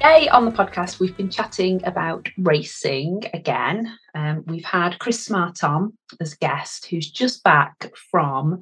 Today 0.00 0.28
on 0.28 0.44
the 0.44 0.52
podcast, 0.52 1.00
we've 1.00 1.16
been 1.16 1.28
chatting 1.28 1.84
about 1.84 2.28
racing 2.38 3.24
again. 3.34 3.98
Um, 4.14 4.44
we've 4.46 4.64
had 4.64 4.96
Chris 5.00 5.24
Smart 5.24 5.64
on 5.64 5.92
as 6.20 6.34
guest, 6.34 6.86
who's 6.86 7.10
just 7.10 7.42
back 7.42 7.90
from 8.12 8.60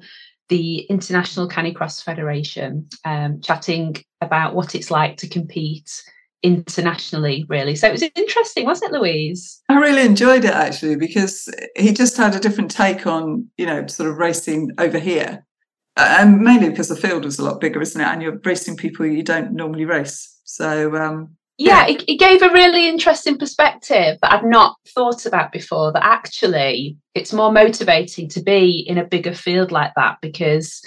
the 0.49 0.79
International 0.89 1.47
Canicross 1.47 2.03
Federation, 2.03 2.89
um, 3.05 3.39
chatting 3.41 3.97
about 4.19 4.55
what 4.55 4.73
it's 4.73 4.89
like 4.89 5.17
to 5.17 5.27
compete 5.29 6.01
internationally, 6.41 7.45
really. 7.47 7.75
So 7.75 7.87
it 7.87 7.91
was 7.91 8.03
interesting, 8.15 8.65
wasn't 8.65 8.95
it, 8.95 8.99
Louise? 8.99 9.61
I 9.69 9.77
really 9.77 10.07
enjoyed 10.07 10.43
it 10.43 10.55
actually 10.55 10.95
because 10.95 11.47
he 11.75 11.93
just 11.93 12.17
had 12.17 12.33
a 12.33 12.39
different 12.39 12.71
take 12.71 13.05
on, 13.05 13.47
you 13.57 13.67
know, 13.67 13.85
sort 13.85 14.09
of 14.09 14.17
racing 14.17 14.71
over 14.79 14.97
here. 14.97 15.45
And 15.97 16.41
mainly 16.41 16.69
because 16.69 16.89
the 16.89 16.95
field 16.95 17.25
was 17.25 17.37
a 17.37 17.43
lot 17.43 17.61
bigger, 17.61 17.79
isn't 17.79 18.01
it? 18.01 18.07
And 18.07 18.23
you're 18.23 18.39
racing 18.43 18.75
people 18.75 19.05
you 19.05 19.21
don't 19.21 19.53
normally 19.53 19.85
race. 19.85 20.33
So 20.47 20.95
um, 20.95 21.35
yeah, 21.57 21.87
it, 21.87 22.03
it, 22.07 22.19
gave 22.19 22.41
a 22.41 22.53
really 22.53 22.87
interesting 22.87 23.37
perspective 23.37 24.17
that 24.21 24.31
I've 24.31 24.45
not 24.45 24.77
thought 24.87 25.25
about 25.25 25.51
before. 25.51 25.91
That 25.91 26.05
actually 26.05 26.97
it's 27.13 27.33
more 27.33 27.51
motivating 27.51 28.29
to 28.29 28.41
be 28.41 28.85
in 28.87 28.97
a 28.97 29.05
bigger 29.05 29.33
field 29.33 29.71
like 29.71 29.91
that 29.95 30.17
because 30.21 30.81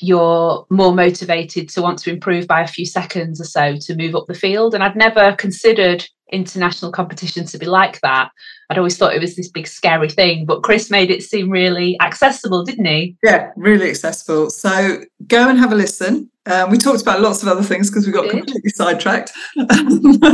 you're 0.00 0.66
more 0.70 0.94
motivated 0.94 1.68
to 1.68 1.82
want 1.82 1.98
to 2.00 2.10
improve 2.10 2.46
by 2.46 2.62
a 2.62 2.66
few 2.66 2.86
seconds 2.86 3.40
or 3.40 3.44
so 3.44 3.76
to 3.76 3.94
move 3.94 4.16
up 4.16 4.26
the 4.26 4.34
field. 4.34 4.74
And 4.74 4.82
I'd 4.82 4.96
never 4.96 5.36
considered 5.36 6.04
international 6.32 6.90
competition 6.90 7.44
to 7.46 7.58
be 7.58 7.66
like 7.66 8.00
that. 8.00 8.30
I'd 8.70 8.78
always 8.78 8.96
thought 8.96 9.14
it 9.14 9.20
was 9.20 9.36
this 9.36 9.50
big 9.50 9.66
scary 9.66 10.08
thing, 10.08 10.46
but 10.46 10.62
Chris 10.62 10.90
made 10.90 11.10
it 11.10 11.22
seem 11.22 11.50
really 11.50 12.00
accessible, 12.00 12.64
didn't 12.64 12.86
he? 12.86 13.16
Yeah, 13.22 13.50
really 13.54 13.90
accessible. 13.90 14.50
So 14.50 15.04
go 15.26 15.48
and 15.48 15.58
have 15.58 15.72
a 15.72 15.76
listen. 15.76 16.30
Um, 16.46 16.70
we 16.70 16.78
talked 16.78 17.02
about 17.02 17.20
lots 17.20 17.42
of 17.42 17.48
other 17.48 17.62
things 17.62 17.88
because 17.88 18.04
we 18.04 18.12
got 18.12 18.28
completely 18.28 18.70
sidetracked 18.70 19.32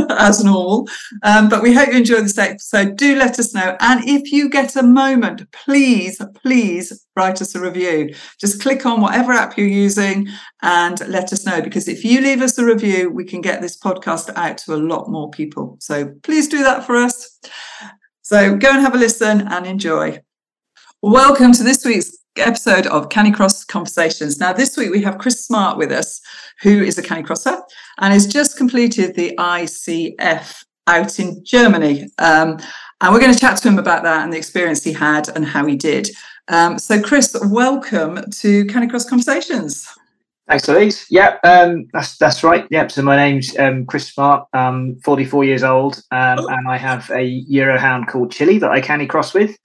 as 0.09 0.43
normal. 0.43 0.87
Um, 1.21 1.49
but 1.49 1.61
we 1.61 1.73
hope 1.73 1.89
you 1.89 1.97
enjoy 1.97 2.21
this 2.21 2.37
episode. 2.37 2.97
Do 2.97 3.15
let 3.15 3.37
us 3.37 3.53
know. 3.53 3.77
And 3.79 4.07
if 4.07 4.31
you 4.31 4.49
get 4.49 4.75
a 4.75 4.81
moment, 4.81 5.51
please, 5.51 6.19
please 6.33 7.05
write 7.15 7.41
us 7.41 7.53
a 7.53 7.59
review. 7.59 8.13
Just 8.39 8.61
click 8.61 8.87
on 8.87 9.01
whatever 9.01 9.33
app 9.33 9.55
you're 9.55 9.67
using 9.67 10.27
and 10.63 10.99
let 11.07 11.31
us 11.31 11.45
know. 11.45 11.61
Because 11.61 11.87
if 11.87 12.03
you 12.03 12.21
leave 12.21 12.41
us 12.41 12.57
a 12.57 12.65
review, 12.65 13.11
we 13.11 13.23
can 13.23 13.41
get 13.41 13.61
this 13.61 13.77
podcast 13.77 14.31
out 14.35 14.57
to 14.59 14.73
a 14.73 14.77
lot 14.77 15.09
more 15.09 15.29
people. 15.29 15.77
So 15.79 16.13
please 16.23 16.47
do 16.47 16.63
that 16.63 16.85
for 16.85 16.95
us. 16.95 17.39
So 18.23 18.55
go 18.55 18.69
and 18.71 18.81
have 18.81 18.95
a 18.95 18.97
listen 18.97 19.47
and 19.47 19.67
enjoy. 19.67 20.21
Welcome 21.01 21.53
to 21.53 21.63
this 21.63 21.85
week's 21.85 22.18
episode 22.41 22.87
of 22.87 23.09
Canicross 23.09 23.67
Conversations. 23.67 24.39
Now, 24.39 24.53
this 24.53 24.77
week 24.77 24.91
we 24.91 25.01
have 25.01 25.17
Chris 25.17 25.45
Smart 25.45 25.77
with 25.77 25.91
us, 25.91 26.21
who 26.61 26.81
is 26.83 26.97
a 26.97 27.03
Canicrosser 27.03 27.61
and 27.99 28.13
has 28.13 28.27
just 28.27 28.57
completed 28.57 29.15
the 29.15 29.35
ICF 29.37 30.63
out 30.87 31.19
in 31.19 31.43
Germany. 31.43 32.07
Um, 32.17 32.57
and 33.01 33.13
we're 33.13 33.19
going 33.19 33.33
to 33.33 33.39
chat 33.39 33.57
to 33.57 33.67
him 33.67 33.79
about 33.79 34.03
that 34.03 34.23
and 34.23 34.33
the 34.33 34.37
experience 34.37 34.83
he 34.83 34.93
had 34.93 35.29
and 35.29 35.45
how 35.45 35.65
he 35.65 35.75
did. 35.75 36.09
Um, 36.47 36.79
so, 36.79 37.01
Chris, 37.01 37.35
welcome 37.45 38.19
to 38.31 38.65
Canicross 38.65 39.07
Conversations. 39.07 39.87
Thanks, 40.47 40.67
Louise. 40.67 41.05
Yeah, 41.11 41.37
um, 41.43 41.87
that's 41.93 42.17
that's 42.17 42.43
right. 42.43 42.65
Yep. 42.71 42.91
So 42.91 43.03
my 43.03 43.15
name's 43.15 43.55
um, 43.59 43.85
Chris 43.85 44.07
Smart. 44.07 44.47
I'm 44.51 44.99
44 45.01 45.43
years 45.43 45.63
old, 45.63 46.01
um, 46.09 46.39
oh. 46.39 46.47
and 46.47 46.67
I 46.67 46.75
have 46.75 47.07
a 47.11 47.45
Eurohound 47.45 48.07
called 48.07 48.31
Chili 48.31 48.57
that 48.57 48.71
I 48.71 48.81
canicross 48.81 49.35
with. 49.35 49.55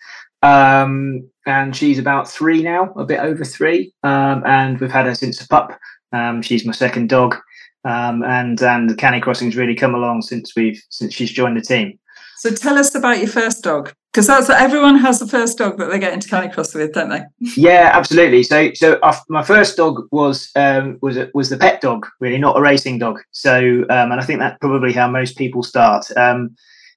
Um, 0.42 1.30
and 1.46 1.74
she's 1.74 1.98
about 1.98 2.28
three 2.28 2.62
now, 2.62 2.92
a 2.96 3.04
bit 3.04 3.20
over 3.20 3.44
three. 3.44 3.92
Um, 4.02 4.42
and 4.46 4.80
we've 4.80 4.90
had 4.90 5.06
her 5.06 5.14
since 5.14 5.40
a 5.42 5.48
pup. 5.48 5.78
Um, 6.12 6.42
she's 6.42 6.64
my 6.64 6.72
second 6.72 7.08
dog. 7.08 7.36
Um, 7.84 8.22
and 8.24 8.62
and 8.62 8.88
the 8.88 8.94
canicrossing's 8.94 9.56
really 9.56 9.74
come 9.74 9.94
along 9.94 10.22
since 10.22 10.56
we've 10.56 10.82
since 10.88 11.12
she's 11.12 11.30
joined 11.30 11.56
the 11.56 11.60
team. 11.60 11.98
So 12.38 12.50
tell 12.50 12.78
us 12.78 12.94
about 12.94 13.18
your 13.18 13.28
first 13.28 13.62
dog, 13.62 13.92
because 14.12 14.26
that's 14.26 14.48
what 14.48 14.60
everyone 14.60 14.96
has 14.96 15.18
the 15.18 15.26
first 15.26 15.58
dog 15.58 15.78
that 15.78 15.90
they 15.90 15.98
get 15.98 16.12
into 16.12 16.28
Canny 16.28 16.48
canicross 16.48 16.74
with, 16.74 16.92
don't 16.92 17.10
they? 17.10 17.22
Yeah, 17.56 17.90
absolutely. 17.92 18.42
So 18.42 18.70
so 18.74 18.98
my 19.28 19.42
first 19.42 19.76
dog 19.76 20.02
was 20.12 20.50
um, 20.56 20.98
was 21.02 21.16
a, 21.16 21.30
was 21.34 21.50
the 21.50 21.58
pet 21.58 21.80
dog, 21.80 22.06
really, 22.20 22.38
not 22.38 22.58
a 22.58 22.62
racing 22.62 22.98
dog. 22.98 23.20
So 23.32 23.84
um, 23.90 24.12
and 24.12 24.20
I 24.20 24.24
think 24.24 24.40
that's 24.40 24.58
probably 24.60 24.92
how 24.92 25.08
most 25.10 25.36
people 25.36 25.62
start. 25.62 26.06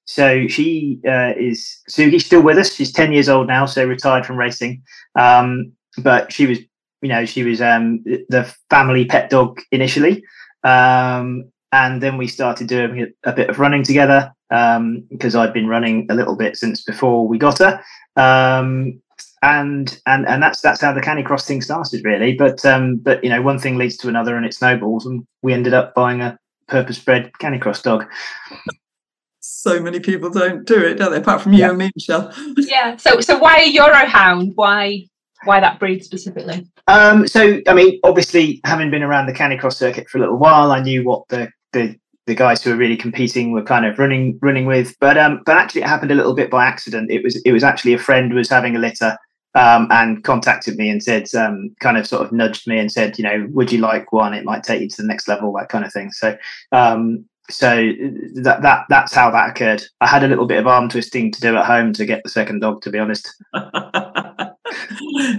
So 0.08 0.48
she 0.48 1.00
uh, 1.06 1.34
is 1.38 1.80
Sugi's 1.90 2.26
still 2.26 2.42
with 2.42 2.58
us. 2.58 2.74
She's 2.74 2.94
ten 2.94 3.12
years 3.12 3.28
old 3.28 3.48
now, 3.48 3.66
so 3.66 3.86
retired 3.86 4.26
from 4.26 4.38
racing. 4.38 4.82
Um, 5.16 5.74
but 5.98 6.32
she 6.32 6.48
was, 6.48 6.60
you 7.02 7.10
know, 7.10 7.26
she 7.26 7.44
was 7.44 7.62
um, 7.62 8.04
the 8.06 8.52
family 8.70 9.06
pet 9.06 9.30
dog 9.30 9.60
initially, 9.72 10.24
um, 10.64 11.52
and 11.74 12.02
then 12.02 12.18
we 12.18 12.28
started 12.28 12.68
doing 12.68 13.14
a 13.26 13.34
bit 13.34 13.50
of 13.50 13.60
running 13.60 13.84
together 13.84 14.34
because 14.50 15.36
um, 15.36 15.42
I'd 15.42 15.54
been 15.54 15.68
running 15.68 16.08
a 16.10 16.16
little 16.16 16.38
bit 16.38 16.56
since 16.56 16.84
before 16.84 17.28
we 17.28 17.38
got 17.38 17.60
her. 17.60 17.84
Um, 18.16 19.02
and 19.44 20.00
and 20.06 20.26
and 20.26 20.42
that's 20.42 20.62
that's 20.62 20.82
how 20.82 20.94
the 20.94 21.02
Canicross 21.02 21.46
thing 21.46 21.62
started 21.62 22.04
really 22.04 22.34
but 22.34 22.66
um 22.66 22.98
but 22.98 23.24
you 23.24 23.30
know 23.30 23.42
one 23.42 23.60
thing 23.60 23.78
leads 23.78 23.96
to 23.98 24.10
another 24.10 24.36
and 24.36 24.46
it 24.48 24.54
snowballs 24.54 25.06
and 25.06 25.26
we 25.44 25.54
ended 25.54 25.76
up 25.76 25.94
buying 25.94 26.22
a 26.22 26.38
purpose 26.68 26.98
bred 26.98 27.32
Canicross 27.40 27.84
dog 27.84 28.06
so 29.58 29.82
many 29.82 30.00
people 30.00 30.30
don't 30.30 30.68
do 30.68 30.80
it, 30.80 30.96
don't 30.96 31.12
they? 31.12 31.18
Apart 31.18 31.42
from 31.42 31.54
you 31.54 31.60
yeah. 31.60 31.70
and 31.70 31.78
me, 31.80 31.90
Michelle. 31.96 32.32
Yeah. 32.58 32.96
So 32.98 33.20
so 33.22 33.40
why 33.40 33.58
a 33.62 33.74
Eurohound? 33.74 34.52
Why 34.54 35.08
why 35.46 35.60
that 35.60 35.80
breed 35.80 36.04
specifically? 36.04 36.68
Um, 36.88 37.28
so 37.28 37.60
I 37.68 37.74
mean, 37.74 38.00
obviously, 38.04 38.62
having 38.66 38.92
been 38.92 39.02
around 39.02 39.26
the 39.26 39.34
Canicross 39.34 39.74
circuit 39.74 40.10
for 40.10 40.20
a 40.20 40.22
little 40.22 40.38
while, 40.38 40.72
I 40.72 40.82
knew 40.82 41.04
what 41.04 41.28
the 41.30 41.50
the 41.74 41.96
the 42.28 42.36
guys 42.36 42.64
who 42.64 42.70
were 42.70 42.78
really 42.78 42.98
competing 42.98 43.52
were 43.52 43.64
kind 43.64 43.86
of 43.86 43.98
running 43.98 44.38
running 44.44 44.68
with. 44.68 44.96
But 45.00 45.18
um, 45.18 45.42
but 45.44 45.58
actually, 45.58 45.82
it 45.82 45.88
happened 45.88 46.12
a 46.12 46.16
little 46.16 46.36
bit 46.36 46.52
by 46.52 46.66
accident. 46.66 47.10
It 47.10 47.24
was 47.24 47.42
it 47.44 47.52
was 47.52 47.64
actually 47.64 47.94
a 47.94 48.00
friend 48.00 48.34
was 48.34 48.50
having 48.50 48.76
a 48.76 48.80
litter. 48.80 49.18
Um, 49.56 49.88
and 49.90 50.24
contacted 50.24 50.78
me 50.78 50.88
and 50.88 51.02
said, 51.02 51.34
um, 51.34 51.76
kind 51.80 51.98
of 51.98 52.06
sort 52.06 52.22
of 52.22 52.32
nudged 52.32 52.68
me 52.68 52.78
and 52.78 52.92
said, 52.92 53.18
you 53.18 53.24
know, 53.24 53.48
would 53.54 53.72
you 53.72 53.80
like 53.80 54.12
one? 54.12 54.36
It 54.36 54.46
might 54.46 54.62
take 54.62 54.82
you 54.82 54.90
to 54.90 55.02
the 55.02 55.08
next 55.08 55.28
level, 55.28 55.52
that 55.54 55.70
kind 55.70 55.84
of 55.84 55.92
thing. 55.92 56.12
So, 56.12 56.38
um, 56.72 57.26
so 57.50 57.92
that 58.36 58.62
that 58.62 58.86
that's 58.90 59.14
how 59.14 59.32
that 59.32 59.50
occurred. 59.52 59.84
I 60.02 60.08
had 60.08 60.24
a 60.24 60.28
little 60.28 60.46
bit 60.46 60.60
of 60.60 60.68
arm 60.68 60.90
twisting 60.90 61.32
to 61.32 61.42
do 61.42 61.56
at 61.56 61.66
home 61.66 61.94
to 61.94 62.06
get 62.06 62.24
the 62.24 62.30
second 62.30 62.60
dog, 62.60 62.82
to 62.82 62.90
be 62.90 63.00
honest. 63.00 63.34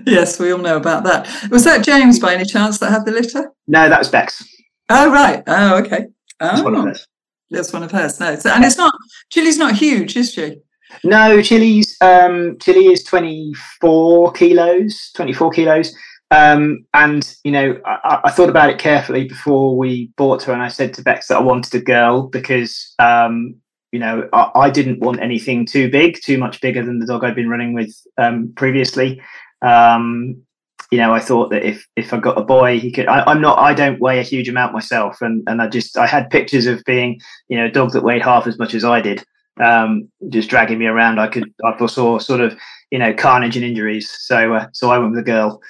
yes, 0.06 0.38
we 0.40 0.52
all 0.52 0.58
know 0.58 0.76
about 0.76 1.04
that. 1.04 1.28
Was 1.50 1.64
that 1.64 1.84
James 1.84 2.18
by 2.18 2.34
any 2.34 2.44
chance 2.44 2.78
that 2.78 2.90
had 2.90 3.04
the 3.04 3.12
litter? 3.12 3.52
No, 3.66 3.88
that 3.88 3.98
was 3.98 4.08
Bex. 4.08 4.42
Oh 4.88 5.12
right. 5.12 5.42
Oh 5.46 5.78
okay. 5.78 6.06
Oh, 6.40 6.46
that's 6.46 6.62
one 6.62 6.74
of 6.74 6.84
hers. 6.84 7.06
That's 7.50 7.72
one 7.72 7.82
of 7.82 7.90
hers. 7.90 8.20
No, 8.20 8.36
so, 8.36 8.50
and 8.50 8.64
it's 8.64 8.78
not. 8.78 8.94
Chili's 9.30 9.58
not 9.58 9.74
huge, 9.74 10.16
is 10.16 10.32
she? 10.32 10.56
No, 11.04 11.42
Chili's 11.42 11.96
um, 12.00 12.56
Chili 12.58 12.86
is 12.86 13.04
twenty 13.04 13.52
four 13.80 14.32
kilos. 14.32 15.10
Twenty 15.14 15.32
four 15.32 15.50
kilos. 15.50 15.94
Um, 16.30 16.84
and 16.92 17.34
you 17.42 17.50
know, 17.50 17.80
I, 17.86 18.20
I, 18.24 18.30
thought 18.30 18.50
about 18.50 18.68
it 18.68 18.78
carefully 18.78 19.26
before 19.26 19.76
we 19.76 20.10
bought 20.18 20.42
her, 20.42 20.52
and 20.52 20.62
I 20.62 20.68
said 20.68 20.92
to 20.94 21.02
Bex 21.02 21.28
that 21.28 21.38
I 21.38 21.42
wanted 21.42 21.74
a 21.74 21.82
girl 21.82 22.26
because 22.26 22.94
um, 22.98 23.54
you 23.92 23.98
know 23.98 24.28
I, 24.34 24.50
I, 24.54 24.70
didn't 24.70 25.00
want 25.00 25.22
anything 25.22 25.64
too 25.64 25.90
big, 25.90 26.18
too 26.22 26.36
much 26.36 26.60
bigger 26.60 26.84
than 26.84 26.98
the 26.98 27.06
dog 27.06 27.24
I'd 27.24 27.34
been 27.34 27.48
running 27.48 27.72
with 27.72 27.94
um, 28.18 28.52
previously. 28.56 29.22
Um, 29.62 30.42
you 30.90 30.98
know, 30.98 31.14
I 31.14 31.20
thought 31.20 31.50
that 31.50 31.64
if 31.64 31.86
if 31.96 32.12
I 32.12 32.18
got 32.18 32.38
a 32.38 32.44
boy, 32.44 32.78
he 32.78 32.92
could. 32.92 33.08
I, 33.08 33.30
am 33.30 33.40
not. 33.40 33.58
I 33.58 33.72
don't 33.72 34.00
weigh 34.00 34.20
a 34.20 34.22
huge 34.22 34.48
amount 34.48 34.74
myself, 34.74 35.22
and 35.22 35.42
and 35.46 35.62
I 35.62 35.68
just 35.68 35.96
I 35.96 36.06
had 36.06 36.30
pictures 36.30 36.66
of 36.66 36.82
being 36.84 37.20
you 37.48 37.56
know 37.56 37.66
a 37.66 37.70
dog 37.70 37.92
that 37.92 38.04
weighed 38.04 38.22
half 38.22 38.46
as 38.46 38.58
much 38.58 38.74
as 38.74 38.84
I 38.84 39.00
did, 39.00 39.24
um, 39.62 40.10
just 40.28 40.50
dragging 40.50 40.78
me 40.78 40.86
around. 40.86 41.20
I 41.20 41.28
could 41.28 41.52
I 41.64 41.76
foresaw 41.76 42.18
sort 42.18 42.40
of 42.40 42.54
you 42.90 42.98
know 42.98 43.12
carnage 43.14 43.56
and 43.56 43.64
injuries. 43.64 44.10
So 44.10 44.54
uh, 44.54 44.66
so 44.72 44.90
I 44.90 44.98
went 44.98 45.12
with 45.12 45.20
a 45.20 45.24
girl. 45.24 45.60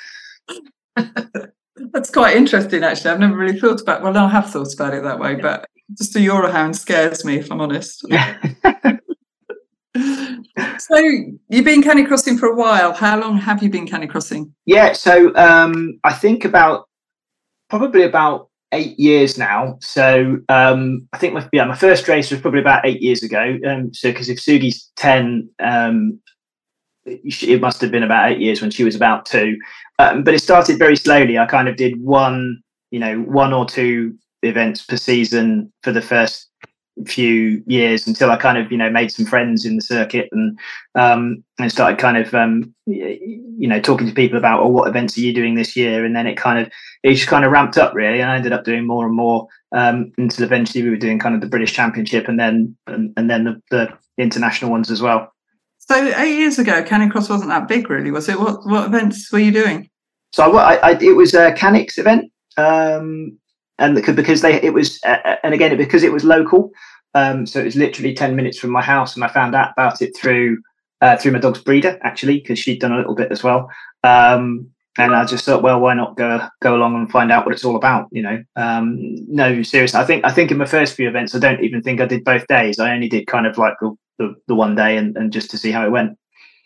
That's 1.92 2.10
quite 2.10 2.36
interesting, 2.36 2.82
actually. 2.82 3.10
I've 3.10 3.20
never 3.20 3.36
really 3.36 3.58
thought 3.58 3.80
about. 3.80 4.02
Well, 4.02 4.16
I 4.16 4.28
have 4.28 4.50
thought 4.50 4.74
about 4.74 4.94
it 4.94 5.02
that 5.04 5.18
way, 5.18 5.36
but 5.36 5.66
just 5.96 6.16
a 6.16 6.18
Eurohound 6.18 6.76
scares 6.76 7.24
me, 7.24 7.36
if 7.36 7.50
I'm 7.50 7.60
honest. 7.60 8.04
so 10.78 10.96
you've 11.48 11.64
been 11.64 11.82
canicrossing 11.82 12.38
for 12.38 12.46
a 12.48 12.54
while. 12.54 12.92
How 12.92 13.18
long 13.18 13.38
have 13.38 13.62
you 13.62 13.70
been 13.70 13.86
canicrossing? 13.86 14.50
Yeah, 14.66 14.92
so 14.92 15.34
um, 15.36 15.98
I 16.04 16.12
think 16.12 16.44
about 16.44 16.88
probably 17.68 18.02
about 18.02 18.48
eight 18.72 18.98
years 18.98 19.38
now. 19.38 19.78
So 19.80 20.38
um, 20.48 21.08
I 21.12 21.18
think 21.18 21.34
my, 21.34 21.48
yeah, 21.52 21.64
my 21.64 21.76
first 21.76 22.06
race 22.08 22.30
was 22.30 22.40
probably 22.40 22.60
about 22.60 22.86
eight 22.86 23.00
years 23.00 23.22
ago. 23.22 23.58
Um, 23.66 23.92
so 23.94 24.10
because 24.10 24.28
if 24.28 24.38
Sugi's 24.38 24.90
ten, 24.96 25.48
um, 25.58 26.20
it 27.04 27.60
must 27.60 27.80
have 27.80 27.90
been 27.90 28.02
about 28.02 28.30
eight 28.30 28.40
years 28.40 28.60
when 28.60 28.70
she 28.70 28.84
was 28.84 28.94
about 28.94 29.24
two. 29.26 29.56
Um, 29.98 30.22
but 30.22 30.34
it 30.34 30.40
started 30.40 30.78
very 30.78 30.96
slowly. 30.96 31.38
I 31.38 31.46
kind 31.46 31.68
of 31.68 31.76
did 31.76 32.00
one, 32.00 32.62
you 32.90 33.00
know, 33.00 33.20
one 33.20 33.52
or 33.52 33.66
two 33.66 34.16
events 34.42 34.84
per 34.84 34.96
season 34.96 35.72
for 35.82 35.92
the 35.92 36.02
first 36.02 36.48
few 37.06 37.62
years 37.66 38.06
until 38.06 38.30
I 38.30 38.36
kind 38.36 38.58
of 38.58 38.72
you 38.72 38.78
know 38.78 38.90
made 38.90 39.10
some 39.10 39.26
friends 39.26 39.64
in 39.64 39.76
the 39.76 39.82
circuit 39.82 40.28
and 40.32 40.58
um, 40.94 41.44
and 41.58 41.70
started 41.70 41.98
kind 41.98 42.16
of 42.16 42.34
um, 42.34 42.74
you 42.86 43.68
know 43.68 43.80
talking 43.80 44.06
to 44.06 44.12
people 44.12 44.38
about 44.38 44.62
oh 44.62 44.68
what 44.68 44.88
events 44.88 45.16
are 45.16 45.20
you 45.20 45.32
doing 45.32 45.54
this 45.54 45.76
year 45.76 46.04
and 46.04 46.16
then 46.16 46.26
it 46.26 46.36
kind 46.36 46.58
of 46.58 46.72
it 47.02 47.14
just 47.14 47.28
kind 47.28 47.44
of 47.44 47.52
ramped 47.52 47.78
up 47.78 47.94
really 47.94 48.20
and 48.20 48.30
I 48.30 48.36
ended 48.36 48.52
up 48.52 48.64
doing 48.64 48.86
more 48.86 49.06
and 49.06 49.14
more 49.14 49.46
um, 49.72 50.12
until 50.18 50.44
eventually 50.44 50.82
we 50.82 50.90
were 50.90 50.96
doing 50.96 51.18
kind 51.18 51.34
of 51.34 51.40
the 51.40 51.48
British 51.48 51.72
Championship 51.72 52.28
and 52.28 52.38
then 52.38 52.76
and, 52.86 53.12
and 53.16 53.30
then 53.30 53.44
the, 53.44 53.60
the 53.70 53.96
international 54.22 54.70
ones 54.70 54.90
as 54.90 55.00
well. 55.00 55.32
So 55.78 55.94
eight 56.18 56.38
years 56.38 56.58
ago, 56.58 56.82
Canning 56.82 57.08
Canicross 57.08 57.30
wasn't 57.30 57.48
that 57.48 57.66
big, 57.66 57.88
really, 57.88 58.10
was 58.10 58.28
it? 58.28 58.38
What 58.38 58.66
what 58.66 58.86
events 58.86 59.32
were 59.32 59.38
you 59.38 59.52
doing? 59.52 59.87
So 60.32 60.56
I, 60.56 60.74
I, 60.76 60.90
it 61.00 61.16
was 61.16 61.34
a 61.34 61.52
Canix 61.52 61.98
event, 61.98 62.30
um, 62.56 63.38
and 63.78 63.94
because 63.94 64.42
they 64.42 64.60
it 64.60 64.74
was 64.74 64.98
uh, 65.04 65.36
and 65.42 65.54
again 65.54 65.76
because 65.76 66.02
it 66.02 66.12
was 66.12 66.24
local, 66.24 66.70
um, 67.14 67.46
so 67.46 67.60
it 67.60 67.64
was 67.64 67.76
literally 67.76 68.14
ten 68.14 68.36
minutes 68.36 68.58
from 68.58 68.70
my 68.70 68.82
house, 68.82 69.14
and 69.14 69.24
I 69.24 69.28
found 69.28 69.54
out 69.54 69.72
about 69.72 70.02
it 70.02 70.16
through 70.16 70.58
uh, 71.00 71.16
through 71.16 71.32
my 71.32 71.38
dog's 71.38 71.62
breeder 71.62 71.98
actually 72.02 72.38
because 72.38 72.58
she'd 72.58 72.80
done 72.80 72.92
a 72.92 72.98
little 72.98 73.14
bit 73.14 73.32
as 73.32 73.42
well. 73.42 73.70
Um, 74.04 74.70
and 74.98 75.14
I 75.14 75.24
just 75.24 75.44
thought, 75.44 75.62
well, 75.62 75.80
why 75.80 75.94
not 75.94 76.16
go 76.16 76.46
go 76.60 76.74
along 76.74 76.96
and 76.96 77.10
find 77.10 77.30
out 77.30 77.46
what 77.46 77.54
it's 77.54 77.64
all 77.64 77.76
about? 77.76 78.08
You 78.10 78.22
know, 78.22 78.44
um, 78.56 78.98
no, 79.28 79.62
seriously. 79.62 80.00
I 80.00 80.04
think 80.04 80.24
I 80.24 80.32
think 80.32 80.50
in 80.50 80.58
my 80.58 80.66
first 80.66 80.94
few 80.94 81.08
events, 81.08 81.34
I 81.34 81.38
don't 81.38 81.62
even 81.62 81.82
think 81.82 82.00
I 82.00 82.06
did 82.06 82.24
both 82.24 82.46
days. 82.48 82.78
I 82.78 82.92
only 82.92 83.08
did 83.08 83.28
kind 83.28 83.46
of 83.46 83.56
like 83.56 83.74
the 83.80 83.96
the, 84.18 84.34
the 84.48 84.54
one 84.54 84.74
day 84.74 84.96
and, 84.96 85.16
and 85.16 85.32
just 85.32 85.50
to 85.52 85.58
see 85.58 85.70
how 85.70 85.86
it 85.86 85.90
went. 85.90 86.18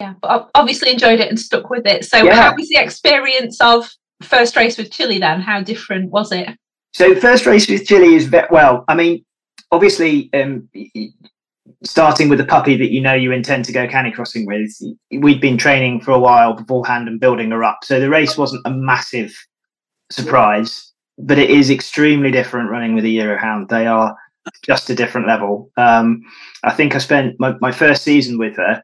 Yeah, 0.02 0.14
but 0.20 0.50
obviously 0.56 0.90
enjoyed 0.90 1.20
it 1.20 1.28
and 1.28 1.38
stuck 1.38 1.70
with 1.70 1.87
it. 1.87 2.04
So, 2.04 2.25
yeah. 2.25 2.34
how 2.34 2.56
was 2.56 2.69
the 2.69 2.81
experience 2.81 3.60
of 3.60 3.88
first 4.20 4.56
race 4.56 4.76
with 4.76 4.90
Chili 4.90 5.20
then? 5.20 5.40
How 5.40 5.62
different 5.62 6.10
was 6.10 6.32
it? 6.32 6.49
So, 6.93 7.14
first 7.14 7.46
race 7.46 7.69
with 7.69 7.87
Chili 7.87 8.16
is 8.16 8.26
very 8.26 8.49
well. 8.50 8.84
I 8.88 8.96
mean, 8.96 9.25
obviously, 9.70 10.28
um, 10.34 10.69
starting 11.84 12.28
with 12.28 12.40
a 12.40 12.44
puppy 12.44 12.76
that 12.78 12.90
you 12.90 13.00
know 13.00 13.14
you 13.14 13.31
intend 13.31 13.64
to 13.66 13.72
go 13.72 13.87
canicrossing 13.87 14.44
with, 14.44 14.72
we'd 15.22 15.40
been 15.40 15.56
training 15.56 16.00
for 16.00 16.10
a 16.10 16.19
while 16.19 16.55
beforehand 16.55 17.06
and 17.06 17.20
building 17.20 17.52
her 17.52 17.62
up. 17.62 17.78
So 17.84 18.00
the 18.00 18.10
race 18.10 18.37
wasn't 18.37 18.62
a 18.66 18.72
massive 18.72 19.32
surprise, 20.10 20.93
but 21.16 21.38
it 21.38 21.48
is 21.48 21.70
extremely 21.70 22.32
different 22.32 22.70
running 22.70 22.96
with 22.96 23.05
a 23.05 23.08
Eurohound. 23.08 23.69
They 23.69 23.87
are 23.87 24.16
just 24.64 24.90
a 24.90 24.96
different 24.96 25.28
level. 25.28 25.70
Um, 25.76 26.22
I 26.64 26.72
think 26.72 26.96
I 26.96 26.98
spent 26.98 27.37
my, 27.38 27.55
my 27.60 27.70
first 27.70 28.02
season 28.02 28.37
with 28.37 28.56
her. 28.56 28.82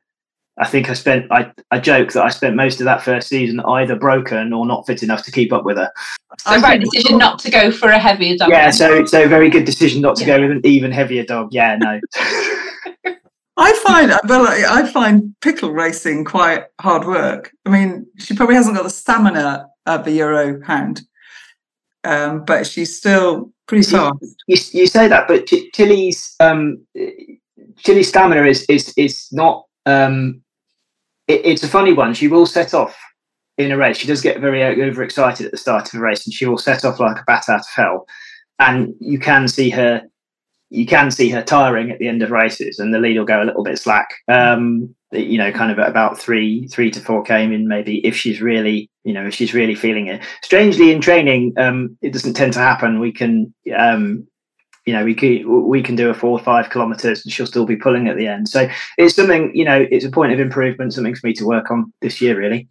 I 0.61 0.67
think 0.67 0.91
I 0.91 0.95
spent 0.95 1.27
I, 1.31 1.53
I 1.71 1.79
joke 1.79 2.13
that 2.13 2.25
I 2.25 2.31
spent 2.31 2.57
most 2.57 2.81
of 2.81 2.85
that 2.85 3.03
first 3.03 3.29
season 3.29 3.61
either 3.61 3.97
broken 3.97 4.53
or 4.53 4.67
not 4.67 4.87
fit 4.87 5.03
enough 5.03 5.23
to 5.25 5.33
keep 5.33 5.53
up 5.53 5.65
with 5.65 5.77
her. 5.77 5.93
So 6.41 6.61
right 6.61 6.81
decision 6.81 7.19
not 7.19 7.39
to 7.41 7.51
go 7.51 7.71
for 7.71 7.91
a 7.91 7.99
heavier 7.99 8.37
dog. 8.37 8.51
Yeah, 8.51 8.71
so 8.71 9.05
so 9.05 9.29
very 9.29 9.51
good 9.51 9.65
decision 9.65 10.01
not 10.03 10.17
to 10.17 10.25
yeah. 10.25 10.37
go 10.37 10.43
with 10.43 10.51
an 10.51 10.61
even 10.65 10.91
heavier 10.91 11.25
dog. 11.25 11.49
Yeah, 11.53 11.77
no. 11.77 12.01
I 13.59 13.73
find 13.85 14.13
well, 14.29 14.47
I 14.49 14.87
find 14.87 15.35
pickle 15.41 15.73
racing 15.73 16.25
quite 16.25 16.65
hard 16.81 17.07
work. 17.07 17.53
I 17.67 17.71
mean, 17.71 18.07
she 18.19 18.35
probably 18.35 18.55
hasn't 18.55 18.77
got 18.77 18.85
the 18.85 18.91
stamina 18.91 19.69
of 19.87 20.07
a 20.07 20.13
Euro 20.13 20.61
hound, 20.65 21.03
um, 22.05 22.45
but 22.45 22.67
she's 22.67 22.97
still 22.97 23.53
pretty 23.67 23.89
fast. 23.89 24.15
You, 24.47 24.57
you, 24.73 24.87
say 24.87 25.09
that, 25.09 25.27
but 25.27 25.47
Ch- 25.47 25.73
Chili's 25.75 26.37
um, 26.39 26.87
Chili's 27.79 28.09
stamina 28.09 28.45
is 28.45 28.65
is 28.69 28.93
is 28.97 29.29
not. 29.33 29.67
Um, 29.87 30.43
it, 31.29 31.45
it's 31.45 31.63
a 31.63 31.69
funny 31.69 31.93
one. 31.93 32.15
She 32.15 32.29
will 32.29 32.47
set 32.47 32.75
off 32.75 32.99
in 33.57 33.71
a 33.71 33.77
race. 33.77 33.99
She 33.99 34.07
does 34.07 34.21
get 34.21 34.41
very 34.41 34.63
overexcited 34.65 35.47
at 35.47 35.53
the 35.53 35.59
start 35.59 35.93
of 35.93 36.01
a 36.01 36.03
race, 36.03 36.27
and 36.27 36.35
she 36.35 36.47
will 36.47 36.59
set 36.59 36.85
off 36.85 36.99
like 36.99 37.21
a 37.21 37.25
bat 37.27 37.49
out 37.49 37.61
of 37.61 37.67
hell. 37.75 38.07
And 38.59 38.95
you 38.99 39.19
can 39.19 39.47
see 39.47 39.71
her 39.71 40.03
you 40.71 40.87
can 40.87 41.11
see 41.11 41.31
her 41.31 41.43
tiring 41.43 41.91
at 41.91 41.99
the 41.99 42.09
end 42.09 42.23
of 42.23 42.31
races 42.31 42.79
and 42.79 42.93
the 42.93 42.99
lead 42.99 43.17
will 43.17 43.25
go 43.25 43.43
a 43.43 43.45
little 43.45 43.63
bit 43.63 43.79
slack 43.79 44.09
um, 44.29 44.95
you 45.13 45.39
know 45.39 45.51
kind 45.51 45.73
of 45.73 45.79
at 45.79 45.89
about 45.89 46.19
three 46.19 46.67
three 46.69 46.91
to 46.91 47.01
four 47.01 47.23
came 47.23 47.53
in 47.53 47.67
maybe 47.67 48.05
if 48.07 48.15
she's 48.15 48.41
really 48.41 48.91
you 49.05 49.13
know 49.13 49.27
if 49.27 49.35
she's 49.35 49.55
really 49.55 49.75
feeling 49.75 50.09
it 50.09 50.23
strangely 50.43 50.93
in 50.93 51.01
training 51.01 51.55
um, 51.57 51.97
it 52.03 52.13
doesn't 52.13 52.35
tend 52.35 52.53
to 52.53 52.59
happen 52.59 53.01
we 53.01 53.13
can 53.13 53.53
um, 53.77 54.27
you 54.89 54.95
know 54.95 55.05
we 55.05 55.15
can 55.15 55.69
we 55.69 55.83
can 55.83 55.97
do 55.97 56.09
a 56.09 56.15
four 56.15 56.31
or 56.31 56.43
five 56.43 56.71
kilometers 56.71 57.23
and 57.23 57.31
she'll 57.31 57.47
still 57.47 57.67
be 57.67 57.77
pulling 57.77 58.09
at 58.09 58.17
the 58.17 58.27
end 58.27 58.49
so 58.49 58.67
it's 58.97 59.15
something 59.15 59.55
you 59.55 59.67
know 59.67 59.87
it's 59.91 60.07
a 60.07 60.11
point 60.11 60.33
of 60.33 60.41
improvement 60.41 60.95
something 60.95 61.15
for 61.15 61.27
me 61.27 61.35
to 61.35 61.45
work 61.45 61.71
on 61.71 61.93
this 62.01 62.23
year 62.23 62.39
really 62.39 62.67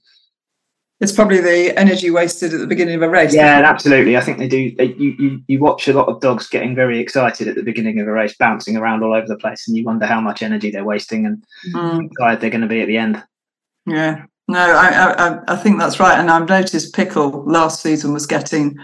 it's 1.00 1.12
probably 1.12 1.42
the 1.42 1.78
energy 1.78 2.10
wasted 2.10 2.56
at 2.56 2.60
the 2.60 2.66
beginning 2.66 2.96
of 2.96 3.04
a 3.04 3.10
race. 3.10 3.31
Yeah, 3.31 3.62
absolutely. 3.64 4.18
I 4.18 4.22
think 4.22 4.40
they 4.40 4.48
do. 4.48 4.75
They, 4.75 4.96
you, 4.96 5.16
you 5.19 5.42
you 5.46 5.60
watch 5.60 5.88
a 5.88 5.94
lot 5.94 6.08
of 6.08 6.22
dogs 6.22 6.48
getting 6.48 6.74
very 6.74 7.00
excited 7.00 7.48
at 7.48 7.54
the 7.54 7.62
beginning 7.62 8.00
of 8.00 8.08
a 8.08 8.12
race, 8.12 8.36
bouncing 8.36 8.75
around 8.75 9.04
all 9.04 9.14
over 9.14 9.28
the 9.28 9.38
place, 9.38 9.68
and 9.68 9.78
you 9.78 9.86
wonder 9.86 10.08
how 10.08 10.19
much 10.19 10.42
energy 10.42 10.72
they're 10.72 10.84
wasting 10.84 11.28
and 11.28 11.44
mm. 11.72 12.10
tired 12.19 12.42
they're 12.42 12.50
going 12.50 12.62
to 12.62 12.68
be 12.68 12.81
at 12.81 12.88
the 12.88 12.98
end. 12.98 13.24
Yeah, 13.86 14.25
no, 14.48 14.58
I, 14.58 15.14
I 15.14 15.40
I 15.48 15.56
think 15.56 15.78
that's 15.78 16.00
right, 16.00 16.18
and 16.18 16.31
I've 16.31 16.50
noticed 16.50 16.96
Pickle 16.96 17.44
last 17.46 17.84
season 17.84 18.12
was 18.12 18.25
getting 18.25 18.75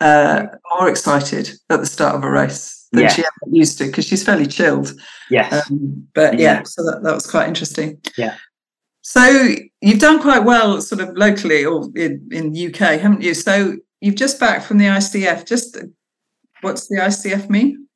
uh, 0.00 0.46
more 0.70 0.88
excited 0.88 1.50
at 1.68 1.80
the 1.80 1.86
start 1.86 2.14
of 2.14 2.22
a 2.22 2.30
race 2.30 2.75
than 2.96 3.04
yeah. 3.04 3.10
she 3.10 3.22
ever 3.22 3.52
used 3.52 3.78
to 3.78 3.86
because 3.86 4.06
she's 4.06 4.24
fairly 4.24 4.46
chilled. 4.46 4.92
Yes, 5.30 5.70
um, 5.70 6.06
but 6.14 6.38
yeah, 6.38 6.58
yeah, 6.58 6.62
so 6.64 6.82
that, 6.84 7.02
that 7.02 7.14
was 7.14 7.30
quite 7.30 7.48
interesting. 7.48 8.00
Yeah. 8.16 8.36
So 9.02 9.54
you've 9.80 10.00
done 10.00 10.20
quite 10.20 10.40
well, 10.40 10.80
sort 10.80 11.00
of 11.00 11.16
locally 11.16 11.64
or 11.64 11.88
in, 11.94 12.28
in 12.32 12.50
UK, 12.50 12.98
haven't 12.98 13.22
you? 13.22 13.34
So 13.34 13.76
you've 14.00 14.16
just 14.16 14.40
back 14.40 14.62
from 14.62 14.78
the 14.78 14.86
ICF. 14.86 15.46
Just 15.46 15.78
what's 16.60 16.88
the 16.88 16.96
ICF 16.96 17.48
mean? 17.48 17.86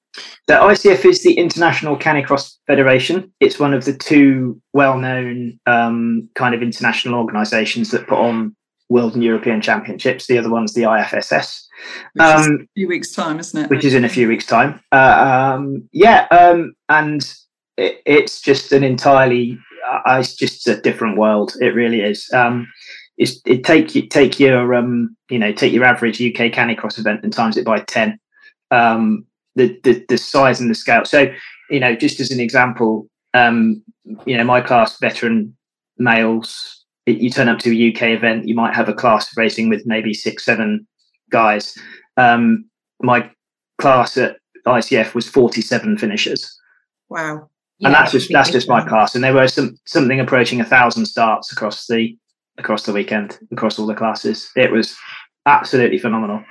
The 0.46 0.54
ICF 0.54 1.04
is 1.04 1.22
the 1.22 1.34
International 1.34 1.96
Canicross 1.96 2.58
Federation. 2.66 3.32
It's 3.40 3.58
one 3.58 3.74
of 3.74 3.86
the 3.86 3.92
two 3.92 4.60
well-known 4.72 5.58
um, 5.66 6.28
kind 6.36 6.54
of 6.54 6.62
international 6.62 7.14
organisations 7.14 7.90
that 7.90 8.06
put 8.06 8.18
on 8.18 8.54
World 8.88 9.14
and 9.14 9.24
European 9.24 9.60
Championships. 9.60 10.26
The 10.26 10.38
other 10.38 10.50
one's 10.50 10.74
the 10.74 10.82
IFSS. 10.82 11.64
Which 12.14 12.22
um, 12.22 12.40
is 12.40 12.46
a 12.46 12.66
few 12.74 12.88
weeks' 12.88 13.12
time, 13.12 13.40
isn't 13.40 13.64
it? 13.64 13.70
Which 13.70 13.84
is 13.84 13.94
in 13.94 14.04
a 14.04 14.08
few 14.08 14.28
weeks' 14.28 14.46
time. 14.46 14.80
Uh, 14.92 15.54
um, 15.56 15.88
yeah, 15.92 16.26
um, 16.30 16.74
and 16.88 17.22
it, 17.76 18.02
it's 18.04 18.40
just 18.40 18.72
an 18.72 18.84
entirely 18.84 19.58
it's 20.06 20.34
just 20.34 20.66
a 20.68 20.80
different 20.80 21.18
world. 21.18 21.54
It 21.60 21.74
really 21.74 22.00
is. 22.00 22.30
Um, 22.32 22.70
it's, 23.16 23.40
it 23.44 23.64
take 23.64 23.94
you 23.94 24.06
take 24.06 24.40
your 24.40 24.74
um, 24.74 25.16
you 25.28 25.38
know 25.38 25.52
take 25.52 25.72
your 25.72 25.84
average 25.84 26.20
UK 26.20 26.52
canicross 26.52 26.98
event 26.98 27.20
and 27.22 27.32
times 27.32 27.56
it 27.56 27.64
by 27.64 27.80
ten. 27.80 28.18
Um, 28.70 29.26
the, 29.56 29.78
the 29.82 30.04
the 30.08 30.18
size 30.18 30.60
and 30.60 30.70
the 30.70 30.74
scale. 30.74 31.04
So 31.04 31.26
you 31.70 31.80
know, 31.80 31.94
just 31.94 32.20
as 32.20 32.30
an 32.30 32.40
example, 32.40 33.08
um, 33.34 33.82
you 34.26 34.36
know, 34.36 34.44
my 34.44 34.60
class 34.60 34.98
veteran 34.98 35.56
males. 35.98 36.76
You 37.06 37.30
turn 37.30 37.48
up 37.48 37.58
to 37.60 37.70
a 37.70 37.90
UK 37.90 38.10
event, 38.10 38.46
you 38.46 38.54
might 38.54 38.74
have 38.74 38.88
a 38.88 38.94
class 38.94 39.36
racing 39.36 39.68
with 39.68 39.84
maybe 39.84 40.14
six, 40.14 40.44
seven 40.44 40.86
guys. 41.30 41.76
Um, 42.16 42.66
my 43.00 43.30
class 43.78 44.16
at 44.16 44.36
ICF 44.66 45.14
was 45.14 45.28
47 45.28 45.98
finishers. 45.98 46.58
Wow 47.08 47.48
and 47.82 47.94
that's 47.94 48.12
just 48.12 48.30
that's 48.30 48.50
just 48.50 48.68
my 48.68 48.86
class. 48.86 49.14
And 49.14 49.24
there 49.24 49.32
were 49.32 49.48
some 49.48 49.78
something 49.86 50.20
approaching 50.20 50.60
a 50.60 50.64
thousand 50.64 51.06
starts 51.06 51.50
across 51.52 51.86
the 51.86 52.16
across 52.58 52.84
the 52.84 52.92
weekend 52.92 53.38
across 53.52 53.78
all 53.78 53.86
the 53.86 53.94
classes. 53.94 54.50
It 54.56 54.70
was 54.70 54.96
absolutely 55.46 55.98
phenomenal. 55.98 56.44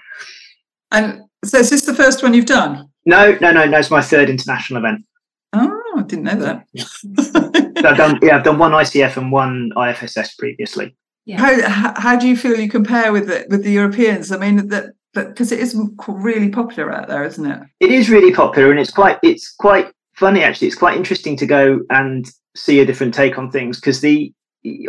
And 0.91 1.21
so, 1.45 1.59
is 1.59 1.69
this 1.69 1.83
the 1.83 1.93
first 1.93 2.24
one 2.24 2.33
you've 2.33 2.45
done? 2.45 2.89
No, 3.05 3.38
no, 3.41 3.51
no, 3.51 3.65
no. 3.65 3.77
It's 3.77 3.91
my 3.91 4.01
third 4.01 4.29
international 4.29 4.79
event. 4.79 5.05
Oh, 5.53 5.95
I 5.98 6.01
didn't 6.03 6.25
know 6.25 6.36
that. 6.36 6.65
so 6.77 7.88
I've 7.88 7.98
done 7.98 8.19
yeah, 8.21 8.38
I've 8.38 8.43
done 8.43 8.57
one 8.57 8.71
ICF 8.71 9.17
and 9.17 9.31
one 9.31 9.71
IFSS 9.75 10.38
previously. 10.38 10.95
Yeah. 11.25 11.39
How 11.39 11.93
how 11.95 12.15
do 12.15 12.27
you 12.27 12.35
feel 12.35 12.59
you 12.59 12.69
compare 12.69 13.11
with 13.11 13.27
the 13.27 13.45
with 13.49 13.63
the 13.63 13.71
Europeans? 13.71 14.31
I 14.31 14.38
mean 14.38 14.67
that 14.69 14.93
because 15.13 15.51
it 15.51 15.59
is 15.59 15.77
really 16.07 16.49
popular 16.49 16.93
out 16.93 17.07
there, 17.07 17.23
isn't 17.23 17.45
it? 17.45 17.61
It 17.79 17.91
is 17.91 18.09
really 18.09 18.33
popular, 18.33 18.71
and 18.71 18.79
it's 18.79 18.91
quite 18.91 19.19
it's 19.23 19.53
quite 19.53 19.91
funny 20.15 20.43
actually. 20.43 20.67
It's 20.67 20.77
quite 20.77 20.97
interesting 20.97 21.35
to 21.38 21.45
go 21.45 21.81
and 21.89 22.29
see 22.55 22.79
a 22.79 22.85
different 22.85 23.13
take 23.13 23.38
on 23.38 23.51
things 23.51 23.79
because 23.79 24.01
the 24.01 24.33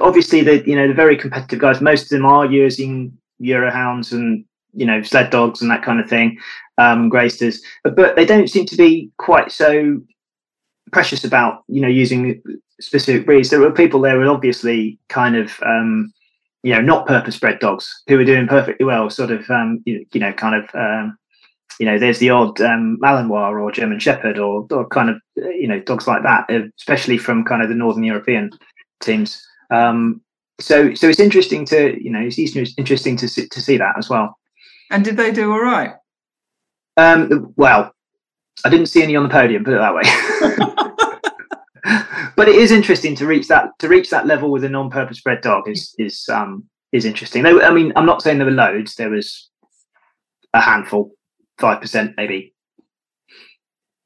obviously 0.01 0.43
the 0.43 0.67
you 0.67 0.77
know 0.77 0.89
the 0.89 0.95
very 0.95 1.17
competitive 1.17 1.59
guys. 1.59 1.81
Most 1.81 2.05
of 2.05 2.09
them 2.11 2.27
are 2.27 2.47
using 2.47 3.17
Eurohounds 3.41 4.13
and 4.13 4.45
you 4.75 4.87
know 4.87 5.03
sled 5.03 5.31
dogs 5.31 5.63
and 5.63 5.71
that 5.71 5.83
kind 5.83 6.01
of 6.01 6.09
thing, 6.09 6.39
um, 6.79 7.09
Greysters, 7.09 7.61
but, 7.85 7.97
but 7.97 8.17
they 8.17 8.25
don't 8.25 8.49
seem 8.49 8.67
to 8.67 8.77
be 8.77 9.11
quite 9.19 9.51
so 9.51 10.01
precious 10.93 11.25
about 11.25 11.65
you 11.69 11.81
know 11.81 11.89
using 11.89 12.43
specific 12.81 13.27
breeds. 13.27 13.51
There 13.51 13.61
were 13.61 13.73
people 13.73 14.01
there 14.01 14.19
were 14.19 14.29
obviously 14.29 14.99
kind 15.09 15.37
of 15.37 15.59
um, 15.63 16.13
you 16.63 16.75
know 16.75 16.81
not 16.81 17.07
purpose 17.07 17.39
bred 17.39 17.59
dogs 17.59 18.03
who 18.07 18.19
are 18.19 18.25
doing 18.25 18.47
perfectly 18.47 18.85
well. 18.85 19.09
Sort 19.11 19.31
of 19.31 19.49
um, 19.51 19.83
you, 19.87 20.05
you 20.13 20.21
know 20.21 20.33
kind 20.33 20.63
of 20.63 20.75
um, 20.75 21.17
you 21.79 21.87
know 21.87 21.99
there's 21.99 22.19
the 22.19 22.31
odd 22.31 22.61
um, 22.61 22.99
Malinois 23.03 23.61
or 23.61 23.73
German 23.73 23.99
Shepherd 23.99 24.39
or, 24.39 24.67
or 24.71 24.87
kind 24.89 25.11
of 25.11 25.17
you 25.37 25.69
know 25.69 25.81
dogs 25.81 26.07
like 26.07 26.23
that, 26.23 26.51
especially 26.79 27.19
from 27.19 27.45
kind 27.45 27.63
of 27.63 27.69
the 27.69 27.75
Northern 27.75 28.05
European 28.05 28.51
teams. 29.01 29.45
Um, 29.71 30.21
so 30.61 30.95
so 30.95 31.09
it's 31.09 31.21
interesting 31.21 31.65
to 31.67 32.03
you 32.03 32.11
know 32.11 32.21
it's 32.21 32.39
interesting 32.39 33.17
to 33.17 33.29
see, 33.29 33.49
to 33.49 33.61
see 33.61 33.77
that 33.79 33.97
as 33.97 34.11
well. 34.11 34.37
And 34.91 35.05
did 35.05 35.17
they 35.17 35.31
do 35.33 35.53
all 35.53 35.63
right? 35.63 35.95
Um, 36.97 37.55
well, 37.57 37.95
I 38.65 38.69
didn't 38.69 38.87
see 38.87 39.03
any 39.03 39.17
on 39.17 39.23
the 39.23 39.29
podium. 39.29 39.65
Put 39.65 39.75
it 39.75 39.79
that 39.79 39.95
way. 39.95 40.87
but 42.41 42.49
it 42.49 42.55
is 42.55 42.73
interesting 42.73 43.15
to 43.15 43.27
reach 43.27 43.49
that 43.49 43.79
to 43.81 43.87
reach 43.87 44.09
that 44.09 44.27
level 44.27 44.51
with 44.51 44.65
a 44.65 44.69
non-purpose 44.71 45.21
bred 45.21 45.43
dog 45.43 45.69
is 45.69 45.95
is 45.99 46.27
um 46.31 46.65
is 46.91 47.05
interesting. 47.05 47.43
They, 47.43 47.51
I 47.51 47.71
mean, 47.71 47.93
I'm 47.97 48.07
not 48.07 48.23
saying 48.23 48.39
there 48.39 48.47
were 48.47 48.51
loads. 48.53 48.95
There 48.95 49.11
was 49.11 49.51
a 50.55 50.61
handful, 50.63 51.11
five 51.59 51.83
percent 51.83 52.15
maybe. 52.17 52.55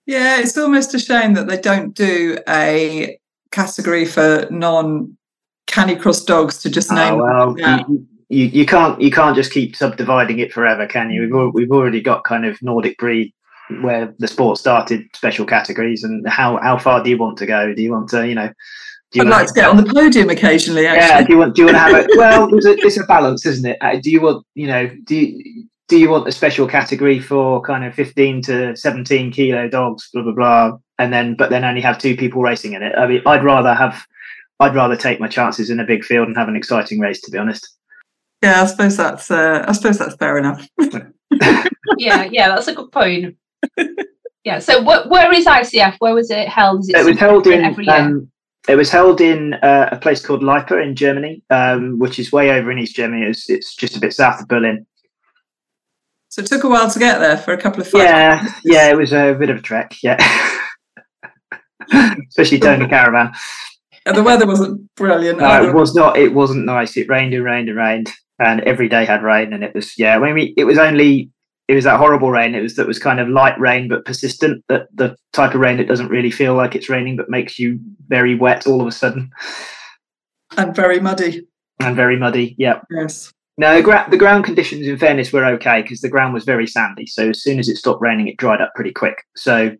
Yeah, 0.04 0.40
it's 0.40 0.58
almost 0.58 0.94
a 0.94 0.98
shame 0.98 1.34
that 1.34 1.46
they 1.46 1.60
don't 1.60 1.94
do 1.94 2.36
a 2.48 3.16
category 3.52 4.04
for 4.04 4.48
non 4.50 5.16
canicross 5.68 6.26
dogs 6.26 6.58
to 6.62 6.70
just 6.70 6.90
name. 6.90 7.14
Oh, 7.14 7.54
well, 7.56 7.86
you, 7.88 8.08
you, 8.30 8.46
you, 8.46 8.66
can't 8.66 9.00
you 9.00 9.12
can't 9.12 9.36
just 9.36 9.52
keep 9.52 9.76
subdividing 9.76 10.40
it 10.40 10.52
forever, 10.52 10.88
can 10.88 11.08
you? 11.10 11.22
We've 11.22 11.54
we've 11.54 11.70
already 11.70 12.00
got 12.00 12.24
kind 12.24 12.44
of 12.44 12.60
Nordic 12.62 12.98
breed 12.98 13.32
where 13.80 14.14
the 14.18 14.28
sport 14.28 14.58
started 14.58 15.04
special 15.14 15.46
categories, 15.46 16.04
and 16.04 16.26
how 16.28 16.58
how 16.62 16.78
far 16.78 17.02
do 17.02 17.10
you 17.10 17.18
want 17.18 17.38
to 17.38 17.46
go? 17.46 17.74
Do 17.74 17.82
you 17.82 17.92
want 17.92 18.08
to 18.10 18.26
you 18.26 18.34
know? 18.34 18.50
Do 19.10 19.20
you 19.20 19.26
I'd 19.26 19.30
like 19.30 19.46
to 19.46 19.54
get 19.54 19.68
on 19.68 19.76
the 19.76 19.84
podium 19.84 20.30
occasionally. 20.30 20.86
Actually. 20.86 21.08
Yeah. 21.08 21.22
Do 21.22 21.32
you 21.32 21.38
want 21.38 21.54
do 21.54 21.62
you 21.62 21.66
want 21.66 21.76
to 21.76 21.80
have 21.80 21.94
it? 21.94 22.10
Well, 22.16 22.54
it's 22.54 22.66
a, 22.66 22.72
it's 22.72 22.96
a 22.98 23.04
balance, 23.04 23.46
isn't 23.46 23.64
it? 23.64 23.78
Uh, 23.80 23.96
do 24.02 24.10
you 24.10 24.20
want 24.20 24.44
you 24.54 24.66
know 24.66 24.90
do 25.04 25.14
you 25.14 25.66
do 25.88 25.98
you 25.98 26.08
want 26.08 26.26
a 26.26 26.32
special 26.32 26.66
category 26.66 27.20
for 27.20 27.60
kind 27.62 27.84
of 27.84 27.94
15 27.94 28.42
to 28.42 28.74
17 28.74 29.30
kilo 29.30 29.68
dogs 29.68 30.08
blah 30.12 30.22
blah 30.22 30.32
blah 30.32 30.78
and 30.98 31.12
then 31.12 31.36
but 31.36 31.50
then 31.50 31.62
only 31.62 31.82
have 31.82 31.98
two 31.98 32.16
people 32.16 32.40
racing 32.40 32.72
in 32.72 32.82
it 32.82 32.94
i 32.96 33.06
mean 33.06 33.20
i'd 33.26 33.44
rather 33.44 33.74
have 33.74 34.06
I'd 34.60 34.74
rather 34.74 34.96
take 34.96 35.20
my 35.20 35.28
chances 35.28 35.70
in 35.70 35.80
a 35.80 35.84
big 35.84 36.04
field 36.04 36.28
and 36.28 36.36
have 36.36 36.48
an 36.48 36.56
exciting 36.56 37.00
race, 37.00 37.20
to 37.22 37.30
be 37.30 37.38
honest. 37.38 37.68
Yeah, 38.42 38.62
I 38.62 38.66
suppose 38.66 38.96
that's 38.96 39.30
uh, 39.30 39.64
I 39.66 39.72
suppose 39.72 39.98
that's 39.98 40.16
fair 40.16 40.38
enough. 40.38 40.66
yeah, 41.98 42.24
yeah, 42.24 42.48
that's 42.48 42.68
a 42.68 42.74
good 42.74 42.92
point. 42.92 43.36
Yeah. 44.44 44.58
So, 44.58 44.82
what, 44.82 45.08
where 45.08 45.32
is 45.32 45.46
ICF? 45.46 45.96
Where 45.98 46.14
was 46.14 46.30
it 46.30 46.48
held? 46.48 46.80
Is 46.80 46.90
it, 46.90 46.96
it 46.96 47.04
was 47.04 47.18
held 47.18 47.46
in. 47.46 47.88
Um, 47.88 48.30
it 48.68 48.76
was 48.76 48.90
held 48.90 49.20
in 49.20 49.54
uh, 49.54 49.88
a 49.92 49.96
place 49.98 50.24
called 50.24 50.42
Leipa 50.42 50.82
in 50.82 50.94
Germany, 50.94 51.42
um, 51.50 51.98
which 51.98 52.18
is 52.18 52.32
way 52.32 52.50
over 52.50 52.70
in 52.70 52.78
East 52.78 52.96
Germany. 52.96 53.26
It's, 53.26 53.50
it's 53.50 53.74
just 53.74 53.96
a 53.96 54.00
bit 54.00 54.12
south 54.12 54.40
of 54.40 54.48
Berlin. 54.48 54.86
So 56.28 56.42
it 56.42 56.46
took 56.46 56.64
a 56.64 56.68
while 56.68 56.90
to 56.90 56.98
get 56.98 57.18
there 57.20 57.36
for 57.36 57.52
a 57.52 57.60
couple 57.60 57.80
of. 57.80 57.90
Yeah, 57.92 58.36
minutes. 58.36 58.60
yeah, 58.64 58.88
it 58.88 58.96
was 58.96 59.12
a 59.12 59.34
bit 59.38 59.50
of 59.50 59.58
a 59.58 59.62
trek. 59.62 59.96
Yeah, 60.02 60.18
especially 62.28 62.58
towing 62.58 62.82
a 62.82 62.88
caravan. 62.88 63.32
And 64.06 64.16
the 64.16 64.22
weather 64.22 64.46
wasn't 64.46 64.94
brilliant. 64.96 65.38
No, 65.38 65.46
either. 65.46 65.70
it 65.70 65.74
was 65.74 65.94
not. 65.94 66.18
It 66.18 66.34
wasn't 66.34 66.66
nice. 66.66 66.96
It 66.96 67.08
rained 67.08 67.32
and 67.34 67.44
rained 67.44 67.68
and 67.68 67.78
rained, 67.78 68.10
and 68.38 68.60
every 68.62 68.88
day 68.88 69.04
had 69.04 69.22
rain. 69.22 69.52
And 69.52 69.62
it 69.62 69.74
was 69.74 69.98
yeah. 69.98 70.16
When 70.18 70.34
we, 70.34 70.54
it 70.56 70.64
was 70.64 70.78
only 70.78 71.30
it 71.68 71.74
was 71.74 71.84
that 71.84 71.98
horrible 71.98 72.30
rain. 72.30 72.54
It 72.54 72.62
was 72.62 72.76
that 72.76 72.86
was 72.86 72.98
kind 72.98 73.20
of 73.20 73.28
light 73.28 73.58
rain 73.58 73.88
but 73.88 74.04
persistent. 74.04 74.64
That 74.68 74.88
the 74.94 75.16
type 75.32 75.54
of 75.54 75.60
rain 75.60 75.78
that 75.78 75.88
doesn't 75.88 76.08
really 76.08 76.30
feel 76.30 76.54
like 76.54 76.74
it's 76.74 76.90
raining 76.90 77.16
but 77.16 77.30
makes 77.30 77.58
you 77.58 77.78
very 78.08 78.34
wet 78.34 78.66
all 78.66 78.80
of 78.80 78.86
a 78.86 78.92
sudden. 78.92 79.30
And 80.56 80.74
very 80.74 81.00
muddy. 81.00 81.46
And 81.80 81.96
very 81.96 82.18
muddy. 82.18 82.54
Yeah. 82.58 82.80
Yes. 82.90 83.32
No, 83.56 83.76
the, 83.76 83.82
gra- 83.82 84.06
the 84.10 84.16
ground 84.16 84.44
conditions, 84.44 84.86
in 84.86 84.98
fairness, 84.98 85.32
were 85.32 85.44
okay 85.44 85.82
because 85.82 86.00
the 86.00 86.08
ground 86.08 86.34
was 86.34 86.44
very 86.44 86.66
sandy. 86.66 87.06
So 87.06 87.30
as 87.30 87.42
soon 87.42 87.58
as 87.58 87.68
it 87.68 87.76
stopped 87.76 88.02
raining, 88.02 88.26
it 88.26 88.36
dried 88.36 88.60
up 88.60 88.72
pretty 88.74 88.92
quick. 88.92 89.22
So 89.36 89.76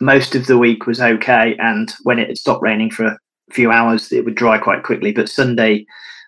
most 0.00 0.34
of 0.34 0.46
the 0.46 0.58
week 0.58 0.86
was 0.86 1.00
okay, 1.00 1.56
and 1.58 1.92
when 2.02 2.18
it 2.18 2.28
had 2.28 2.38
stopped 2.38 2.62
raining 2.62 2.90
for 2.90 3.04
a 3.04 3.18
few 3.52 3.70
hours, 3.70 4.10
it 4.12 4.24
would 4.24 4.34
dry 4.34 4.58
quite 4.58 4.82
quickly. 4.82 5.12
But 5.12 5.28
Sunday, 5.28 5.84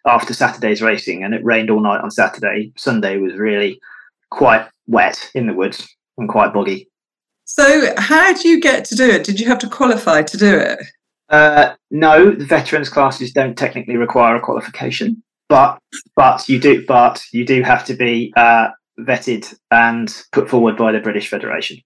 after 0.06 0.34
Saturday's 0.34 0.82
racing, 0.82 1.24
and 1.24 1.34
it 1.34 1.44
rained 1.44 1.70
all 1.70 1.80
night 1.80 2.02
on 2.02 2.10
Saturday, 2.10 2.72
Sunday 2.76 3.16
was 3.16 3.34
really 3.34 3.80
quite 4.30 4.66
wet 4.86 5.30
in 5.34 5.46
the 5.46 5.54
woods 5.54 5.86
and 6.16 6.28
quite 6.28 6.52
boggy. 6.52 6.88
So, 7.44 7.94
how 7.96 8.34
do 8.34 8.48
you 8.48 8.60
get 8.60 8.84
to 8.86 8.94
do 8.94 9.08
it? 9.08 9.24
Did 9.24 9.40
you 9.40 9.46
have 9.46 9.58
to 9.60 9.68
qualify 9.68 10.22
to 10.22 10.36
do 10.36 10.58
it? 10.58 10.80
Uh, 11.30 11.74
no, 11.90 12.30
the 12.30 12.44
veterans 12.44 12.88
classes 12.88 13.32
don't 13.32 13.56
technically 13.56 13.96
require 13.96 14.36
a 14.36 14.40
qualification, 14.40 15.22
but 15.48 15.78
but 16.16 16.48
you 16.48 16.58
do 16.58 16.84
but 16.86 17.22
you 17.32 17.44
do 17.44 17.62
have 17.62 17.84
to 17.86 17.94
be 17.94 18.32
uh, 18.36 18.68
vetted 19.00 19.54
and 19.70 20.24
put 20.32 20.48
forward 20.48 20.76
by 20.76 20.92
the 20.92 21.00
British 21.00 21.28
Federation. 21.28 21.78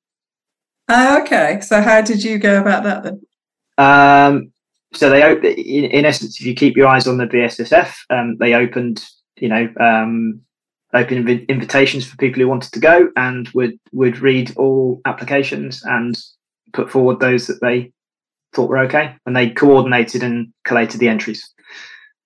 Uh, 0.88 1.20
okay, 1.22 1.60
so 1.60 1.80
how 1.80 2.00
did 2.00 2.22
you 2.22 2.38
go 2.38 2.60
about 2.60 2.82
that 2.84 3.02
then? 3.04 3.20
Um, 3.78 4.52
so 4.94 5.10
they 5.10 5.22
in, 5.32 5.84
in 5.84 6.04
essence, 6.04 6.40
if 6.40 6.46
you 6.46 6.54
keep 6.54 6.76
your 6.76 6.88
eyes 6.88 7.06
on 7.06 7.18
the 7.18 7.26
BSSF, 7.26 7.94
um, 8.10 8.36
they 8.38 8.54
opened, 8.54 9.04
you 9.36 9.48
know, 9.48 9.68
um, 9.80 10.40
open 10.94 11.24
inv- 11.24 11.48
invitations 11.48 12.06
for 12.06 12.16
people 12.16 12.40
who 12.40 12.48
wanted 12.48 12.72
to 12.72 12.80
go 12.80 13.10
and 13.16 13.48
would 13.50 13.78
would 13.92 14.18
read 14.18 14.56
all 14.56 15.00
applications 15.04 15.82
and 15.84 16.18
put 16.72 16.90
forward 16.90 17.20
those 17.20 17.46
that 17.46 17.60
they 17.60 17.92
thought 18.52 18.68
were 18.68 18.78
okay, 18.78 19.14
and 19.26 19.34
they 19.34 19.50
coordinated 19.50 20.22
and 20.22 20.52
collated 20.64 21.00
the 21.00 21.08
entries. 21.08 21.52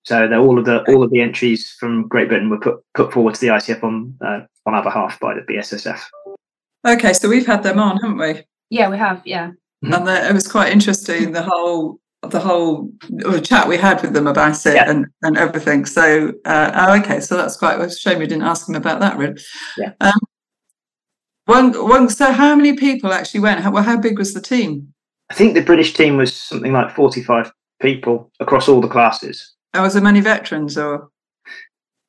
So 0.03 0.31
all 0.33 0.57
of 0.57 0.65
the 0.65 0.83
all 0.91 1.03
of 1.03 1.11
the 1.11 1.21
entries 1.21 1.69
from 1.79 2.07
Great 2.07 2.29
Britain 2.29 2.49
were 2.49 2.59
put 2.59 2.79
put 2.93 3.11
forward 3.11 3.35
to 3.35 3.41
the 3.41 3.47
ICF 3.47 3.83
on 3.83 4.15
uh, 4.25 4.39
on 4.65 4.73
our 4.73 4.83
behalf 4.83 5.19
by 5.19 5.33
the 5.33 5.41
BSSF. 5.41 6.01
Okay, 6.85 7.13
so 7.13 7.27
we've 7.27 7.45
had 7.45 7.63
them 7.63 7.79
on, 7.79 7.97
haven't 7.97 8.17
we? 8.17 8.43
Yeah, 8.69 8.89
we 8.89 8.97
have. 8.97 9.21
Yeah, 9.25 9.51
and 9.81 10.07
the, 10.07 10.29
it 10.29 10.33
was 10.33 10.47
quite 10.47 10.71
interesting 10.71 11.31
the 11.31 11.43
whole 11.43 11.99
the 12.23 12.39
whole 12.39 12.91
chat 13.43 13.67
we 13.67 13.77
had 13.77 14.01
with 14.01 14.13
them 14.13 14.27
about 14.27 14.65
it 14.65 14.75
yeah. 14.75 14.89
and, 14.89 15.05
and 15.21 15.37
everything. 15.37 15.85
So, 15.85 16.33
uh, 16.45 16.71
oh, 16.73 16.99
okay, 16.99 17.19
so 17.19 17.37
that's 17.37 17.57
quite 17.57 17.79
a 17.79 17.89
shame 17.89 18.19
we 18.19 18.27
didn't 18.27 18.43
ask 18.43 18.65
them 18.65 18.75
about 18.75 18.99
that, 19.01 19.17
really. 19.17 19.39
Yeah. 19.77 19.93
Um, 20.01 20.19
one, 21.45 21.71
one, 21.73 22.09
so, 22.09 22.31
how 22.33 22.55
many 22.55 22.73
people 22.73 23.13
actually 23.13 23.39
went? 23.39 23.61
How, 23.61 23.71
well, 23.71 23.83
how 23.83 23.97
big 23.97 24.17
was 24.17 24.33
the 24.33 24.41
team? 24.41 24.93
I 25.29 25.33
think 25.33 25.53
the 25.53 25.61
British 25.61 25.93
team 25.93 26.17
was 26.17 26.35
something 26.35 26.73
like 26.73 26.95
45 26.95 27.51
people 27.81 28.31
across 28.39 28.67
all 28.67 28.81
the 28.81 28.87
classes. 28.87 29.53
Oh, 29.73 29.83
was 29.83 29.93
there 29.93 30.03
many 30.03 30.21
veterans 30.21 30.77
or? 30.77 31.09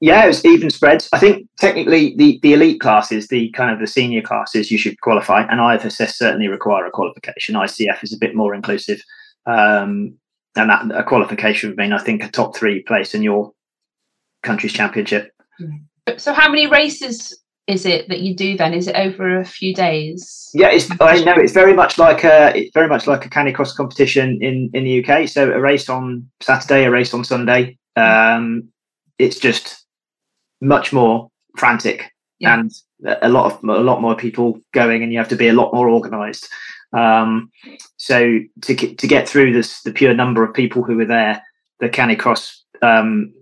Yeah, 0.01 0.25
it 0.25 0.29
was 0.29 0.45
even 0.45 0.71
spreads. 0.71 1.09
I 1.13 1.19
think 1.19 1.49
technically 1.59 2.15
the, 2.17 2.39
the 2.43 2.53
elite 2.53 2.81
classes, 2.81 3.29
the 3.29 3.51
kind 3.51 3.73
of 3.73 3.81
the 3.81 3.87
senior 3.87 4.23
classes, 4.23 4.71
you 4.71 4.79
should 4.79 5.01
qualify, 5.01 5.43
and 5.43 5.59
IFSS 5.59 6.15
certainly 6.15 6.47
require 6.47 6.87
a 6.87 6.91
qualification. 6.91 7.57
ICF 7.57 8.05
is 8.05 8.13
a 8.13 8.19
bit 8.19 8.37
more 8.37 8.55
inclusive. 8.55 9.03
Um, 9.49 10.19
and 10.57 10.71
that 10.71 10.91
a 10.93 11.05
qualification 11.05 11.71
would 11.71 11.79
mean, 11.79 11.93
I 11.93 11.99
think, 11.99 12.23
a 12.23 12.29
top 12.29 12.57
three 12.57 12.83
place 12.83 13.15
in 13.15 13.23
your 13.23 13.53
country's 14.43 14.73
championship. 14.73 15.33
So, 16.17 16.33
how 16.33 16.49
many 16.51 16.67
races 16.67 17.39
is 17.67 17.85
it 17.85 18.09
that 18.09 18.21
you 18.21 18.35
do 18.35 18.57
then? 18.57 18.75
Is 18.75 18.89
it 18.89 18.97
over 18.97 19.39
a 19.39 19.45
few 19.45 19.75
days? 19.75 20.51
Yeah, 20.55 20.71
it's, 20.71 20.89
I 21.01 21.23
know 21.23 21.35
it's 21.35 21.53
very 21.53 21.75
much 21.75 21.99
like 21.99 22.25
a 22.25 22.57
it's 22.57 22.73
very 22.73 22.89
much 22.89 23.07
like 23.07 23.25
a 23.25 23.31
canicross 23.31 23.75
competition 23.75 24.39
in 24.43 24.71
in 24.75 24.85
the 24.85 25.05
UK. 25.05 25.29
So 25.29 25.53
a 25.53 25.61
race 25.61 25.89
on 25.89 26.29
Saturday, 26.41 26.85
a 26.85 26.91
race 26.91 27.15
on 27.15 27.25
Sunday. 27.25 27.79
Um, 27.97 28.69
it's 29.19 29.39
just 29.39 29.85
much 30.61 30.93
more 30.93 31.31
frantic 31.57 32.13
yeah. 32.39 32.55
and 32.55 32.73
a 33.23 33.29
lot 33.29 33.53
of 33.53 33.65
a 33.65 33.83
lot 33.83 34.01
more 34.01 34.17
people 34.17 34.61
going, 34.73 35.03
and 35.03 35.13
you 35.13 35.19
have 35.19 35.29
to 35.29 35.37
be 35.37 35.49
a 35.49 35.53
lot 35.53 35.73
more 35.73 35.89
organised. 35.89 36.49
Um, 36.93 37.51
so 37.97 38.39
to 38.63 38.75
to 38.75 39.07
get 39.07 39.29
through 39.29 39.53
this, 39.53 39.83
the 39.83 39.93
pure 39.93 40.15
number 40.15 40.43
of 40.43 40.55
people 40.55 40.83
who 40.83 40.97
were 40.97 41.05
there, 41.05 41.43
the 41.81 41.89
Canicross, 41.89 42.57
um, 42.83 43.33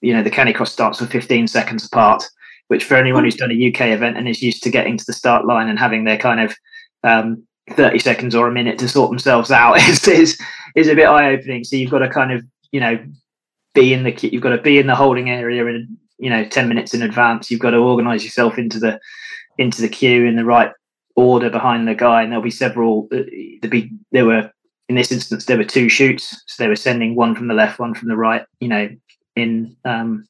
you 0.00 0.12
know, 0.12 0.22
the 0.22 0.30
Canicross 0.30 0.68
starts 0.68 1.00
with 1.00 1.10
15 1.10 1.46
seconds 1.48 1.86
apart, 1.86 2.24
which 2.68 2.84
for 2.84 2.96
anyone 2.96 3.24
who's 3.24 3.36
done 3.36 3.50
a 3.50 3.68
UK 3.68 3.88
event 3.88 4.16
and 4.16 4.28
is 4.28 4.42
used 4.42 4.62
to 4.64 4.70
getting 4.70 4.96
to 4.96 5.04
the 5.06 5.12
start 5.12 5.46
line 5.46 5.68
and 5.68 5.78
having 5.78 6.04
their 6.04 6.18
kind 6.18 6.40
of 6.40 6.54
um, 7.04 7.42
30 7.70 7.98
seconds 7.98 8.34
or 8.34 8.48
a 8.48 8.52
minute 8.52 8.78
to 8.78 8.88
sort 8.88 9.10
themselves 9.10 9.50
out 9.50 9.78
is 9.88 10.06
is, 10.06 10.38
is 10.76 10.88
a 10.88 10.94
bit 10.94 11.08
eye 11.08 11.32
opening. 11.32 11.64
So 11.64 11.76
you've 11.76 11.90
got 11.90 12.00
to 12.00 12.08
kind 12.08 12.32
of 12.32 12.44
you 12.72 12.80
know 12.80 12.98
be 13.74 13.92
in 13.92 14.02
the 14.02 14.12
you've 14.20 14.42
got 14.42 14.50
to 14.50 14.60
be 14.60 14.78
in 14.78 14.86
the 14.86 14.94
holding 14.94 15.30
area 15.30 15.64
in 15.66 15.96
you 16.18 16.30
know 16.30 16.44
10 16.44 16.68
minutes 16.68 16.94
in 16.94 17.02
advance. 17.02 17.50
You've 17.50 17.60
got 17.60 17.70
to 17.70 17.78
organise 17.78 18.24
yourself 18.24 18.58
into 18.58 18.78
the 18.78 19.00
into 19.58 19.80
the 19.80 19.88
queue 19.88 20.24
in 20.26 20.36
the 20.36 20.44
right 20.44 20.72
order 21.16 21.50
behind 21.50 21.86
the 21.86 21.94
guy, 21.94 22.22
and 22.22 22.32
there'll 22.32 22.42
be 22.42 22.50
several. 22.50 23.08
Uh, 23.12 23.22
there 23.60 23.70
be 23.70 23.90
there 24.12 24.26
were 24.26 24.50
in 24.88 24.96
this 24.96 25.12
instance 25.12 25.46
there 25.46 25.58
were 25.58 25.64
two 25.64 25.88
shoots, 25.88 26.42
so 26.46 26.62
they 26.62 26.68
were 26.68 26.76
sending 26.76 27.14
one 27.14 27.34
from 27.34 27.48
the 27.48 27.54
left, 27.54 27.78
one 27.78 27.94
from 27.94 28.08
the 28.08 28.16
right. 28.16 28.44
You 28.60 28.68
know, 28.68 28.88
in 29.36 29.76
um, 29.84 30.26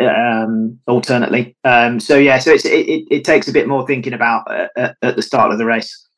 um, 0.00 0.78
alternately. 0.86 1.56
Um, 1.64 2.00
so 2.00 2.16
yeah, 2.16 2.38
so 2.38 2.52
it's, 2.52 2.64
it, 2.64 3.04
it, 3.10 3.24
takes 3.24 3.48
a 3.48 3.52
bit 3.52 3.68
more 3.68 3.86
thinking 3.86 4.12
about 4.12 4.50
uh, 4.50 4.68
at, 4.76 4.96
at 5.02 5.16
the 5.16 5.22
start 5.22 5.52
of 5.52 5.58
the 5.58 5.66
race. 5.66 6.08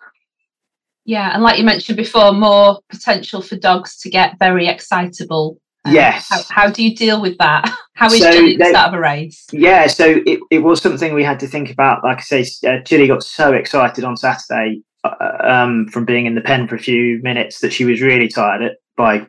Yeah, 1.04 1.34
and 1.34 1.42
like 1.42 1.58
you 1.58 1.64
mentioned 1.64 1.96
before, 1.96 2.32
more 2.32 2.80
potential 2.88 3.42
for 3.42 3.56
dogs 3.56 3.98
to 3.98 4.10
get 4.10 4.38
very 4.38 4.68
excitable. 4.68 5.58
Um, 5.84 5.94
yes. 5.94 6.28
How, 6.30 6.42
how, 6.48 6.70
do 6.70 6.82
you 6.82 6.94
deal 6.94 7.20
with 7.20 7.36
that? 7.38 7.70
How 7.94 8.06
is 8.06 8.18
so 8.18 8.30
the 8.30 8.66
start 8.70 8.88
of 8.88 8.94
a 8.94 9.00
race? 9.00 9.46
Yeah, 9.52 9.86
so 9.86 10.20
it, 10.26 10.40
it 10.50 10.58
was 10.60 10.80
something 10.82 11.14
we 11.14 11.22
had 11.22 11.38
to 11.40 11.46
think 11.46 11.70
about. 11.70 12.02
Like 12.02 12.18
I 12.18 12.22
say, 12.22 12.46
uh, 12.66 12.80
Chili 12.80 13.06
got 13.06 13.22
so 13.22 13.52
excited 13.52 14.02
on 14.02 14.16
Saturday 14.16 14.82
uh, 15.04 15.36
um, 15.40 15.86
from 15.88 16.04
being 16.04 16.26
in 16.26 16.34
the 16.34 16.40
pen 16.40 16.66
for 16.66 16.74
a 16.74 16.80
few 16.80 17.20
minutes 17.22 17.60
that 17.60 17.72
she 17.72 17.84
was 17.84 18.00
really 18.00 18.28
tired 18.28 18.62
at, 18.62 18.76
by 18.96 19.26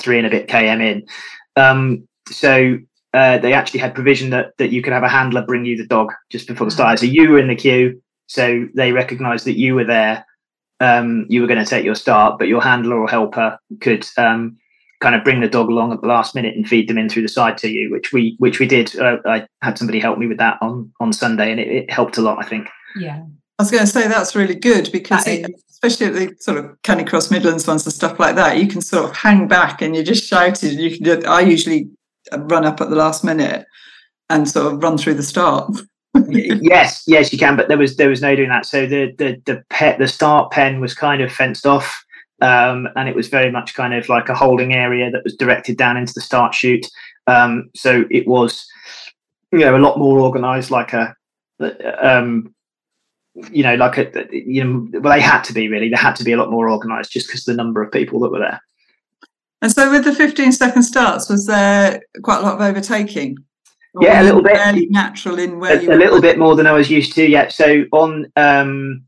three 0.00 0.18
and 0.18 0.26
a 0.26 0.30
bit 0.30 0.48
km 0.48 0.80
in. 0.80 1.06
Um, 1.56 2.08
so 2.28 2.78
uh, 3.14 3.38
they 3.38 3.52
actually 3.52 3.80
had 3.80 3.94
provision 3.94 4.30
that 4.30 4.56
that 4.58 4.70
you 4.70 4.82
could 4.82 4.92
have 4.92 5.02
a 5.02 5.08
handler 5.08 5.44
bring 5.44 5.64
you 5.64 5.76
the 5.76 5.86
dog 5.86 6.12
just 6.30 6.48
before 6.48 6.64
the 6.64 6.70
start. 6.70 6.98
So 6.98 7.06
you 7.06 7.30
were 7.30 7.38
in 7.38 7.48
the 7.48 7.54
queue, 7.54 8.00
so 8.26 8.66
they 8.74 8.92
recognised 8.92 9.44
that 9.44 9.58
you 9.58 9.74
were 9.74 9.84
there. 9.84 10.24
Um, 10.80 11.26
you 11.28 11.42
were 11.42 11.46
going 11.46 11.62
to 11.62 11.68
take 11.68 11.84
your 11.84 11.94
start, 11.94 12.38
but 12.38 12.48
your 12.48 12.62
handler 12.62 12.98
or 12.98 13.08
helper 13.08 13.58
could 13.80 14.04
um, 14.16 14.56
kind 15.02 15.14
of 15.14 15.24
bring 15.24 15.40
the 15.40 15.48
dog 15.48 15.68
along 15.68 15.92
at 15.92 16.00
the 16.00 16.06
last 16.06 16.34
minute 16.34 16.56
and 16.56 16.66
feed 16.66 16.88
them 16.88 16.96
in 16.96 17.08
through 17.08 17.22
the 17.22 17.28
side 17.28 17.58
to 17.58 17.68
you, 17.68 17.90
which 17.90 18.12
we 18.12 18.36
which 18.38 18.58
we 18.60 18.66
did. 18.66 18.98
Uh, 18.98 19.18
I 19.26 19.46
had 19.60 19.76
somebody 19.76 19.98
help 19.98 20.18
me 20.18 20.26
with 20.26 20.38
that 20.38 20.56
on 20.62 20.90
on 21.00 21.12
Sunday, 21.12 21.50
and 21.50 21.60
it, 21.60 21.68
it 21.68 21.90
helped 21.90 22.16
a 22.16 22.22
lot. 22.22 22.42
I 22.42 22.48
think. 22.48 22.68
Yeah. 22.96 23.22
I 23.58 23.62
was 23.62 23.70
going 23.70 23.84
to 23.84 23.86
say 23.90 24.08
that's 24.08 24.34
really 24.34 24.54
good 24.54 24.90
because 24.90 25.26
it, 25.26 25.48
especially 25.70 26.06
at 26.06 26.14
the 26.14 26.34
sort 26.40 26.58
of 26.58 26.64
Canicross 26.82 27.30
Midlands 27.30 27.66
ones 27.66 27.84
and 27.84 27.92
stuff 27.92 28.18
like 28.18 28.34
that, 28.34 28.58
you 28.58 28.66
can 28.66 28.80
sort 28.80 29.08
of 29.08 29.16
hang 29.16 29.46
back 29.46 29.82
and 29.82 29.94
you're 29.94 30.04
just 30.04 30.24
shouting. 30.24 30.78
You 30.78 30.96
can. 30.96 31.04
Do, 31.04 31.26
I 31.28 31.42
usually 31.42 31.88
run 32.36 32.64
up 32.64 32.80
at 32.80 32.90
the 32.90 32.96
last 32.96 33.24
minute 33.24 33.66
and 34.30 34.48
sort 34.48 34.72
of 34.72 34.82
run 34.82 34.96
through 34.96 35.14
the 35.14 35.22
start. 35.22 35.70
yes, 36.28 37.04
yes, 37.06 37.32
you 37.32 37.38
can. 37.38 37.56
But 37.56 37.68
there 37.68 37.78
was 37.78 37.96
there 37.96 38.08
was 38.08 38.22
no 38.22 38.34
doing 38.34 38.48
that. 38.48 38.66
So 38.66 38.86
the 38.86 39.12
the 39.18 39.40
the 39.44 39.62
pet 39.70 39.98
the 39.98 40.08
start 40.08 40.50
pen 40.50 40.80
was 40.80 40.94
kind 40.94 41.22
of 41.22 41.30
fenced 41.30 41.66
off, 41.66 42.04
um, 42.42 42.88
and 42.96 43.08
it 43.08 43.14
was 43.14 43.28
very 43.28 43.52
much 43.52 43.74
kind 43.74 43.94
of 43.94 44.08
like 44.08 44.28
a 44.28 44.34
holding 44.34 44.74
area 44.74 45.10
that 45.10 45.22
was 45.22 45.36
directed 45.36 45.76
down 45.76 45.96
into 45.96 46.12
the 46.12 46.20
start 46.20 46.52
chute. 46.52 46.86
Um, 47.28 47.70
so 47.74 48.04
it 48.10 48.26
was, 48.26 48.66
you 49.52 49.60
know, 49.60 49.76
a 49.76 49.78
lot 49.78 49.96
more 49.96 50.18
organised, 50.18 50.72
like 50.72 50.92
a, 50.92 51.14
um, 52.00 52.52
you 53.52 53.62
know, 53.62 53.76
like 53.76 53.96
a, 53.96 54.26
you 54.32 54.64
know, 54.64 55.00
well, 55.00 55.14
they 55.14 55.20
had 55.20 55.42
to 55.44 55.52
be 55.52 55.68
really. 55.68 55.88
They 55.88 55.96
had 55.96 56.16
to 56.16 56.24
be 56.24 56.32
a 56.32 56.36
lot 56.36 56.50
more 56.50 56.68
organised 56.68 57.12
just 57.12 57.28
because 57.28 57.44
the 57.44 57.54
number 57.54 57.80
of 57.80 57.92
people 57.92 58.18
that 58.20 58.30
were 58.30 58.40
there. 58.40 58.60
And 59.62 59.70
so, 59.70 59.88
with 59.92 60.04
the 60.04 60.12
15 60.12 60.50
second 60.50 60.82
starts, 60.82 61.28
was 61.28 61.46
there 61.46 62.02
quite 62.22 62.38
a 62.38 62.42
lot 62.42 62.54
of 62.54 62.60
overtaking? 62.60 63.38
Or 63.94 64.02
yeah, 64.02 64.20
a 64.20 64.24
little 64.24 64.42
bit 64.42 64.90
natural 64.90 65.38
in 65.38 65.60
where 65.60 65.78
a, 65.78 65.94
a 65.94 65.96
little 65.96 66.20
bit 66.20 66.38
more 66.38 66.56
than 66.56 66.66
I 66.66 66.72
was 66.72 66.90
used 66.90 67.12
to. 67.14 67.24
Yeah. 67.24 67.48
So 67.48 67.84
on 67.92 68.32
um, 68.34 69.04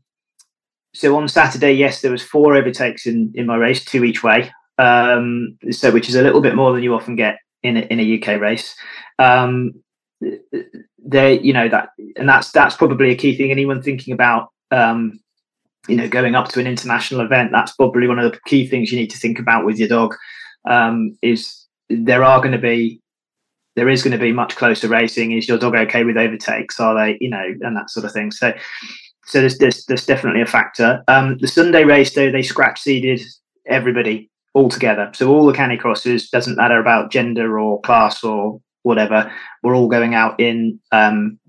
so 0.95 1.15
on 1.17 1.27
Saturday, 1.27 1.73
yes, 1.73 2.01
there 2.01 2.11
was 2.11 2.23
four 2.23 2.55
overtakes 2.55 3.05
in 3.05 3.31
in 3.35 3.45
my 3.45 3.57
race, 3.57 3.83
two 3.83 4.03
each 4.03 4.23
way. 4.23 4.51
Um, 4.77 5.57
so 5.71 5.91
which 5.91 6.09
is 6.09 6.15
a 6.15 6.21
little 6.21 6.41
bit 6.41 6.55
more 6.55 6.73
than 6.73 6.83
you 6.83 6.93
often 6.93 7.15
get 7.15 7.37
in 7.63 7.77
a, 7.77 7.81
in 7.81 7.99
a 7.99 8.19
UK 8.19 8.39
race. 8.39 8.75
Um, 9.19 9.73
there, 10.97 11.31
you 11.31 11.53
know 11.53 11.69
that, 11.69 11.89
and 12.15 12.27
that's 12.27 12.51
that's 12.51 12.75
probably 12.75 13.11
a 13.11 13.15
key 13.15 13.35
thing. 13.35 13.51
Anyone 13.51 13.81
thinking 13.81 14.13
about 14.13 14.49
um, 14.71 15.19
you 15.87 15.97
know 15.97 16.07
going 16.07 16.35
up 16.35 16.47
to 16.49 16.59
an 16.59 16.67
international 16.67 17.21
event, 17.21 17.51
that's 17.51 17.73
probably 17.73 18.07
one 18.07 18.19
of 18.19 18.31
the 18.31 18.39
key 18.45 18.67
things 18.67 18.91
you 18.91 18.99
need 18.99 19.11
to 19.11 19.17
think 19.17 19.37
about 19.37 19.65
with 19.65 19.77
your 19.77 19.89
dog 19.89 20.15
um, 20.69 21.17
is 21.21 21.65
there 21.89 22.23
are 22.23 22.39
going 22.39 22.53
to 22.53 22.57
be 22.57 23.01
there 23.75 23.89
is 23.89 24.03
going 24.03 24.13
to 24.13 24.17
be 24.17 24.31
much 24.31 24.55
closer 24.55 24.87
racing. 24.87 25.33
Is 25.33 25.47
your 25.47 25.57
dog 25.57 25.75
okay 25.75 26.03
with 26.03 26.17
overtakes? 26.17 26.79
Are 26.79 26.95
they, 26.95 27.17
you 27.19 27.29
know, 27.29 27.43
and 27.61 27.75
that 27.75 27.89
sort 27.89 28.05
of 28.05 28.13
thing. 28.13 28.31
So, 28.31 28.53
so 29.25 29.39
there's 29.39 29.57
there's, 29.57 29.85
there's 29.85 30.05
definitely 30.05 30.41
a 30.41 30.45
factor. 30.45 31.03
Um, 31.07 31.37
the 31.39 31.47
Sunday 31.47 31.83
race 31.83 32.13
though, 32.13 32.31
they 32.31 32.43
scratch 32.43 32.81
seeded 32.81 33.21
everybody 33.67 34.29
all 34.53 34.69
together. 34.69 35.11
So 35.13 35.29
all 35.29 35.45
the 35.45 35.53
canicrosses 35.53 36.29
doesn't 36.29 36.57
matter 36.57 36.79
about 36.79 37.11
gender 37.11 37.59
or 37.59 37.81
class 37.81 38.23
or 38.23 38.61
whatever. 38.83 39.31
We're 39.63 39.75
all 39.75 39.89
going 39.89 40.13
out 40.13 40.39
in 40.39 40.79
um, 40.91 41.39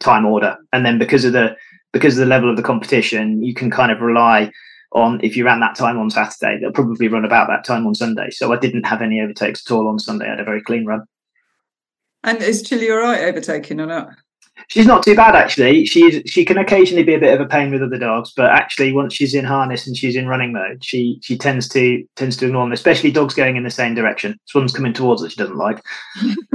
time 0.00 0.26
order, 0.26 0.56
and 0.72 0.86
then 0.86 0.98
because 0.98 1.24
of 1.24 1.32
the 1.32 1.56
because 1.92 2.18
of 2.18 2.20
the 2.20 2.30
level 2.30 2.50
of 2.50 2.56
the 2.56 2.62
competition, 2.62 3.42
you 3.42 3.54
can 3.54 3.70
kind 3.70 3.90
of 3.90 4.00
rely 4.00 4.50
on 4.92 5.20
if 5.22 5.36
you 5.36 5.44
ran 5.44 5.60
that 5.60 5.74
time 5.74 5.98
on 5.98 6.10
Saturday, 6.10 6.58
they'll 6.60 6.72
probably 6.72 7.08
run 7.08 7.24
about 7.24 7.48
that 7.48 7.64
time 7.64 7.86
on 7.86 7.94
Sunday. 7.94 8.30
So 8.30 8.52
I 8.52 8.58
didn't 8.58 8.86
have 8.86 9.02
any 9.02 9.20
overtakes 9.20 9.64
at 9.66 9.72
all 9.72 9.88
on 9.88 9.98
Sunday. 9.98 10.26
I 10.26 10.30
had 10.30 10.40
a 10.40 10.44
very 10.44 10.62
clean 10.62 10.86
run. 10.86 11.02
And 12.24 12.42
is 12.42 12.62
Chili 12.62 12.90
all 12.90 12.98
right 12.98 13.22
overtaking 13.22 13.80
or 13.80 13.86
not? 13.86 14.08
She's 14.66 14.86
not 14.86 15.02
too 15.02 15.14
bad 15.14 15.34
actually. 15.34 15.86
She's 15.86 16.22
she 16.30 16.44
can 16.44 16.58
occasionally 16.58 17.04
be 17.04 17.14
a 17.14 17.18
bit 17.18 17.32
of 17.32 17.40
a 17.40 17.48
pain 17.48 17.70
with 17.70 17.82
other 17.82 17.98
dogs, 17.98 18.32
but 18.36 18.50
actually 18.50 18.92
once 18.92 19.14
she's 19.14 19.34
in 19.34 19.44
harness 19.44 19.86
and 19.86 19.96
she's 19.96 20.16
in 20.16 20.26
running 20.26 20.52
mode, 20.52 20.84
she 20.84 21.18
she 21.22 21.38
tends 21.38 21.68
to 21.68 22.04
tends 22.16 22.36
to 22.38 22.46
ignore 22.46 22.64
them, 22.64 22.72
especially 22.72 23.10
dogs 23.10 23.34
going 23.34 23.56
in 23.56 23.62
the 23.62 23.70
same 23.70 23.94
direction. 23.94 24.38
So 24.46 24.58
one's 24.58 24.72
coming 24.72 24.92
towards 24.92 25.22
her 25.22 25.30
she 25.30 25.36
doesn't 25.36 25.56
like. 25.56 25.80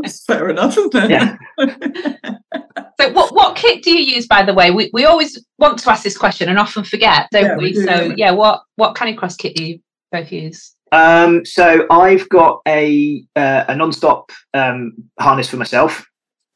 That's 0.01 0.23
fair 0.25 0.49
enough, 0.49 0.77
isn't 0.77 0.95
it? 0.95 1.09
Yeah. 1.09 1.37
so 2.99 3.11
what 3.13 3.33
what 3.33 3.55
kit 3.55 3.83
do 3.83 3.91
you 3.91 4.15
use 4.15 4.27
by 4.27 4.43
the 4.43 4.53
way? 4.53 4.71
We 4.71 4.89
we 4.93 5.05
always 5.05 5.43
want 5.57 5.79
to 5.79 5.91
ask 5.91 6.03
this 6.03 6.17
question 6.17 6.49
and 6.49 6.59
often 6.59 6.83
forget, 6.83 7.29
don't 7.31 7.43
yeah, 7.43 7.57
we? 7.57 7.63
we 7.63 7.73
do, 7.73 7.85
so 7.85 8.13
yeah, 8.17 8.31
what 8.31 8.61
what 8.75 8.95
cross 8.95 9.35
kit 9.35 9.55
do 9.55 9.63
you 9.63 9.79
both 10.11 10.31
use? 10.31 10.75
Um, 10.91 11.43
so 11.43 11.87
I've 11.89 12.29
got 12.29 12.61
a 12.67 13.25
uh, 13.35 13.65
a 13.67 13.75
non-stop 13.75 14.31
um, 14.53 14.93
harness 15.19 15.49
for 15.49 15.57
myself. 15.57 16.05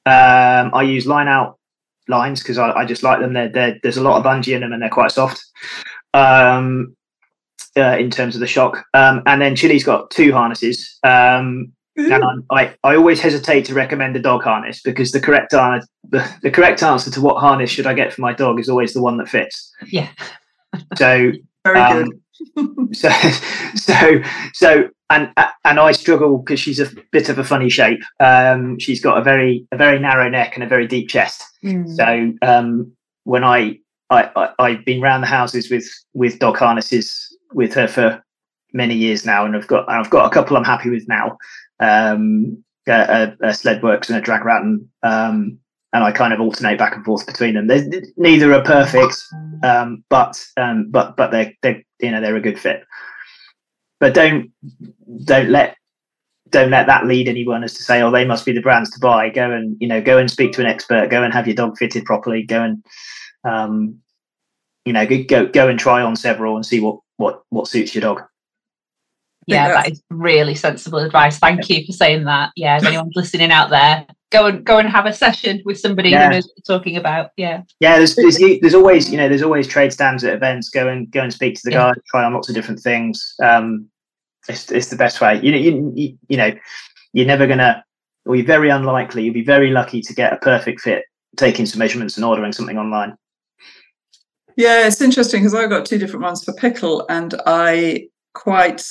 Um, 0.08 0.72
I 0.74 0.84
use 0.84 1.06
line 1.06 1.28
out 1.28 1.60
lines 2.08 2.41
because 2.41 2.58
I, 2.58 2.72
I, 2.72 2.86
just 2.86 3.04
like 3.04 3.20
them. 3.20 3.34
They're, 3.34 3.50
they're, 3.50 3.80
there's 3.84 3.98
a 3.98 4.04
lot 4.04 4.17
of 4.17 4.24
bungee 4.24 4.56
in 4.56 4.62
them 4.62 4.72
and 4.72 4.82
they're 4.82 4.89
quite 4.89 5.12
soft 5.12 5.43
um, 6.13 6.96
uh, 7.76 7.98
in 8.00 8.10
terms 8.10 8.36
of 8.36 8.39
the 8.39 8.48
shock. 8.48 8.86
Um, 8.93 9.22
and 9.26 9.41
then 9.41 9.56
Chili's 9.56 9.84
got 9.84 10.10
two 10.10 10.32
harnesses. 10.32 10.98
Um, 11.04 11.74
and 11.98 12.43
I, 12.52 12.76
I, 12.84 12.96
always 12.96 13.20
hesitate 13.20 13.65
to 13.65 13.74
recommend 13.74 14.15
a 14.15 14.20
dog 14.20 14.43
harness 14.43 14.82
because 14.84 15.12
the 15.12 15.20
correct 15.20 15.54
answer 15.56 15.88
the, 16.10 16.30
the 16.43 16.52
correct 16.52 16.84
answer 16.84 17.10
to 17.10 17.22
what 17.22 17.39
harness 17.39 17.72
should 17.72 17.88
I 17.88 17.96
get 17.96 18.13
for 18.13 18.22
my 18.22 18.34
dog 18.34 18.60
is 18.60 18.70
always 18.70 18.93
the 18.93 19.02
one 19.02 19.17
that 19.17 19.28
fits. 19.28 19.74
Yeah. 19.88 20.10
so 20.96 21.32
very 21.65 21.80
um, 21.80 22.12
good. 22.56 22.96
so 22.96 23.10
so 23.76 24.22
so 24.54 24.89
and 25.10 25.32
and 25.63 25.80
I 25.80 25.91
struggle 25.91 26.38
because 26.38 26.60
she's 26.60 26.80
a 26.80 26.89
bit 27.12 27.30
of 27.30 27.39
a 27.39 27.43
funny 27.43 27.70
shape. 27.70 28.02
Um, 28.20 28.78
she's 28.80 29.02
got 29.02 29.17
a 29.17 29.24
very 29.24 29.65
a 29.72 29.78
very 29.78 30.00
narrow 30.00 30.30
neck 30.30 30.56
and 30.56 30.63
a 30.63 30.67
very 30.67 30.88
deep 30.88 31.10
chest. 31.10 31.43
Mm. 31.63 31.96
So 31.96 32.48
um, 32.48 32.91
when 33.24 33.43
I, 33.43 33.80
I 34.10 34.54
I 34.60 34.72
have 34.72 34.86
been 34.86 35.02
around 35.02 35.22
the 35.22 35.28
houses 35.28 35.70
with 35.70 35.88
with 36.13 36.39
dog 36.39 36.58
harnesses 36.58 37.36
with 37.54 37.74
her 37.74 37.88
for 37.88 38.24
many 38.74 38.96
years 38.96 39.26
now, 39.26 39.46
and 39.46 39.56
I've 39.56 39.67
got 39.67 39.88
I've 39.89 40.10
got 40.10 40.26
a 40.26 40.34
couple 40.34 40.58
I'm 40.58 40.63
happy 40.63 40.89
with 40.89 41.08
now. 41.08 41.38
Um, 41.80 42.63
a, 42.88 43.36
a, 43.41 43.54
sled 43.54 43.84
works 43.84 44.10
and 44.10 44.17
a 44.17 44.22
Dragrattan, 44.22 44.88
um, 45.04 45.60
and 45.93 46.04
I 46.04 46.12
kind 46.12 46.34
of 46.34 46.39
alternate 46.39 46.78
back 46.78 46.96
and 46.96 47.04
forth 47.04 47.26
between 47.26 47.56
them. 47.56 47.67
They're, 47.67 47.86
neither 48.15 48.54
are 48.54 48.63
perfect, 48.63 49.22
um, 49.63 50.04
but 50.10 50.41
um, 50.58 50.89
but 50.89 51.17
but 51.17 51.32
they 51.32 51.58
they 51.62 51.84
you 52.00 52.12
know 52.12 52.22
they're 52.22 52.36
a 52.36 52.41
good 52.41 52.60
fit. 52.60 52.84
But 53.99 54.13
don't 54.13 54.51
don't 55.25 55.49
let 55.49 55.75
don't 56.49 56.71
let 56.71 56.88
that 56.88 57.05
lead 57.05 57.27
anyone 57.27 57.63
as 57.63 57.73
to 57.73 57.83
say 57.83 58.01
oh 58.01 58.12
they 58.12 58.23
must 58.23 58.45
be 58.45 58.53
the 58.53 58.62
brands 58.62 58.91
to 58.91 58.99
buy. 58.99 59.29
Go 59.29 59.51
and 59.51 59.75
you 59.79 59.88
know 59.88 60.01
go 60.01 60.17
and 60.17 60.29
speak 60.29 60.53
to 60.53 60.62
an 60.62 60.67
expert. 60.67 61.10
Go 61.10 61.23
and 61.23 61.33
have 61.33 61.47
your 61.47 61.55
dog 61.55 61.77
fitted 61.77 62.05
properly. 62.05 62.43
Go 62.43 62.63
and 62.63 62.86
um, 63.43 63.99
you 64.86 64.93
know 64.93 65.05
go 65.05 65.45
go 65.47 65.67
and 65.67 65.79
try 65.79 66.01
on 66.01 66.15
several 66.15 66.55
and 66.55 66.65
see 66.65 66.79
what 66.79 66.99
what 67.17 67.41
what 67.49 67.67
suits 67.67 67.95
your 67.95 68.01
dog 68.01 68.23
yeah, 69.47 69.69
that 69.69 69.91
is 69.91 70.03
really 70.10 70.55
sensible 70.55 70.99
advice. 70.99 71.39
Thank 71.39 71.69
you 71.69 71.86
for 71.86 71.93
saying 71.93 72.25
that. 72.25 72.51
Yeah, 72.57 72.77
if 72.77 72.86
anyone's 72.86 73.15
listening 73.15 73.49
out 73.49 73.69
there, 73.69 74.05
go 74.31 74.47
and 74.47 74.65
go 74.65 74.77
and 74.77 74.89
have 74.89 75.05
a 75.05 75.13
session 75.13 75.61
with 75.65 75.79
somebody 75.79 76.09
yeah. 76.09 76.25
who 76.25 76.33
knows 76.33 76.45
what 76.45 76.53
you're 76.57 76.77
talking 76.77 76.97
about. 76.97 77.31
Yeah. 77.37 77.63
Yeah, 77.79 77.97
there's, 77.97 78.15
there's, 78.15 78.37
there's 78.61 78.73
always 78.73 79.11
you 79.11 79.17
know 79.17 79.29
there's 79.29 79.43
always 79.43 79.67
trade 79.67 79.93
stands 79.93 80.23
at 80.23 80.33
events. 80.33 80.69
Go 80.69 80.87
and 80.87 81.09
go 81.11 81.21
and 81.21 81.33
speak 81.33 81.55
to 81.55 81.61
the 81.63 81.71
yeah. 81.71 81.93
guy. 81.93 82.01
Try 82.07 82.23
on 82.23 82.33
lots 82.33 82.49
of 82.49 82.55
different 82.55 82.79
things. 82.79 83.35
Um, 83.43 83.87
it's 84.47 84.71
it's 84.71 84.89
the 84.89 84.95
best 84.95 85.21
way. 85.21 85.39
You 85.41 85.51
know 85.51 85.57
you 85.57 85.91
you, 85.95 86.17
you 86.27 86.37
know 86.37 86.51
you're 87.13 87.25
never 87.25 87.47
gonna 87.47 87.83
or 88.25 88.35
you're 88.35 88.45
very 88.45 88.69
unlikely. 88.69 89.23
You'll 89.23 89.33
be 89.33 89.43
very 89.43 89.71
lucky 89.71 90.01
to 90.01 90.13
get 90.13 90.33
a 90.33 90.37
perfect 90.37 90.81
fit 90.81 91.05
taking 91.35 91.65
some 91.65 91.79
measurements 91.79 92.17
and 92.17 92.25
ordering 92.25 92.51
something 92.51 92.77
online. 92.77 93.15
Yeah, 94.55 94.87
it's 94.87 95.01
interesting 95.01 95.41
because 95.41 95.53
I've 95.53 95.69
got 95.69 95.85
two 95.85 95.99
different 95.99 96.23
ones 96.23 96.43
for 96.43 96.51
pickle, 96.53 97.05
and 97.09 97.35
I 97.45 98.07
quite 98.33 98.83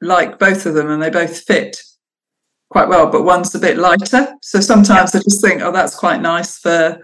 like 0.00 0.38
both 0.38 0.64
of 0.66 0.74
them 0.74 0.90
and 0.90 1.02
they 1.02 1.10
both 1.10 1.40
fit 1.42 1.82
quite 2.70 2.88
well, 2.88 3.06
but 3.10 3.24
one's 3.24 3.54
a 3.54 3.58
bit 3.58 3.76
lighter. 3.76 4.34
So 4.42 4.60
sometimes 4.60 5.14
yeah. 5.14 5.20
I 5.20 5.22
just 5.22 5.42
think, 5.42 5.60
oh, 5.62 5.72
that's 5.72 5.94
quite 5.94 6.22
nice 6.22 6.58
for 6.58 7.00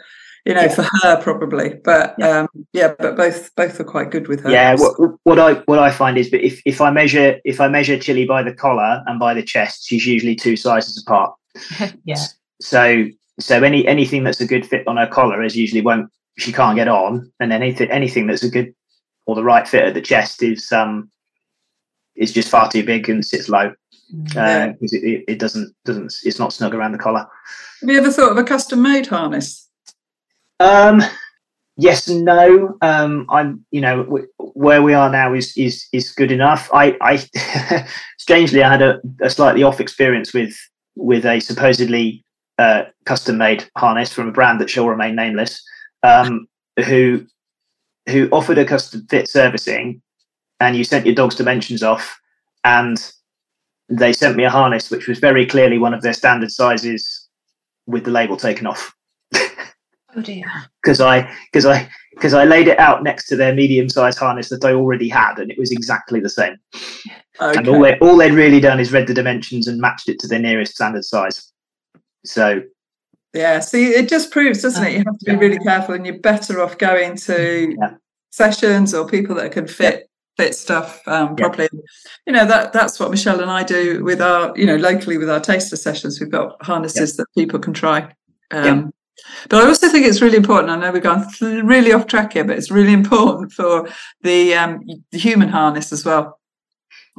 you 0.46 0.54
know, 0.54 0.62
yeah. 0.62 0.74
for 0.74 0.82
her 1.02 1.20
probably. 1.20 1.74
But 1.84 2.14
yeah. 2.18 2.40
Um, 2.40 2.48
yeah, 2.72 2.94
but 2.98 3.16
both 3.16 3.54
both 3.56 3.78
are 3.80 3.84
quite 3.84 4.10
good 4.10 4.28
with 4.28 4.40
her. 4.44 4.50
Yeah, 4.50 4.76
what, 4.76 5.18
what 5.24 5.38
I 5.38 5.54
what 5.64 5.80
I 5.80 5.90
find 5.90 6.16
is, 6.16 6.30
but 6.30 6.40
if 6.40 6.62
if 6.64 6.80
I 6.80 6.90
measure 6.90 7.38
if 7.44 7.60
I 7.60 7.68
measure 7.68 7.98
Chili 7.98 8.24
by 8.24 8.42
the 8.44 8.54
collar 8.54 9.02
and 9.06 9.18
by 9.18 9.34
the 9.34 9.42
chest, 9.42 9.86
she's 9.86 10.06
usually 10.06 10.36
two 10.36 10.56
sizes 10.56 11.02
apart. 11.04 11.34
yeah. 12.04 12.24
So 12.60 13.06
so 13.40 13.62
any 13.62 13.86
anything 13.86 14.22
that's 14.22 14.40
a 14.40 14.46
good 14.46 14.64
fit 14.64 14.86
on 14.86 14.96
her 14.96 15.08
collar 15.08 15.42
is 15.42 15.56
usually 15.56 15.82
won't 15.82 16.08
she 16.38 16.52
can't 16.52 16.76
get 16.76 16.88
on, 16.88 17.30
and 17.40 17.50
then 17.50 17.60
anything 17.60 17.90
anything 17.90 18.28
that's 18.28 18.44
a 18.44 18.50
good 18.50 18.72
or 19.26 19.34
the 19.34 19.42
right 19.42 19.66
fit 19.66 19.82
at 19.82 19.94
the 19.94 20.00
chest 20.00 20.44
is 20.44 20.70
um 20.70 21.10
is 22.14 22.32
just 22.32 22.48
far 22.48 22.70
too 22.70 22.84
big 22.84 23.08
and 23.08 23.24
sits 23.24 23.48
low. 23.48 23.74
Because 24.10 24.92
it, 24.92 25.02
it, 25.02 25.24
it 25.28 25.38
doesn't 25.38 25.74
doesn't 25.84 26.14
it's 26.24 26.38
not 26.38 26.52
snug 26.52 26.74
around 26.74 26.92
the 26.92 26.98
collar. 26.98 27.26
Have 27.80 27.90
you 27.90 27.98
ever 27.98 28.10
thought 28.10 28.32
of 28.32 28.38
a 28.38 28.44
custom 28.44 28.82
made 28.82 29.06
harness? 29.06 29.68
Um, 30.60 31.02
yes 31.76 32.08
and 32.08 32.24
no. 32.24 32.76
Um, 32.80 33.26
I'm, 33.28 33.64
you 33.70 33.80
know, 33.80 34.04
w- 34.04 34.26
where 34.38 34.82
we 34.82 34.94
are 34.94 35.10
now 35.10 35.34
is 35.34 35.56
is 35.56 35.86
is 35.92 36.12
good 36.12 36.32
enough. 36.32 36.70
I, 36.72 36.96
I 37.00 37.86
strangely, 38.18 38.62
I 38.62 38.70
had 38.70 38.82
a, 38.82 39.00
a 39.20 39.30
slightly 39.30 39.62
off 39.62 39.80
experience 39.80 40.32
with 40.32 40.56
with 40.96 41.24
a 41.26 41.40
supposedly 41.40 42.24
uh, 42.58 42.84
custom 43.04 43.38
made 43.38 43.68
harness 43.76 44.12
from 44.12 44.28
a 44.28 44.32
brand 44.32 44.60
that 44.60 44.70
shall 44.70 44.88
remain 44.88 45.14
nameless, 45.14 45.62
um, 46.02 46.46
who 46.84 47.24
who 48.08 48.28
offered 48.30 48.58
a 48.58 48.64
custom 48.64 49.06
fit 49.10 49.28
servicing, 49.28 50.00
and 50.60 50.76
you 50.76 50.84
sent 50.84 51.06
your 51.06 51.14
dog's 51.14 51.34
dimensions 51.34 51.82
off, 51.82 52.18
and 52.64 53.12
they 53.88 54.12
sent 54.12 54.36
me 54.36 54.44
a 54.44 54.50
harness 54.50 54.90
which 54.90 55.06
was 55.08 55.18
very 55.18 55.46
clearly 55.46 55.78
one 55.78 55.94
of 55.94 56.02
their 56.02 56.12
standard 56.12 56.50
sizes 56.50 57.28
with 57.86 58.04
the 58.04 58.10
label 58.10 58.36
taken 58.36 58.66
off 58.66 58.92
Oh 60.16 60.22
dear. 60.22 60.44
because 60.82 61.00
I 61.00 61.30
because 61.52 61.66
I 61.66 61.88
because 62.12 62.32
I 62.34 62.44
laid 62.44 62.68
it 62.68 62.78
out 62.78 63.02
next 63.02 63.26
to 63.28 63.36
their 63.36 63.54
medium 63.54 63.88
sized 63.90 64.18
harness 64.18 64.48
that 64.48 64.64
I 64.64 64.72
already 64.72 65.06
had, 65.08 65.38
and 65.38 65.50
it 65.50 65.58
was 65.58 65.70
exactly 65.70 66.18
the 66.18 66.30
same. 66.30 66.56
Okay. 67.42 67.58
And 67.58 67.68
all 67.68 67.82
they 67.82 67.98
all 67.98 68.16
they'd 68.16 68.32
really 68.32 68.58
done 68.60 68.80
is 68.80 68.90
read 68.92 69.06
the 69.06 69.12
dimensions 69.12 69.68
and 69.68 69.78
matched 69.78 70.08
it 70.08 70.18
to 70.20 70.26
their 70.26 70.38
nearest 70.38 70.74
standard 70.74 71.04
size. 71.04 71.52
So 72.24 72.62
Yeah, 73.34 73.60
see, 73.60 73.88
it 73.90 74.08
just 74.08 74.30
proves, 74.30 74.62
doesn't 74.62 74.82
it? 74.82 74.86
Oh, 74.86 74.90
you 74.90 75.04
have 75.06 75.18
to 75.18 75.24
be 75.26 75.32
Yeah. 75.32 75.38
really 75.38 75.58
careful, 75.58 75.94
and 75.94 76.06
you're 76.06 76.18
better 76.18 76.62
off 76.62 76.78
going 76.78 77.16
to 77.28 77.76
Yeah. 77.78 77.90
sessions 78.30 78.94
or 78.94 79.06
people 79.06 79.34
that 79.36 79.52
can 79.52 79.66
fit 79.66 80.08
fit 80.36 80.54
stuff 80.54 81.00
um, 81.06 81.28
Yeah. 81.30 81.34
properly. 81.34 81.68
You 82.26 82.32
know 82.32 82.46
that 82.46 82.72
that's 82.72 82.98
what 83.00 83.10
Michelle 83.10 83.40
and 83.40 83.50
I 83.50 83.62
do 83.62 84.04
with 84.04 84.20
our, 84.20 84.52
you 84.56 84.66
know, 84.66 84.76
locally 84.76 85.18
with 85.18 85.30
our 85.30 85.40
taster 85.40 85.76
sessions. 85.76 86.20
We've 86.20 86.30
got 86.30 86.56
harnesses 86.64 87.16
that 87.16 87.26
people 87.36 87.58
can 87.58 87.72
try. 87.72 88.12
Um, 88.50 88.92
But 89.48 89.64
I 89.64 89.66
also 89.66 89.88
think 89.88 90.04
it's 90.06 90.20
really 90.20 90.36
important. 90.36 90.70
I 90.70 90.76
know 90.76 90.92
we've 90.92 91.02
gone 91.02 91.26
th- 91.32 91.64
really 91.64 91.92
off 91.92 92.06
track 92.06 92.34
here, 92.34 92.44
but 92.44 92.58
it's 92.58 92.70
really 92.70 92.92
important 92.92 93.50
for 93.52 93.88
the 94.22 94.54
um, 94.54 94.80
the 95.10 95.18
human 95.18 95.48
harness 95.48 95.90
as 95.92 96.04
well, 96.04 96.38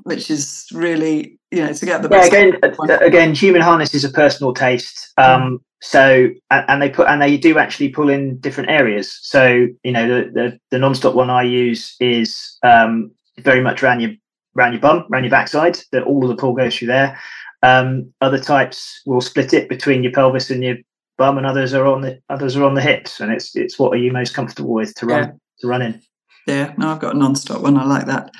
which 0.04 0.30
is 0.30 0.68
really 0.74 1.40
you 1.52 1.66
know 1.66 1.74
to 1.74 1.86
get 1.86 2.02
the 2.02 2.10
yeah, 2.10 2.18
best. 2.18 2.34
again, 2.34 2.54
uh, 2.64 2.98
again, 3.06 3.34
human 3.34 3.62
harness 3.62 3.94
is 3.94 4.04
a 4.04 4.10
personal 4.10 4.54
taste. 4.54 5.14
Um, 5.18 5.60
so 5.82 6.30
and, 6.50 6.66
and 6.68 6.82
they 6.82 6.90
put 6.90 7.08
and 7.08 7.22
they 7.22 7.38
do 7.38 7.58
actually 7.58 7.90
pull 7.90 8.10
in 8.10 8.40
different 8.40 8.70
areas. 8.70 9.18
So 9.22 9.68
you 9.84 9.92
know 9.92 10.08
the 10.08 10.32
the, 10.32 10.60
the 10.72 10.80
non-stop 10.80 11.14
one 11.16 11.30
I 11.30 11.44
use 11.44 11.96
is 12.00 12.58
um, 12.64 13.12
very 13.40 13.62
much 13.62 13.84
around 13.84 14.00
your 14.02 14.12
around 14.58 14.74
your 14.74 14.82
bum, 14.82 15.06
around 15.12 15.24
your 15.24 15.32
backside. 15.32 15.80
That 15.92 16.04
all 16.04 16.24
of 16.24 16.30
the 16.30 16.36
pull 16.36 16.54
goes 16.54 16.76
through 16.76 16.88
there. 16.90 17.20
Um, 17.64 18.14
other 18.22 18.40
types 18.40 19.02
will 19.06 19.22
split 19.22 19.54
it 19.54 19.70
between 19.70 20.04
your 20.04 20.12
pelvis 20.12 20.50
and 20.50 20.64
your 20.64 20.78
bum, 21.18 21.38
and 21.38 21.48
others 21.48 21.74
are 21.74 21.88
on 21.88 22.02
the 22.02 22.20
others 22.30 22.56
are 22.56 22.64
on 22.64 22.76
the 22.76 22.82
hips. 22.82 23.20
And 23.20 23.32
it's 23.32 23.56
it's 23.56 23.80
what 23.80 23.94
are 23.94 23.98
you 23.98 24.12
most 24.12 24.34
comfortable 24.34 24.74
with 24.74 24.94
to 24.96 25.06
run 25.06 25.24
Yeah. 25.24 25.32
to 25.60 25.68
run 25.68 25.82
in. 25.82 26.02
Yeah, 26.48 26.74
no, 26.78 26.90
I've 26.90 27.00
got 27.00 27.14
a 27.14 27.18
non-stop 27.18 27.62
one. 27.62 27.78
I 27.78 27.84
like 27.84 28.06
that. 28.06 28.32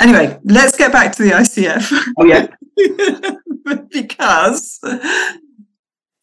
Anyway, 0.00 0.38
let's 0.44 0.76
get 0.76 0.92
back 0.92 1.12
to 1.16 1.22
the 1.22 1.30
ICF. 1.30 1.92
Oh 2.18 2.24
yeah, 2.24 2.46
because 3.90 4.78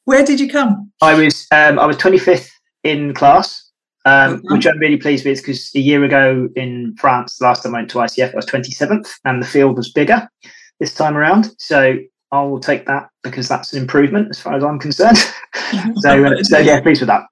where 0.06 0.24
did 0.26 0.40
you 0.40 0.50
come? 0.50 0.92
I 1.02 1.14
was 1.14 1.46
um, 1.52 1.78
I 1.80 1.86
was 1.86 1.98
25th 1.98 2.50
in 2.84 3.14
class, 3.14 3.70
um, 4.06 4.36
Okay. 4.36 4.42
which 4.50 4.68
I'm 4.68 4.78
really 4.80 4.98
pleased 4.98 5.26
with 5.26 5.42
because 5.42 5.72
a 5.76 5.80
year 5.80 6.04
ago 6.04 6.48
in 6.56 6.96
France, 6.98 7.42
last 7.42 7.64
time 7.64 7.76
I 7.76 7.80
went 7.80 7.90
to 7.92 7.98
ICF, 7.98 8.32
I 8.32 8.36
was 8.36 8.46
27th, 8.46 9.10
and 9.26 9.42
the 9.42 9.48
field 9.48 9.76
was 9.78 9.92
bigger 9.92 10.30
this 10.80 10.94
time 10.94 11.18
around. 11.18 11.52
So 11.58 11.98
I 12.32 12.42
will 12.44 12.60
take 12.60 12.86
that 12.86 13.10
because 13.24 13.48
that's 13.48 13.74
an 13.74 13.82
improvement 13.82 14.30
as 14.30 14.40
far 14.40 14.54
as 14.56 14.64
I'm 14.64 14.80
concerned. 14.80 15.18
so, 15.98 16.26
uh, 16.26 16.44
so 16.44 16.60
yeah, 16.60 16.80
pleased 16.82 17.02
with 17.02 17.08
that. 17.08 17.24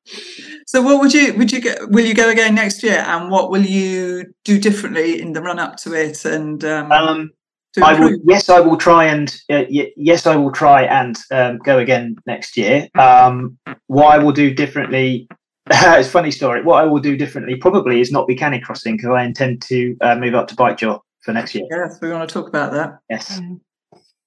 So, 0.65 0.81
what 0.81 0.99
would 0.99 1.13
you 1.13 1.33
would 1.35 1.51
you 1.51 1.61
get? 1.61 1.89
Will 1.89 2.05
you 2.05 2.13
go 2.13 2.29
again 2.29 2.55
next 2.55 2.83
year? 2.83 3.03
And 3.07 3.29
what 3.29 3.49
will 3.49 3.65
you 3.65 4.33
do 4.43 4.59
differently 4.59 5.21
in 5.21 5.33
the 5.33 5.41
run 5.41 5.59
up 5.59 5.77
to 5.77 5.93
it? 5.93 6.25
And 6.25 6.63
um, 6.63 6.91
Um, 6.91 7.31
to 7.73 7.85
I 7.85 7.99
will. 7.99 8.17
Yes, 8.25 8.49
I 8.49 8.59
will 8.59 8.77
try 8.77 9.05
and 9.05 9.29
uh, 9.49 9.63
y- 9.69 9.91
yes, 9.95 10.25
I 10.25 10.35
will 10.35 10.51
try 10.51 10.83
and 10.83 11.17
um, 11.31 11.57
go 11.59 11.79
again 11.79 12.15
next 12.25 12.57
year. 12.57 12.87
Um, 12.95 13.57
what 13.87 14.13
I 14.13 14.17
will 14.17 14.31
do 14.31 14.53
differently. 14.53 15.27
it's 15.69 16.07
a 16.09 16.11
funny 16.11 16.31
story. 16.31 16.61
What 16.61 16.83
I 16.83 16.85
will 16.85 16.99
do 16.99 17.15
differently 17.15 17.55
probably 17.55 18.01
is 18.01 18.11
not 18.11 18.27
be 18.27 18.35
canicrossing 18.35 18.97
because 18.97 19.11
I 19.11 19.23
intend 19.23 19.61
to 19.63 19.95
uh, 20.01 20.15
move 20.15 20.35
up 20.35 20.47
to 20.49 20.55
bikejor 20.55 20.99
for 21.21 21.33
next 21.33 21.55
year. 21.55 21.63
Yes, 21.71 21.99
we 22.01 22.11
want 22.11 22.27
to 22.27 22.33
talk 22.33 22.49
about 22.49 22.73
that. 22.73 22.99
Yes, 23.09 23.39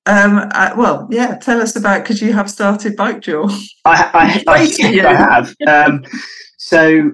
Um, 0.07 0.49
uh, 0.53 0.73
well, 0.77 1.09
yeah, 1.11 1.37
tell 1.37 1.61
us 1.61 1.75
about 1.75 2.03
because 2.03 2.23
you 2.23 2.33
have 2.33 2.51
started 2.51 2.97
bikejor. 2.97 3.51
I, 3.85 4.11
I, 4.15 4.45
I, 4.83 5.07
I 5.07 5.15
have. 5.15 5.55
Um, 5.67 6.05
so, 6.59 7.13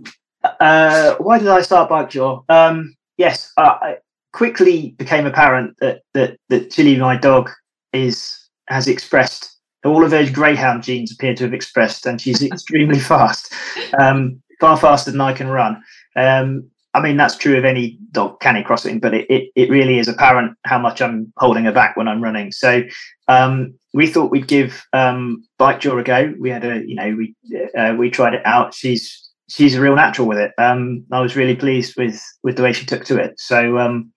uh, 0.60 1.14
why 1.16 1.38
did 1.38 1.48
I 1.48 1.62
start 1.62 1.88
bike 1.88 2.10
jaw? 2.10 2.42
Um, 2.48 2.94
yes, 3.16 3.52
uh, 3.56 3.78
I 3.80 3.96
quickly 4.32 4.94
became 4.98 5.26
apparent 5.26 5.76
that 5.80 6.02
that 6.14 6.36
that 6.48 6.70
Chili, 6.70 6.96
my 6.96 7.16
dog, 7.16 7.50
is 7.92 8.38
has 8.68 8.88
expressed 8.88 9.52
all 9.84 10.04
of 10.04 10.10
those 10.10 10.30
greyhound 10.30 10.82
genes 10.82 11.12
appear 11.12 11.34
to 11.34 11.44
have 11.44 11.54
expressed, 11.54 12.06
and 12.06 12.20
she's 12.20 12.42
extremely 12.52 13.00
fast, 13.00 13.52
um, 13.98 14.42
far 14.60 14.76
faster 14.76 15.10
than 15.10 15.20
I 15.20 15.32
can 15.32 15.48
run. 15.48 15.82
Um, 16.16 16.70
I 16.94 17.00
mean, 17.00 17.16
that's 17.16 17.36
true 17.36 17.56
of 17.56 17.64
any 17.64 17.98
dog 18.10 18.38
canicrossing, 18.40 19.00
but 19.00 19.14
it, 19.14 19.26
it, 19.30 19.50
it 19.56 19.70
really 19.70 19.98
is 19.98 20.08
apparent 20.08 20.56
how 20.64 20.78
much 20.78 21.00
I'm 21.00 21.32
holding 21.38 21.64
her 21.64 21.72
back 21.72 21.96
when 21.96 22.06
I'm 22.06 22.22
running. 22.22 22.52
So 22.52 22.82
um, 23.28 23.74
we 23.94 24.06
thought 24.06 24.30
we'd 24.30 24.46
give 24.46 24.84
um, 24.92 25.42
Bikejor 25.58 26.00
a 26.00 26.04
go. 26.04 26.34
We 26.38 26.50
had 26.50 26.64
a, 26.64 26.86
you 26.86 26.94
know, 26.94 27.16
we 27.16 27.34
uh, 27.76 27.94
we 27.98 28.10
tried 28.10 28.34
it 28.34 28.44
out. 28.44 28.74
She's 28.74 29.30
she's 29.48 29.74
a 29.74 29.80
real 29.80 29.96
natural 29.96 30.28
with 30.28 30.38
it. 30.38 30.52
Um, 30.58 31.04
I 31.12 31.20
was 31.20 31.34
really 31.34 31.56
pleased 31.56 31.96
with 31.96 32.22
with 32.42 32.56
the 32.56 32.62
way 32.62 32.74
she 32.74 32.84
took 32.84 33.04
to 33.06 33.18
it. 33.18 33.40
So 33.40 33.78
um, 33.78 34.12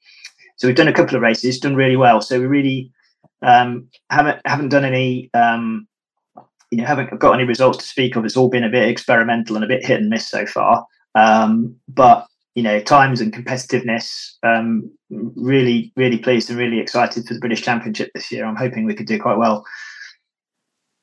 so 0.57 0.67
we've 0.67 0.75
done 0.75 0.89
a 0.89 0.93
couple 0.93 1.15
of 1.15 1.21
races, 1.21 1.59
done 1.59 1.75
really 1.75 1.97
well. 1.97 2.19
So 2.19 2.39
we 2.39 2.45
really 2.45 2.91
um, 3.41 3.87
haven't 4.09 4.41
haven't 4.45 4.69
done 4.69 4.85
any. 4.85 5.29
Um, 5.33 5.87
you 6.71 6.79
know, 6.79 6.87
haven't 6.87 7.19
got 7.19 7.33
any 7.33 7.43
results 7.43 7.77
to 7.77 7.85
speak 7.85 8.15
of. 8.15 8.25
It's 8.25 8.35
all 8.35 8.49
been 8.49 8.63
a 8.63 8.69
bit 8.69 8.89
experimental 8.89 9.55
and 9.55 9.63
a 9.63 9.67
bit 9.67 9.85
hit 9.85 10.01
and 10.01 10.09
miss 10.09 10.27
so 10.27 10.45
far. 10.45 10.85
Um, 11.13 11.75
but 11.87 12.27
you 12.55 12.63
know, 12.63 12.79
times 12.79 13.21
and 13.21 13.33
competitiveness. 13.33 14.31
Um, 14.43 14.89
really, 15.09 15.91
really 15.95 16.17
pleased 16.17 16.49
and 16.49 16.57
really 16.57 16.79
excited 16.79 17.27
for 17.27 17.33
the 17.33 17.39
British 17.39 17.61
Championship 17.61 18.11
this 18.15 18.31
year. 18.31 18.45
I'm 18.45 18.55
hoping 18.55 18.85
we 18.85 18.95
could 18.95 19.07
do 19.07 19.19
quite 19.19 19.37
well. 19.37 19.65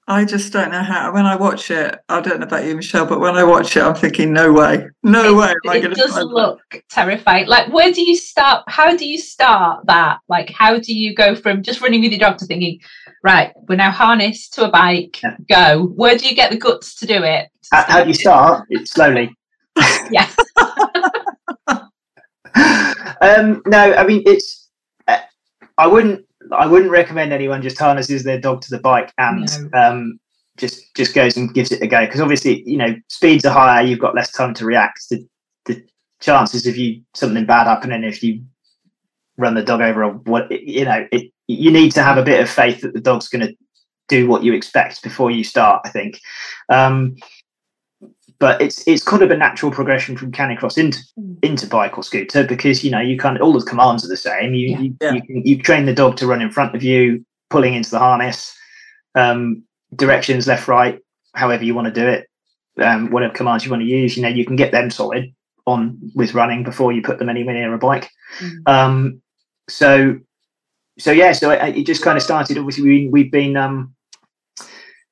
I 0.08 0.24
just 0.24 0.52
don't 0.52 0.72
know 0.72 0.82
how. 0.82 1.12
When 1.12 1.26
I 1.26 1.36
watch 1.36 1.70
it, 1.70 1.96
I 2.08 2.20
don't 2.20 2.40
know 2.40 2.46
about 2.46 2.64
you, 2.64 2.74
Michelle, 2.74 3.06
but 3.06 3.20
when 3.20 3.36
I 3.36 3.44
watch 3.44 3.76
it, 3.76 3.82
I'm 3.82 3.94
thinking, 3.94 4.32
no 4.32 4.52
way, 4.52 4.88
no 5.04 5.34
way. 5.34 5.50
Am 5.50 5.70
I 5.70 5.76
it 5.76 5.82
going 5.82 5.94
does 5.94 6.14
to 6.14 6.24
look 6.24 6.60
terrifying. 6.90 7.46
Like, 7.46 7.72
where 7.72 7.92
do 7.92 8.02
you 8.02 8.16
start? 8.16 8.64
How 8.66 8.96
do 8.96 9.06
you 9.06 9.16
start 9.16 9.86
that? 9.86 10.18
Like, 10.28 10.50
how 10.50 10.78
do 10.78 10.92
you 10.92 11.14
go 11.14 11.36
from 11.36 11.62
just 11.62 11.80
running 11.80 12.00
with 12.00 12.10
your 12.10 12.18
dog 12.18 12.38
to 12.38 12.46
thinking, 12.46 12.80
right, 13.22 13.52
we're 13.68 13.76
now 13.76 13.92
harnessed 13.92 14.54
to 14.54 14.64
a 14.64 14.70
bike, 14.70 15.20
Yeah. 15.22 15.36
go? 15.48 15.84
Where 15.84 16.18
do 16.18 16.26
you 16.26 16.34
get 16.34 16.50
the 16.50 16.58
guts 16.58 16.96
to 16.96 17.06
do 17.06 17.22
it? 17.22 17.48
to 17.62 17.68
How, 17.76 17.82
how 17.84 18.02
do 18.02 18.08
you 18.08 18.14
start? 18.14 18.66
It's 18.70 18.90
slowly. 18.90 19.36
Yeah. 20.10 20.28
um, 23.22 23.62
no, 23.66 23.94
I 23.94 24.06
mean 24.06 24.22
it's. 24.26 24.68
Uh, 25.08 25.18
I 25.78 25.86
wouldn't. 25.86 26.26
I 26.50 26.66
wouldn't 26.66 26.90
recommend 26.90 27.32
anyone 27.32 27.62
just 27.62 27.78
harnesses 27.78 28.24
their 28.24 28.40
dog 28.40 28.60
to 28.62 28.70
the 28.70 28.80
bike 28.80 29.12
and 29.16 29.48
um, 29.74 30.18
just 30.56 30.94
just 30.94 31.14
goes 31.14 31.36
and 31.36 31.54
gives 31.54 31.70
it 31.72 31.82
a 31.82 31.86
go 31.86 32.04
because 32.04 32.20
obviously 32.20 32.62
you 32.66 32.76
know 32.76 32.94
speeds 33.08 33.44
are 33.44 33.52
higher. 33.52 33.84
You've 33.84 34.00
got 34.00 34.14
less 34.14 34.32
time 34.32 34.54
to 34.54 34.64
react. 34.64 35.08
The 35.08 35.26
the 35.66 35.84
chances 36.20 36.66
of 36.66 36.76
you 36.76 37.02
something 37.14 37.46
bad 37.46 37.66
happening 37.66 38.04
if 38.04 38.22
you 38.22 38.44
run 39.38 39.54
the 39.54 39.62
dog 39.62 39.80
over 39.80 40.04
or 40.04 40.12
what 40.12 40.50
you 40.50 40.84
know 40.84 41.06
it, 41.12 41.32
you 41.46 41.70
need 41.70 41.92
to 41.92 42.02
have 42.02 42.18
a 42.18 42.24
bit 42.24 42.40
of 42.40 42.50
faith 42.50 42.80
that 42.80 42.92
the 42.92 43.00
dog's 43.00 43.28
going 43.28 43.46
to 43.46 43.54
do 44.08 44.26
what 44.26 44.42
you 44.42 44.52
expect 44.52 45.02
before 45.02 45.30
you 45.30 45.44
start. 45.44 45.80
I 45.84 45.90
think. 45.90 46.20
Um, 46.68 47.16
but 48.42 48.60
it's 48.60 48.82
it's 48.88 49.04
kind 49.04 49.22
of 49.22 49.30
a 49.30 49.36
natural 49.36 49.70
progression 49.70 50.16
from 50.16 50.32
canicross 50.32 50.76
into 50.76 50.98
into 51.44 51.64
bike 51.64 51.96
or 51.96 52.02
scooter 52.02 52.42
because 52.42 52.82
you 52.82 52.90
know 52.90 52.98
you 52.98 53.16
kind 53.16 53.36
of 53.36 53.42
all 53.42 53.52
the 53.52 53.64
commands 53.64 54.04
are 54.04 54.08
the 54.08 54.16
same. 54.16 54.52
You 54.52 54.68
Yeah. 54.68 54.78
you, 54.80 54.96
Yeah. 55.00 55.12
you 55.12 55.22
can 55.22 55.46
you 55.46 55.62
train 55.62 55.86
the 55.86 55.94
dog 55.94 56.16
to 56.16 56.26
run 56.26 56.42
in 56.42 56.50
front 56.50 56.74
of 56.74 56.82
you, 56.82 57.24
pulling 57.50 57.74
into 57.74 57.90
the 57.90 58.00
harness, 58.00 58.52
um, 59.14 59.62
directions 59.94 60.48
left 60.48 60.66
right, 60.66 60.98
however 61.36 61.62
you 61.62 61.72
want 61.76 61.86
to 61.94 62.00
do 62.00 62.04
it, 62.08 62.26
um, 62.78 63.12
whatever 63.12 63.32
commands 63.32 63.64
you 63.64 63.70
want 63.70 63.82
to 63.84 63.88
use. 63.88 64.16
You 64.16 64.24
know 64.24 64.28
you 64.28 64.44
can 64.44 64.56
get 64.56 64.72
them 64.72 64.90
solid 64.90 65.32
on 65.64 66.00
with 66.16 66.34
running 66.34 66.64
before 66.64 66.90
you 66.90 67.00
put 67.00 67.20
them 67.20 67.28
anywhere 67.28 67.54
near 67.54 67.72
a 67.72 67.78
bike. 67.78 68.10
Mm. 68.40 68.68
Um, 68.68 69.22
so 69.68 70.18
so 70.98 71.12
yeah, 71.12 71.30
so 71.30 71.50
it, 71.50 71.76
it 71.76 71.86
just 71.86 72.02
kind 72.02 72.16
of 72.16 72.24
started. 72.24 72.58
Obviously, 72.58 72.82
we, 72.82 73.08
we've 73.08 73.30
been 73.30 73.56
um, 73.56 73.94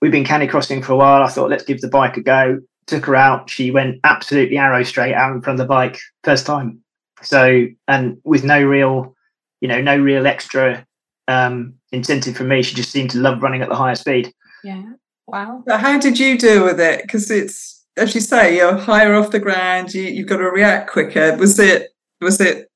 we've 0.03 0.11
been 0.11 0.25
canicrossing 0.25 0.85
for 0.85 0.95
a 0.95 0.97
while. 0.97 1.23
I 1.23 1.29
thought 1.29 1.49
let's 1.49 1.63
give 1.63 1.81
the 1.81 1.89
bike 1.89 2.17
a 2.17 2.23
go. 2.23 2.59
Took 2.91 3.07
her 3.07 3.15
out. 3.15 3.49
She 3.49 3.71
went 3.71 4.01
absolutely 4.03 4.59
arrow 4.59 4.83
straight 4.83 5.15
out 5.15 5.33
in 5.33 5.43
front 5.43 5.61
of 5.61 5.65
the 5.65 5.69
bike 5.69 5.99
first 6.25 6.45
time. 6.45 6.83
so 7.23 7.67
and 7.87 8.19
with 8.25 8.43
no 8.43 8.61
real, 8.61 9.15
you 9.61 9.69
know, 9.69 9.81
no 9.81 9.97
real 9.97 10.27
extra 10.27 10.85
um, 11.29 11.75
incentive 11.93 12.37
from 12.37 12.49
me, 12.49 12.63
she 12.63 12.75
just 12.75 12.91
seemed 12.91 13.11
to 13.11 13.19
love 13.19 13.43
running 13.43 13.63
at 13.63 13.69
the 13.69 13.77
higher 13.77 13.95
speed. 13.95 14.33
Yeah. 14.65 14.83
Wow. 15.29 15.63
So 15.69 15.77
how 15.77 16.01
did 16.01 16.19
you 16.19 16.37
deal 16.37 16.65
with 16.65 16.81
it? 16.81 17.03
Because 17.03 17.31
it's 17.31 17.87
as 17.97 18.15
you 18.15 18.21
say, 18.21 18.57
you're 18.57 18.77
higher 18.77 19.15
off 19.15 19.31
the 19.31 19.39
ground. 19.39 19.95
You, 19.95 20.03
you've 20.03 20.29
got 20.29 20.39
to 20.39 20.51
react 20.51 20.91
quicker. 20.91 21.37
Was 21.37 21.59
it 21.59 21.91
was 22.21 22.41
it 22.41 22.69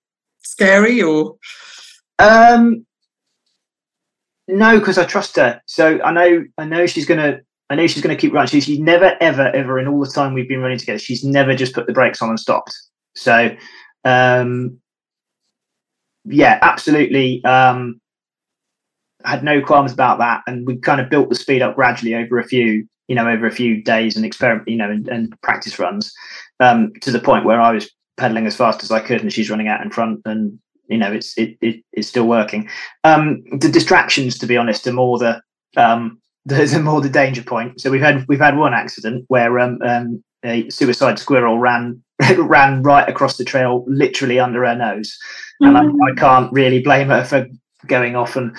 scary 0.44 1.02
or? 1.02 1.36
Um, 2.20 2.86
no, 4.46 4.78
because 4.78 4.98
I 4.98 5.04
trust 5.04 5.36
her. 5.36 5.60
So 5.66 6.00
I 6.02 6.12
know 6.12 6.44
I 6.58 6.64
know 6.64 6.86
she's 6.86 7.06
gonna 7.06 7.40
I 7.74 7.76
know 7.76 7.88
she's 7.88 8.02
gonna 8.02 8.14
keep 8.14 8.32
running. 8.32 8.46
She's, 8.46 8.66
she's 8.66 8.78
never 8.78 9.16
ever 9.20 9.48
ever 9.48 9.80
in 9.80 9.88
all 9.88 9.98
the 9.98 10.08
time 10.08 10.32
we've 10.32 10.48
been 10.48 10.60
running 10.60 10.78
together. 10.78 11.00
She's 11.00 11.24
never 11.24 11.56
just 11.56 11.74
put 11.74 11.88
the 11.88 11.92
brakes 11.92 12.22
on 12.22 12.28
and 12.28 12.38
stopped. 12.38 12.72
So 13.16 13.50
um, 14.04 14.78
yeah, 16.24 16.60
absolutely. 16.62 17.44
Um, 17.44 18.00
had 19.24 19.42
no 19.42 19.60
qualms 19.60 19.92
about 19.92 20.18
that, 20.18 20.42
and 20.46 20.64
we 20.68 20.76
kind 20.76 21.00
of 21.00 21.10
built 21.10 21.30
the 21.30 21.34
speed 21.34 21.62
up 21.62 21.74
gradually 21.74 22.14
over 22.14 22.38
a 22.38 22.44
few, 22.44 22.86
you 23.08 23.16
know, 23.16 23.28
over 23.28 23.44
a 23.44 23.50
few 23.50 23.82
days 23.82 24.14
and 24.14 24.24
experiment, 24.24 24.68
you 24.68 24.76
know, 24.76 24.90
and, 24.90 25.08
and 25.08 25.34
practice 25.42 25.76
runs, 25.80 26.12
um, 26.60 26.92
to 27.00 27.10
the 27.10 27.18
point 27.18 27.44
where 27.44 27.60
I 27.60 27.72
was 27.72 27.90
pedaling 28.18 28.46
as 28.46 28.54
fast 28.54 28.84
as 28.84 28.92
I 28.92 29.00
could, 29.00 29.20
and 29.20 29.32
she's 29.32 29.50
running 29.50 29.66
out 29.66 29.82
in 29.82 29.90
front, 29.90 30.20
and 30.26 30.60
you 30.86 30.98
know, 30.98 31.12
it's 31.12 31.36
it, 31.36 31.58
it 31.60 31.82
it's 31.92 32.06
still 32.06 32.28
working. 32.28 32.68
Um, 33.02 33.42
the 33.58 33.68
distractions, 33.68 34.38
to 34.38 34.46
be 34.46 34.56
honest, 34.56 34.86
are 34.86 34.92
more 34.92 35.18
the 35.18 35.42
um, 35.76 36.20
the, 36.46 36.62
a 36.76 36.80
more 36.80 37.00
the 37.00 37.08
danger 37.08 37.42
point. 37.42 37.80
So 37.80 37.90
we've 37.90 38.00
had 38.00 38.26
we've 38.28 38.40
had 38.40 38.56
one 38.56 38.74
accident 38.74 39.24
where 39.28 39.58
um, 39.58 39.78
um 39.82 40.22
a 40.44 40.68
suicide 40.70 41.18
squirrel 41.18 41.58
ran 41.58 42.02
ran 42.38 42.82
right 42.82 43.08
across 43.08 43.36
the 43.36 43.44
trail, 43.44 43.84
literally 43.88 44.38
under 44.38 44.64
her 44.64 44.74
nose, 44.74 45.18
and 45.60 45.76
I, 45.76 45.84
I 45.84 46.14
can't 46.16 46.52
really 46.52 46.80
blame 46.80 47.08
her 47.08 47.24
for 47.24 47.46
going 47.86 48.16
off 48.16 48.36
and 48.36 48.56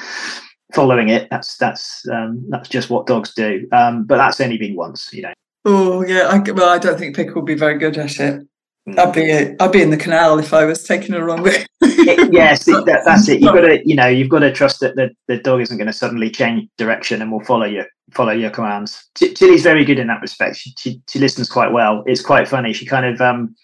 following 0.74 1.10
it. 1.10 1.28
That's 1.30 1.56
that's 1.58 2.08
um, 2.12 2.46
that's 2.50 2.70
just 2.70 2.90
what 2.90 3.08
dogs 3.08 3.34
do. 3.34 3.68
Um, 3.72 4.04
but 4.04 4.18
that's 4.18 4.42
only 4.42 4.58
been 4.58 4.76
once, 4.76 5.14
you 5.14 5.22
know. 5.24 5.34
Oh 5.64 6.06
yeah, 6.06 6.28
I, 6.28 6.52
well, 6.52 6.70
I 6.70 6.78
don't 6.78 6.98
think 6.98 7.16
Pick 7.16 7.34
will 7.34 7.44
be 7.44 7.56
very 7.56 7.78
good 7.78 7.98
at 7.98 8.20
it. 8.20 8.48
I'd 8.88 9.14
be 9.14 9.56
I'd 9.60 9.72
be 9.72 9.82
in 9.82 9.90
the 9.90 9.98
canal 9.98 10.38
if 10.38 10.54
I 10.54 10.66
was 10.66 10.84
taking 10.84 11.16
the 11.16 11.24
wrong 11.24 11.42
way. 11.42 11.66
it, 11.82 12.32
yes, 12.32 12.68
it, 12.68 12.86
that, 12.86 13.02
that's 13.04 13.28
it. 13.28 13.42
You've 13.42 13.54
got 13.56 13.62
to 13.62 13.88
you 13.88 13.96
know 13.96 14.08
you've 14.08 14.30
got 14.30 14.40
to 14.40 14.52
trust 14.52 14.80
that 14.82 14.96
the, 14.96 15.10
the 15.28 15.38
dog 15.38 15.62
isn't 15.62 15.78
going 15.78 15.88
to 15.88 15.94
suddenly 15.94 16.30
change 16.30 16.70
direction 16.78 17.22
and 17.22 17.32
will 17.32 17.44
follow 17.44 17.66
you 17.66 17.84
follow 18.12 18.32
your 18.32 18.52
commands. 18.52 19.10
Chili's 19.16 19.64
very 19.64 19.84
good 19.84 19.98
in 19.98 20.08
that 20.08 20.22
respect. 20.22 20.58
She, 20.58 20.74
she, 20.78 21.02
she 21.10 21.20
listens 21.20 21.50
quite 21.50 21.72
well. 21.72 22.04
It's 22.06 22.22
quite 22.22 22.48
funny. 22.48 22.74
She 22.74 22.86
kind 22.86 23.06
of 23.06 23.20
um, 23.22 23.56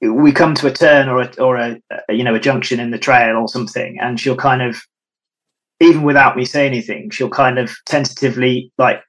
we 0.00 0.32
come 0.32 0.54
to 0.54 0.68
a 0.68 0.72
turn 0.72 1.08
or 1.08 1.22
a 1.22 1.32
or 1.40 1.56
a, 1.56 1.80
a 2.08 2.14
you 2.14 2.22
know 2.22 2.34
a 2.34 2.40
junction 2.40 2.78
in 2.78 2.92
the 2.92 2.98
trail 2.98 3.36
or 3.36 3.48
something, 3.48 3.98
and 4.00 4.20
she'll 4.20 4.36
kind 4.36 4.62
of 4.62 4.80
even 5.80 6.02
without 6.02 6.36
me 6.36 6.44
saying 6.44 6.72
anything, 6.72 7.10
she'll 7.10 7.28
kind 7.28 7.58
of 7.58 7.74
tentatively 7.86 8.72
like 8.78 9.02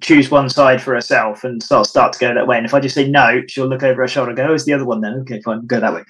choose 0.00 0.30
one 0.30 0.48
side 0.48 0.80
for 0.82 0.94
herself 0.94 1.44
and 1.44 1.62
start 1.62 1.86
start 1.86 2.12
to 2.14 2.18
go 2.18 2.34
that 2.34 2.46
way. 2.46 2.56
And 2.56 2.66
if 2.66 2.74
I 2.74 2.80
just 2.80 2.94
say 2.94 3.08
no, 3.08 3.42
she'll 3.48 3.66
look 3.66 3.82
over 3.82 4.02
her 4.02 4.08
shoulder 4.08 4.30
and 4.30 4.36
go, 4.36 4.46
"Oh, 4.48 4.54
it's 4.54 4.64
the 4.64 4.72
other 4.72 4.84
one 4.84 5.00
then." 5.00 5.14
Okay, 5.20 5.40
fine, 5.42 5.66
go 5.66 5.80
that 5.80 5.92
way. 5.94 6.02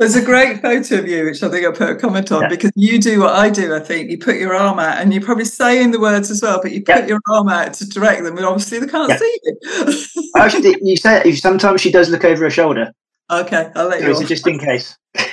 There's 0.00 0.16
a 0.16 0.24
great 0.24 0.60
photo 0.60 0.98
of 0.98 1.06
you, 1.06 1.24
which 1.24 1.40
I 1.42 1.48
think 1.48 1.64
I 1.64 1.70
put 1.70 1.88
a 1.90 1.94
comment 1.94 2.32
on 2.32 2.42
Yeah. 2.42 2.48
because 2.48 2.72
you 2.74 3.00
do 3.00 3.20
what 3.20 3.32
I 3.34 3.48
do. 3.48 3.72
I 3.74 3.78
think 3.78 4.10
you 4.10 4.18
put 4.18 4.36
your 4.36 4.52
arm 4.54 4.80
out, 4.80 4.98
and 4.98 5.12
you're 5.12 5.22
probably 5.22 5.44
saying 5.44 5.92
the 5.92 6.00
words 6.00 6.30
as 6.32 6.42
well, 6.42 6.58
but 6.60 6.72
you 6.72 6.82
Yeah. 6.86 7.00
put 7.00 7.08
your 7.08 7.20
arm 7.30 7.48
out 7.48 7.74
to 7.74 7.88
direct 7.88 8.24
them, 8.24 8.36
and 8.36 8.44
obviously 8.44 8.80
they 8.80 8.88
can't 8.88 9.08
Yeah. 9.10 9.18
see 9.18 9.38
you. 9.44 10.30
Actually, 10.36 10.76
you 10.82 10.96
say 10.96 11.30
sometimes 11.32 11.80
she 11.80 11.92
does 11.92 12.10
look 12.10 12.24
over 12.24 12.42
her 12.44 12.50
shoulder, 12.50 12.90
okay, 13.30 13.70
I'll 13.76 13.86
let 13.86 14.00
so 14.00 14.06
you. 14.06 14.12
it's 14.18 14.28
just 14.28 14.46
in 14.46 14.58
case. 14.58 14.96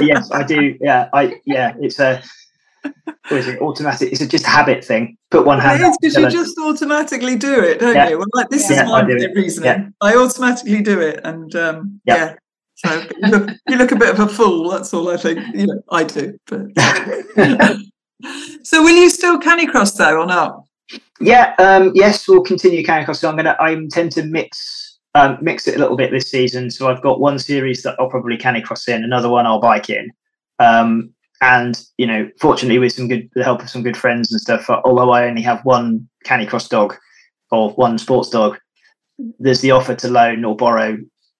Yes, 0.00 0.28
I 0.32 0.42
do. 0.42 0.76
Yeah, 0.80 1.08
I 1.12 1.34
yeah, 1.44 1.74
it's 1.80 2.00
a 2.00 2.20
what 2.82 3.38
is 3.38 3.48
it? 3.48 3.60
Automatic. 3.60 4.12
Is 4.12 4.20
it 4.20 4.30
just 4.30 4.44
a 4.44 4.48
habit 4.50 4.84
thing. 4.84 5.16
Put 5.30 5.46
one 5.46 5.58
hand. 5.60 5.80
It 5.82 5.86
is 5.86 5.98
because 6.00 6.16
you 6.16 6.30
just 6.30 6.58
automatically 6.58 7.36
do 7.36 7.62
it, 7.62 7.80
don't 7.80 7.94
Yeah. 7.94 8.08
you? 8.10 8.18
Well, 8.18 8.26
like 8.34 8.48
this 8.48 8.70
Yeah, 8.70 8.82
is 8.84 8.88
my 8.88 9.06
it. 9.08 9.34
reasoning. 9.34 9.94
I 10.00 10.14
automatically 10.16 10.82
do 10.82 11.00
it, 11.00 11.20
and 11.24 11.54
um, 11.56 12.00
Yeah. 12.04 12.16
yeah. 12.16 12.34
So 12.76 13.02
you 13.22 13.28
look, 13.28 13.50
you 13.68 13.76
look 13.76 13.92
a 13.92 13.96
bit 13.96 14.08
of 14.10 14.20
a 14.20 14.26
fool. 14.26 14.70
That's 14.70 14.92
all 14.94 15.10
I 15.10 15.16
think. 15.18 15.38
You 15.54 15.66
know, 15.66 15.82
I 15.90 16.04
do. 16.04 16.38
But 16.46 16.62
so, 18.62 18.82
will 18.82 18.90
you 18.96 19.10
still 19.10 19.38
canicross 19.38 19.96
though, 19.96 20.18
or 20.20 20.26
not? 20.26 20.64
Yeah, 21.20 21.54
um, 21.58 21.92
yes, 21.94 22.26
we'll 22.26 22.42
continue 22.42 22.82
canicross. 22.82 23.16
So 23.18 23.28
I'm 23.28 23.36
gonna 23.36 23.56
I 23.60 23.70
intend 23.72 24.12
to 24.12 24.22
mix 24.24 24.98
um, 25.14 25.38
mix 25.42 25.66
it 25.68 25.76
a 25.76 25.78
little 25.78 25.96
bit 25.96 26.10
this 26.10 26.30
season. 26.30 26.70
So 26.70 26.88
I've 26.88 27.02
got 27.02 27.20
one 27.20 27.38
series 27.38 27.82
that 27.82 27.96
I'll 27.98 28.08
probably 28.08 28.38
canicross 28.38 28.88
in, 28.88 29.04
another 29.04 29.28
one 29.28 29.46
I'll 29.46 29.60
bike 29.60 29.90
in. 29.90 30.10
Um, 30.58 31.12
and 31.40 31.82
you 31.96 32.06
know, 32.06 32.28
fortunately 32.40 32.78
with 32.78 32.92
some 32.92 33.08
good 33.08 33.28
the 33.34 33.44
help 33.44 33.62
of 33.62 33.70
some 33.70 33.82
good 33.82 33.96
friends 33.96 34.30
and 34.32 34.40
stuff, 34.40 34.68
uh, 34.68 34.80
although 34.84 35.10
I 35.10 35.26
only 35.26 35.42
have 35.42 35.64
one 35.64 36.08
Canicross 36.24 36.68
dog 36.68 36.96
or 37.50 37.70
one 37.70 37.98
sports 37.98 38.30
dog, 38.30 38.58
there's 39.38 39.60
the 39.60 39.70
offer 39.70 39.94
to 39.94 40.08
loan 40.08 40.44
or 40.44 40.56
borrow 40.56 40.98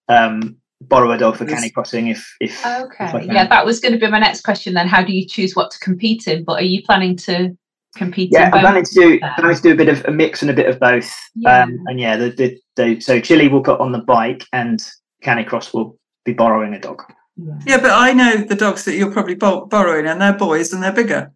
um, 0.09 0.57
borrow 0.81 1.13
a 1.13 1.19
dog 1.19 1.37
for 1.37 1.49
Yes. 1.49 1.63
canicrossing 1.63 2.11
if 2.11 2.37
if 2.41 2.59
if 2.65 2.67
Okay. 2.67 3.11
can. 3.27 3.31
Yeah, 3.31 3.47
that 3.47 3.67
was 3.67 3.81
going 3.81 3.93
to 3.93 3.99
be 3.99 4.11
my 4.11 4.19
next 4.19 4.43
question 4.43 4.75
then. 4.75 4.89
How 4.89 5.03
do 5.03 5.13
you 5.13 5.27
choose 5.27 5.55
what 5.55 5.71
to 5.73 5.79
compete 5.79 6.27
in? 6.27 6.45
But 6.45 6.61
are 6.61 6.65
you 6.65 6.83
planning 6.83 7.17
to 7.17 7.57
compete 7.97 8.31
yeah, 8.33 8.51
I'm 8.53 8.61
planning 8.61 8.85
to 8.85 8.95
do 8.95 9.21
there? 9.21 9.35
planning 9.39 9.57
to 9.57 9.63
do 9.63 9.73
a 9.73 9.77
bit 9.77 9.89
of 9.89 10.05
a 10.07 10.11
mix 10.11 10.43
and 10.43 10.51
a 10.51 10.55
bit 10.55 10.69
of 10.69 10.81
both. 10.81 11.13
Yeah. 11.35 11.65
Um, 11.65 11.85
and 11.87 12.01
yeah, 12.01 12.17
the, 12.17 12.31
the, 12.31 12.59
the 12.77 13.01
so 13.01 13.21
Chili 13.21 13.49
will 13.49 13.63
put 13.63 13.81
on 13.81 13.93
the 13.93 13.99
bike 13.99 14.45
and 14.53 14.83
Canicross 15.23 15.75
will 15.75 15.99
be 16.25 16.33
borrowing 16.33 16.75
a 16.75 16.81
dog. 16.81 17.03
Yeah. 17.43 17.59
Yeah, 17.67 17.81
but 17.81 17.91
I 17.93 18.13
know 18.13 18.37
the 18.39 18.55
dogs 18.55 18.85
that 18.85 18.95
you're 18.95 19.11
probably 19.11 19.35
borrowing, 19.35 20.07
and 20.07 20.21
they're 20.21 20.33
boys 20.37 20.73
and 20.73 20.83
they're 20.83 20.93
bigger, 20.93 21.33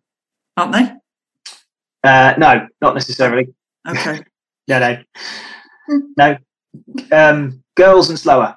aren't 0.57 0.73
they? 0.73 0.93
Uh, 2.03 2.35
no, 2.38 2.67
not 2.81 2.95
necessarily. 2.95 3.55
Okay. 3.88 4.21
No, 4.67 4.79
no, 4.79 4.97
no. 6.17 6.38
Um, 7.12 7.62
girls 7.77 8.09
and 8.09 8.19
slower. 8.19 8.57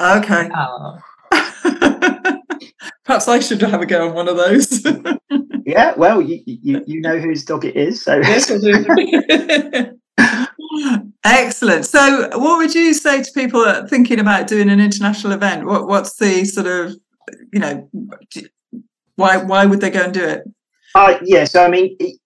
okay. 0.00 0.48
Oh. 0.56 0.98
Perhaps 3.04 3.28
I 3.28 3.40
should 3.40 3.60
have 3.60 3.82
a 3.82 3.86
go 3.86 4.08
on 4.08 4.14
one 4.14 4.28
of 4.28 4.36
those. 4.38 4.82
Yeah, 5.64 5.94
well, 5.96 6.20
you 6.20 6.42
you, 6.44 6.82
you 6.86 7.00
know 7.00 7.18
whose 7.20 7.44
dog 7.44 7.64
it 7.64 7.76
is, 7.76 8.02
so 8.02 8.16
yes, 8.16 8.50
I 8.50 8.58
do. 10.18 11.08
Excellent. 11.24 11.86
So, 11.86 12.28
what 12.36 12.58
would 12.58 12.74
you 12.74 12.94
say 12.94 13.22
to 13.22 13.32
people 13.32 13.86
thinking 13.86 14.18
about 14.18 14.48
doing 14.48 14.68
an 14.68 14.80
international 14.80 15.32
event? 15.32 15.64
What, 15.64 15.86
what's 15.86 16.16
the 16.16 16.44
sort 16.44 16.66
of, 16.66 16.96
you 17.52 17.60
know, 17.60 17.88
why 19.14 19.36
why 19.36 19.66
would 19.66 19.80
they 19.80 19.90
go 19.90 20.02
and 20.02 20.14
do 20.14 20.24
it? 20.24 20.42
Uh, 20.94 21.18
yeah, 21.22 21.44
so 21.44 21.64
I 21.64 21.68
mean, 21.68 21.96
it, 22.00 22.18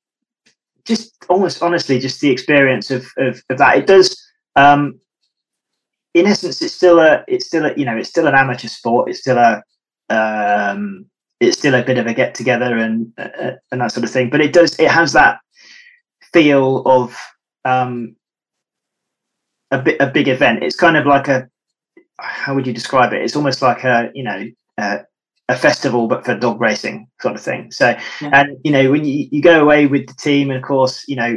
just 0.86 1.12
almost 1.28 1.62
honestly, 1.62 1.98
just 1.98 2.20
the 2.20 2.30
experience 2.30 2.90
of, 2.90 3.06
of, 3.18 3.42
of 3.50 3.58
that. 3.58 3.76
It 3.76 3.86
does, 3.86 4.16
um, 4.54 4.98
in 6.14 6.26
essence, 6.26 6.62
it's 6.62 6.74
still 6.74 6.98
a, 6.98 7.24
it's 7.28 7.46
still 7.46 7.66
a, 7.66 7.74
you 7.76 7.84
know, 7.84 7.96
it's 7.96 8.08
still 8.08 8.26
an 8.26 8.34
amateur 8.34 8.68
sport. 8.68 9.10
It's 9.10 9.20
still 9.20 9.36
a, 9.36 9.62
um, 10.08 11.06
it's 11.40 11.58
still 11.58 11.74
a 11.74 11.82
bit 11.82 11.98
of 11.98 12.06
a 12.06 12.14
get 12.14 12.34
together 12.34 12.78
and 12.78 13.12
uh, 13.18 13.52
and 13.70 13.80
that 13.80 13.92
sort 13.92 14.04
of 14.04 14.10
thing. 14.10 14.30
But 14.30 14.40
it 14.40 14.52
does, 14.52 14.78
it 14.78 14.90
has 14.90 15.12
that 15.12 15.40
feel 16.32 16.82
of 16.86 17.16
um, 17.64 18.16
a 19.70 19.78
bit 19.78 20.00
a 20.00 20.06
big 20.06 20.28
event. 20.28 20.62
It's 20.62 20.76
kind 20.76 20.96
of 20.96 21.06
like 21.06 21.28
a, 21.28 21.48
how 22.18 22.54
would 22.54 22.66
you 22.66 22.72
describe 22.72 23.12
it? 23.12 23.22
It's 23.22 23.36
almost 23.36 23.62
like 23.62 23.84
a, 23.84 24.10
you 24.14 24.22
know. 24.22 24.44
Uh, 24.78 24.98
a 25.48 25.56
festival, 25.56 26.08
but 26.08 26.24
for 26.24 26.36
dog 26.36 26.60
racing 26.60 27.06
sort 27.20 27.36
of 27.36 27.40
thing. 27.40 27.70
So, 27.70 27.96
Yeah. 28.20 28.30
and 28.32 28.56
you 28.64 28.72
know, 28.72 28.90
when 28.90 29.04
you, 29.04 29.28
you 29.30 29.40
go 29.40 29.62
away 29.62 29.86
with 29.86 30.08
the 30.08 30.14
team, 30.14 30.50
and 30.50 30.56
of 30.56 30.64
course, 30.64 31.04
you 31.06 31.14
know, 31.14 31.36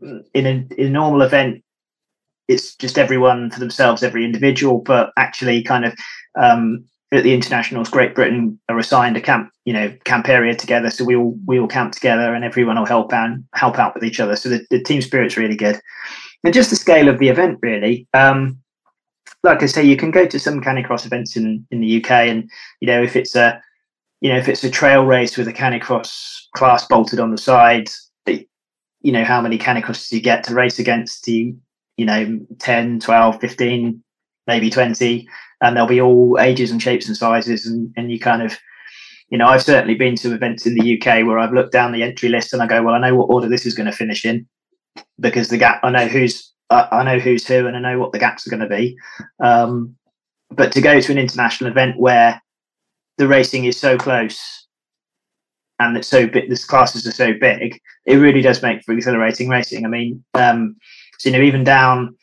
in 0.00 0.46
a, 0.46 0.66
in 0.80 0.86
a 0.86 0.88
normal 0.88 1.20
event, 1.20 1.62
it's 2.48 2.74
just 2.76 2.98
everyone 2.98 3.50
for 3.50 3.60
themselves, 3.60 4.02
every 4.02 4.24
individual. 4.24 4.78
But 4.78 5.12
actually, 5.18 5.62
kind 5.62 5.84
of 5.84 5.94
um, 6.36 6.86
at 7.12 7.22
the 7.22 7.34
internationals, 7.34 7.90
Great 7.90 8.14
Britain 8.14 8.58
are 8.70 8.78
assigned 8.78 9.18
a 9.18 9.20
camp, 9.20 9.50
you 9.66 9.74
know, 9.74 9.94
camp 10.04 10.30
area 10.30 10.54
together. 10.54 10.88
So 10.90 11.04
we 11.04 11.14
all 11.14 11.36
we 11.44 11.60
all 11.60 11.68
camp 11.68 11.92
together, 11.92 12.32
and 12.32 12.46
everyone 12.46 12.78
will 12.78 12.86
help 12.86 13.12
out 13.12 13.36
help 13.54 13.78
out 13.78 13.94
with 13.94 14.04
each 14.04 14.20
other. 14.20 14.36
So 14.36 14.48
the, 14.48 14.66
the 14.70 14.82
team 14.82 15.02
spirit's 15.02 15.36
really 15.36 15.56
good, 15.56 15.78
and 16.44 16.54
just 16.54 16.70
the 16.70 16.76
scale 16.76 17.08
of 17.08 17.18
the 17.18 17.28
event, 17.28 17.58
really. 17.62 18.06
Um, 18.14 18.58
like 19.42 19.62
I 19.62 19.66
say, 19.66 19.84
you 19.84 19.96
can 19.96 20.10
go 20.10 20.26
to 20.26 20.38
some 20.38 20.60
canicross 20.60 21.04
events 21.04 21.36
in 21.36 21.66
in 21.70 21.80
the 21.80 22.02
UK, 22.02 22.10
and 22.10 22.50
you 22.80 22.86
know, 22.86 23.02
if 23.02 23.16
it's 23.16 23.34
a 23.34 23.60
you 24.20 24.30
know, 24.30 24.38
if 24.38 24.48
it's 24.48 24.64
a 24.64 24.70
trail 24.70 25.04
race 25.04 25.36
with 25.36 25.48
a 25.48 25.52
canicross 25.52 26.46
class 26.56 26.86
bolted 26.86 27.20
on 27.20 27.30
the 27.30 27.38
side, 27.38 27.90
you 29.04 29.12
know, 29.12 29.22
how 29.22 29.40
many 29.40 29.58
canicrosses 29.58 30.10
you 30.10 30.20
get 30.20 30.42
to 30.44 30.54
race 30.54 30.78
against, 30.78 31.28
you, 31.28 31.58
you 31.98 32.06
know, 32.06 32.40
10, 32.58 33.00
12, 33.00 33.38
15, 33.38 34.02
maybe 34.46 34.70
20, 34.70 35.28
and 35.60 35.76
they'll 35.76 35.86
be 35.86 36.00
all 36.00 36.38
ages 36.40 36.70
and 36.70 36.80
shapes 36.80 37.06
and 37.06 37.14
sizes. 37.14 37.66
And, 37.66 37.92
and 37.98 38.10
you 38.10 38.18
kind 38.18 38.40
of, 38.42 38.56
you 39.28 39.36
know, 39.36 39.46
I've 39.46 39.62
certainly 39.62 39.94
been 39.94 40.16
to 40.16 40.32
events 40.32 40.64
in 40.64 40.74
the 40.74 40.98
UK 40.98 41.26
where 41.26 41.38
I've 41.38 41.52
looked 41.52 41.72
down 41.72 41.92
the 41.92 42.02
entry 42.02 42.30
list 42.30 42.54
and 42.54 42.62
I 42.62 42.66
go, 42.66 42.82
well, 42.82 42.94
I 42.94 42.98
know 42.98 43.14
what 43.14 43.26
order 43.26 43.46
this 43.46 43.66
is 43.66 43.74
going 43.74 43.90
to 43.90 43.96
finish 43.96 44.24
in 44.24 44.46
because 45.20 45.48
the 45.48 45.58
gap, 45.58 45.80
I 45.82 45.90
know 45.90 46.06
who's, 46.06 46.52
I, 46.70 46.88
I 46.90 47.04
know 47.04 47.18
who's 47.18 47.46
who 47.46 47.66
and 47.66 47.76
I 47.76 47.80
know 47.80 47.98
what 47.98 48.12
the 48.12 48.18
gaps 48.18 48.46
are 48.46 48.50
going 48.50 48.68
to 48.68 48.68
be. 48.68 48.96
Um, 49.42 49.96
but 50.50 50.72
to 50.72 50.80
go 50.80 51.00
to 51.00 51.12
an 51.12 51.18
international 51.18 51.70
event 51.70 51.98
where 51.98 52.40
the 53.18 53.28
racing 53.28 53.64
is 53.64 53.78
so 53.78 53.96
close 53.96 54.66
and 55.78 55.96
that 55.96 56.04
so 56.04 56.26
big, 56.26 56.48
the 56.48 56.56
classes 56.56 57.06
are 57.06 57.12
so 57.12 57.32
big, 57.32 57.80
it 58.06 58.16
really 58.16 58.42
does 58.42 58.62
make 58.62 58.82
for 58.84 58.92
exhilarating 58.92 59.48
racing. 59.48 59.84
I 59.84 59.88
mean, 59.88 60.24
um, 60.34 60.76
so 61.18 61.28
you 61.28 61.36
know, 61.36 61.42
even 61.42 61.64
down, 61.64 62.16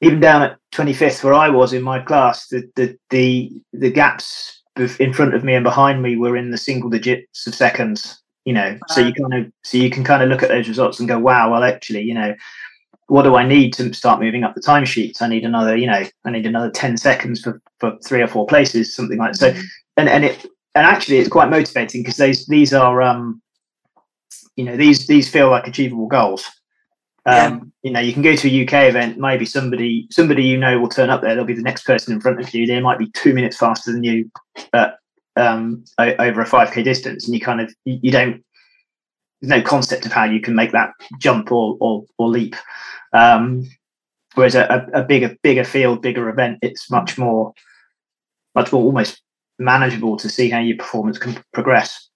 even 0.00 0.20
down 0.20 0.42
at 0.42 0.58
25th 0.72 1.24
where 1.24 1.34
I 1.34 1.48
was 1.48 1.72
in 1.72 1.82
my 1.82 2.00
class, 2.00 2.48
the 2.48 2.68
the 2.76 2.96
the, 3.10 3.50
the 3.72 3.90
gaps 3.90 4.62
in 5.00 5.12
front 5.12 5.34
of 5.34 5.42
me 5.42 5.54
and 5.54 5.64
behind 5.64 6.02
me 6.02 6.16
were 6.16 6.36
in 6.36 6.50
the 6.50 6.58
single 6.58 6.90
digits 6.90 7.46
of 7.46 7.54
seconds. 7.54 8.22
You 8.46 8.54
know, 8.54 8.70
wow. 8.72 8.78
so 8.88 9.00
you 9.02 9.12
kind 9.12 9.34
of 9.34 9.52
so 9.62 9.76
you 9.76 9.90
can 9.90 10.04
kind 10.04 10.22
of 10.22 10.30
look 10.30 10.42
at 10.42 10.48
those 10.48 10.68
results 10.68 10.98
and 10.98 11.08
go, 11.08 11.18
wow, 11.18 11.50
well, 11.50 11.64
actually, 11.64 12.02
you 12.02 12.14
know, 12.14 12.34
what 13.08 13.22
do 13.22 13.36
I 13.36 13.46
need 13.46 13.72
to 13.74 13.92
start 13.92 14.20
moving 14.20 14.44
up 14.44 14.54
the 14.54 14.60
timesheets? 14.60 15.22
I 15.22 15.28
need 15.28 15.44
another, 15.44 15.76
you 15.76 15.86
know, 15.86 16.04
I 16.24 16.30
need 16.30 16.46
another 16.46 16.70
10 16.70 16.96
seconds 16.96 17.40
for, 17.40 17.60
for 17.78 17.96
three 18.04 18.20
or 18.20 18.26
four 18.26 18.46
places, 18.46 18.94
something 18.94 19.18
like 19.18 19.32
that. 19.32 19.38
So, 19.38 19.52
mm-hmm. 19.52 19.66
and, 19.96 20.08
and 20.08 20.24
it, 20.24 20.44
and 20.74 20.86
actually 20.86 21.18
it's 21.18 21.28
quite 21.28 21.48
motivating 21.48 22.02
because 22.02 22.16
these, 22.16 22.46
these 22.46 22.74
are, 22.74 23.00
um, 23.02 23.40
you 24.56 24.64
know, 24.64 24.76
these, 24.76 25.06
these 25.06 25.30
feel 25.30 25.50
like 25.50 25.66
achievable 25.66 26.08
goals. 26.08 26.44
Um, 27.26 27.34
yeah. 27.34 27.60
you 27.82 27.90
know, 27.92 28.00
you 28.00 28.12
can 28.12 28.22
go 28.22 28.36
to 28.36 28.48
a 28.48 28.64
UK 28.64 28.88
event, 28.88 29.18
maybe 29.18 29.44
somebody, 29.44 30.08
somebody, 30.10 30.44
you 30.44 30.58
know, 30.58 30.78
will 30.78 30.88
turn 30.88 31.10
up 31.10 31.22
there. 31.22 31.34
They'll 31.34 31.44
be 31.44 31.54
the 31.54 31.62
next 31.62 31.84
person 31.84 32.12
in 32.12 32.20
front 32.20 32.40
of 32.40 32.52
you. 32.54 32.66
They 32.66 32.80
might 32.80 32.98
be 32.98 33.10
two 33.12 33.34
minutes 33.34 33.56
faster 33.56 33.92
than 33.92 34.02
you, 34.02 34.30
but, 34.72 34.98
um, 35.36 35.84
over 35.98 36.40
a 36.40 36.46
5k 36.46 36.82
distance 36.84 37.26
and 37.26 37.34
you 37.34 37.40
kind 37.40 37.60
of, 37.60 37.72
you, 37.84 37.98
you 38.02 38.10
don't, 38.10 38.42
there's 39.40 39.50
no 39.50 39.62
concept 39.62 40.06
of 40.06 40.12
how 40.12 40.24
you 40.24 40.40
can 40.40 40.54
make 40.54 40.72
that 40.72 40.92
jump 41.18 41.52
or, 41.52 41.76
or, 41.80 42.04
or 42.18 42.28
leap. 42.28 42.56
Um, 43.12 43.68
whereas 44.36 44.54
a, 44.54 44.86
a 44.92 45.02
bigger 45.02 45.36
bigger 45.42 45.64
field, 45.64 46.02
bigger 46.02 46.28
event, 46.28 46.58
it's 46.62 46.90
much 46.90 47.18
more 47.18 47.52
much 48.54 48.72
more 48.72 48.82
almost 48.84 49.20
manageable 49.58 50.16
to 50.18 50.28
see 50.28 50.48
how 50.48 50.60
your 50.60 50.76
performance 50.76 51.18
can 51.18 51.42
progress. 51.52 52.08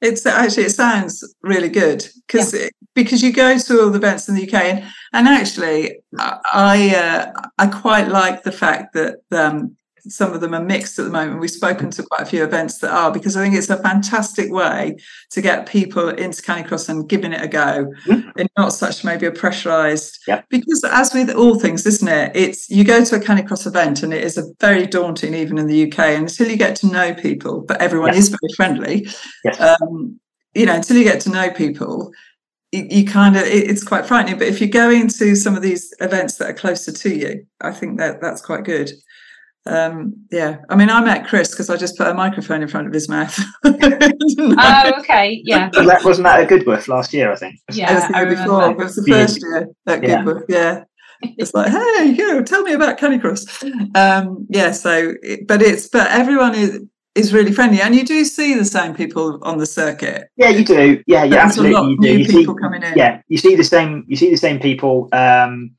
It's 0.00 0.24
actually 0.26 0.64
it 0.64 0.70
sounds 0.70 1.34
really 1.42 1.68
good 1.68 2.06
because 2.26 2.54
yeah. 2.54 2.68
because 2.94 3.22
you 3.22 3.32
go 3.32 3.56
to 3.58 3.80
all 3.80 3.90
the 3.90 3.98
events 3.98 4.28
in 4.28 4.34
the 4.34 4.46
UK 4.46 4.54
and 4.54 4.84
and 5.12 5.28
actually 5.28 6.00
I 6.18 6.94
uh, 6.94 7.48
I 7.58 7.66
quite 7.66 8.08
like 8.08 8.42
the 8.42 8.52
fact 8.52 8.94
that 8.94 9.20
um, 9.30 9.76
some 10.08 10.32
of 10.32 10.40
them 10.40 10.54
are 10.54 10.62
mixed 10.62 10.98
at 10.98 11.04
the 11.04 11.10
moment. 11.10 11.40
We've 11.40 11.50
spoken 11.50 11.90
to 11.92 12.02
quite 12.02 12.22
a 12.22 12.26
few 12.26 12.42
events 12.42 12.78
that 12.78 12.92
are 12.92 13.12
because 13.12 13.36
I 13.36 13.42
think 13.42 13.54
it's 13.54 13.70
a 13.70 13.76
fantastic 13.76 14.50
way 14.50 14.96
to 15.30 15.40
get 15.40 15.66
people 15.66 16.08
into 16.08 16.42
Canicross 16.42 16.88
and 16.88 17.08
giving 17.08 17.32
it 17.32 17.42
a 17.42 17.48
go, 17.48 17.92
mm-hmm. 18.06 18.30
and 18.36 18.48
not 18.56 18.72
such 18.72 19.04
maybe 19.04 19.26
a 19.26 19.30
pressurized. 19.30 20.18
Yep. 20.26 20.46
Because 20.48 20.84
as 20.90 21.14
with 21.14 21.30
all 21.30 21.58
things, 21.58 21.86
isn't 21.86 22.08
it? 22.08 22.32
It's 22.34 22.68
you 22.68 22.84
go 22.84 23.04
to 23.04 23.16
a 23.16 23.20
Canicross 23.20 23.66
event 23.66 24.02
and 24.02 24.12
it 24.12 24.24
is 24.24 24.36
a 24.36 24.44
very 24.60 24.86
daunting, 24.86 25.34
even 25.34 25.58
in 25.58 25.66
the 25.66 25.90
UK, 25.90 25.98
and 26.00 26.28
until 26.28 26.48
you 26.48 26.56
get 26.56 26.74
to 26.76 26.88
know 26.88 27.14
people. 27.14 27.60
But 27.60 27.80
everyone 27.80 28.14
is 28.14 28.28
very 28.28 28.52
friendly. 28.56 29.06
Yes. 29.44 29.60
Um, 29.60 30.18
you 30.54 30.66
know, 30.66 30.74
until 30.74 30.96
you 30.96 31.04
get 31.04 31.20
to 31.22 31.30
know 31.30 31.50
people, 31.50 32.12
you 32.72 33.04
kind 33.04 33.36
of 33.36 33.42
it's 33.44 33.84
quite 33.84 34.06
frightening 34.06 34.38
but 34.38 34.48
if 34.48 34.58
you 34.58 34.66
go 34.66 34.90
into 34.90 35.36
some 35.36 35.54
of 35.54 35.62
these 35.62 35.94
events 36.00 36.36
that 36.36 36.48
are 36.48 36.54
closer 36.54 36.90
to 36.90 37.14
you 37.14 37.46
i 37.60 37.70
think 37.70 37.98
that 37.98 38.18
that's 38.22 38.40
quite 38.40 38.64
good 38.64 38.90
um, 39.66 40.14
yeah, 40.30 40.58
I 40.68 40.76
mean, 40.76 40.90
I 40.90 41.00
met 41.04 41.26
Chris 41.26 41.50
because 41.50 41.70
I 41.70 41.76
just 41.76 41.96
put 41.96 42.08
a 42.08 42.14
microphone 42.14 42.62
in 42.62 42.68
front 42.68 42.88
of 42.88 42.92
his 42.92 43.08
mouth. 43.08 43.38
oh, 43.64 44.92
okay, 44.98 45.40
yeah. 45.44 45.70
that 45.70 46.02
wasn't 46.04 46.24
that 46.24 46.40
at 46.40 46.48
Goodwoof 46.48 46.88
last 46.88 47.12
year, 47.12 47.32
I 47.32 47.36
think. 47.36 47.60
Yeah, 47.70 47.92
it 47.92 47.94
was 47.94 48.08
the 48.08 48.16
year 48.16 48.26
before. 48.26 48.70
It 48.70 48.76
was 48.76 48.96
the 48.96 49.04
first 49.04 49.40
year 49.40 49.68
at 49.86 50.02
yeah. 50.02 50.22
Goodwoof. 50.22 50.42
Yeah, 50.48 50.84
it's 51.22 51.54
like, 51.54 51.70
hey, 51.70 52.06
you 52.06 52.42
tell 52.42 52.62
me 52.62 52.72
about 52.72 52.98
Canicross. 52.98 53.46
Um, 53.94 54.46
yeah, 54.50 54.72
so, 54.72 55.14
but 55.46 55.62
it's 55.62 55.88
but 55.88 56.10
everyone 56.10 56.54
is 56.54 56.80
is 57.14 57.32
really 57.32 57.52
friendly, 57.52 57.80
and 57.80 57.94
you 57.94 58.04
do 58.04 58.24
see 58.24 58.54
the 58.54 58.64
same 58.64 58.94
people 58.94 59.38
on 59.42 59.58
the 59.58 59.66
circuit. 59.66 60.28
Yeah, 60.36 60.48
you 60.48 60.64
do. 60.64 61.02
Yeah, 61.06 61.24
yeah, 61.24 61.36
absolutely. 61.36 61.90
you 61.90 61.98
do. 62.00 62.18
You 62.18 62.26
people 62.26 62.54
see, 62.54 62.60
coming 62.60 62.82
in. 62.82 62.94
Yeah, 62.96 63.20
you 63.28 63.38
see 63.38 63.54
the 63.54 63.64
same. 63.64 64.04
You 64.08 64.16
see 64.16 64.30
the 64.30 64.36
same 64.36 64.58
people. 64.58 65.08
Um, 65.12 65.72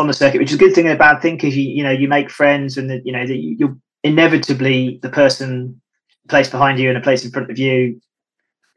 on 0.00 0.06
the 0.06 0.14
circuit, 0.14 0.40
which 0.40 0.50
is 0.50 0.56
a 0.56 0.58
good 0.58 0.74
thing 0.74 0.86
and 0.86 0.94
a 0.94 0.98
bad 0.98 1.20
thing 1.20 1.36
because 1.36 1.56
you 1.56 1.68
you 1.68 1.82
know 1.82 1.90
you 1.90 2.08
make 2.08 2.30
friends 2.30 2.76
and 2.76 2.90
the, 2.90 3.00
you 3.04 3.12
know 3.12 3.26
that 3.26 3.36
you're 3.36 3.76
inevitably 4.02 4.98
the 5.02 5.10
person 5.10 5.80
placed 6.28 6.50
behind 6.50 6.78
you 6.78 6.88
and 6.88 6.98
a 6.98 7.02
place 7.02 7.24
in 7.24 7.30
front 7.30 7.50
of 7.50 7.58
you 7.58 8.00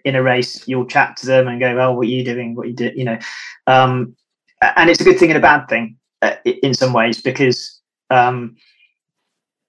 in 0.04 0.16
a 0.16 0.22
race. 0.22 0.68
You'll 0.68 0.86
chat 0.86 1.18
to 1.18 1.26
them 1.26 1.48
and 1.48 1.60
go, 1.60 1.76
"Well, 1.76 1.96
what 1.96 2.08
are 2.08 2.10
you 2.10 2.26
doing? 2.26 2.56
What 2.56 2.68
you 2.68 2.74
do?" 2.74 2.92
You 2.94 3.06
know, 3.06 3.20
um, 3.68 4.16
and 4.62 4.90
it's 4.90 5.02
a 5.02 5.06
good 5.06 5.18
thing 5.18 5.30
and 5.30 5.38
a 5.38 5.42
bad 5.42 5.68
thing 5.68 5.98
uh, 6.22 6.36
in 6.46 6.74
some 6.74 6.94
ways 6.94 7.22
because 7.22 7.82
um, 8.10 8.56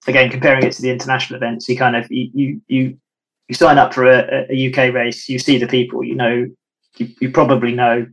again, 0.07 0.31
comparing 0.31 0.65
it 0.65 0.73
to 0.73 0.83
the 0.83 0.91
international 0.91 1.37
events, 1.37 1.69
you 1.69 1.77
kind 1.77 1.97
of 1.97 2.11
you 2.11 2.31
you 2.35 2.61
you, 2.69 2.99
you 3.49 3.55
sign 3.55 3.79
up 3.79 3.95
for 3.95 4.05
a, 4.05 4.47
a 4.51 4.71
UK 4.71 4.93
race, 4.93 5.29
you 5.29 5.39
see 5.39 5.59
the 5.59 5.67
people, 5.67 6.03
you 6.03 6.15
know, 6.15 6.49
you, 6.97 7.09
you 7.21 7.31
probably 7.31 7.73
know 7.73 8.07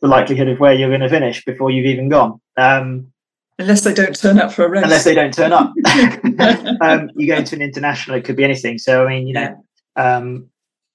the 0.00 0.08
likelihood 0.08 0.48
of 0.48 0.60
where 0.60 0.74
you're 0.74 0.88
going 0.88 1.00
to 1.00 1.08
finish 1.08 1.44
before 1.44 1.70
you've 1.70 1.86
even 1.86 2.08
gone. 2.08 2.40
Um, 2.56 3.12
unless 3.58 3.82
they 3.82 3.94
don't 3.94 4.18
turn 4.18 4.38
up 4.38 4.52
for 4.52 4.64
a 4.64 4.70
race. 4.70 4.84
Unless 4.84 5.04
they 5.04 5.14
don't 5.14 5.34
turn 5.34 5.52
up. 5.52 5.72
um, 6.80 7.10
you 7.16 7.26
go 7.26 7.36
into 7.36 7.56
an 7.56 7.62
international, 7.62 8.16
it 8.16 8.24
could 8.24 8.36
be 8.36 8.44
anything. 8.44 8.78
So, 8.78 9.04
I 9.04 9.08
mean, 9.08 9.26
you 9.26 9.34
know, 9.34 9.64
um, 9.96 10.48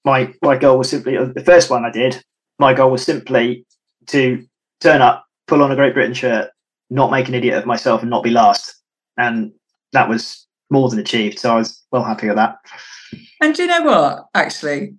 my 0.04 0.32
my 0.42 0.56
goal 0.56 0.78
was 0.78 0.90
simply 0.90 1.16
uh, 1.16 1.26
the 1.26 1.44
first 1.44 1.70
one 1.70 1.84
I 1.84 1.90
did. 1.90 2.22
My 2.58 2.74
goal 2.74 2.90
was 2.90 3.04
simply 3.04 3.66
to 4.06 4.46
turn 4.80 5.00
up, 5.00 5.24
pull 5.46 5.62
on 5.62 5.72
a 5.72 5.76
Great 5.76 5.94
Britain 5.94 6.14
shirt, 6.14 6.50
not 6.90 7.10
make 7.10 7.28
an 7.28 7.34
idiot 7.34 7.56
of 7.56 7.66
myself, 7.66 8.02
and 8.02 8.10
not 8.10 8.22
be 8.22 8.30
last. 8.30 8.74
And 9.16 9.52
that 9.92 10.08
was 10.08 10.46
more 10.70 10.88
than 10.88 10.98
achieved. 10.98 11.38
So 11.38 11.52
I 11.52 11.56
was 11.56 11.82
well 11.90 12.04
happy 12.04 12.26
with 12.26 12.36
that. 12.36 12.56
And 13.40 13.54
do 13.54 13.62
you 13.62 13.68
know 13.68 13.82
what? 13.82 14.26
Actually, 14.34 14.94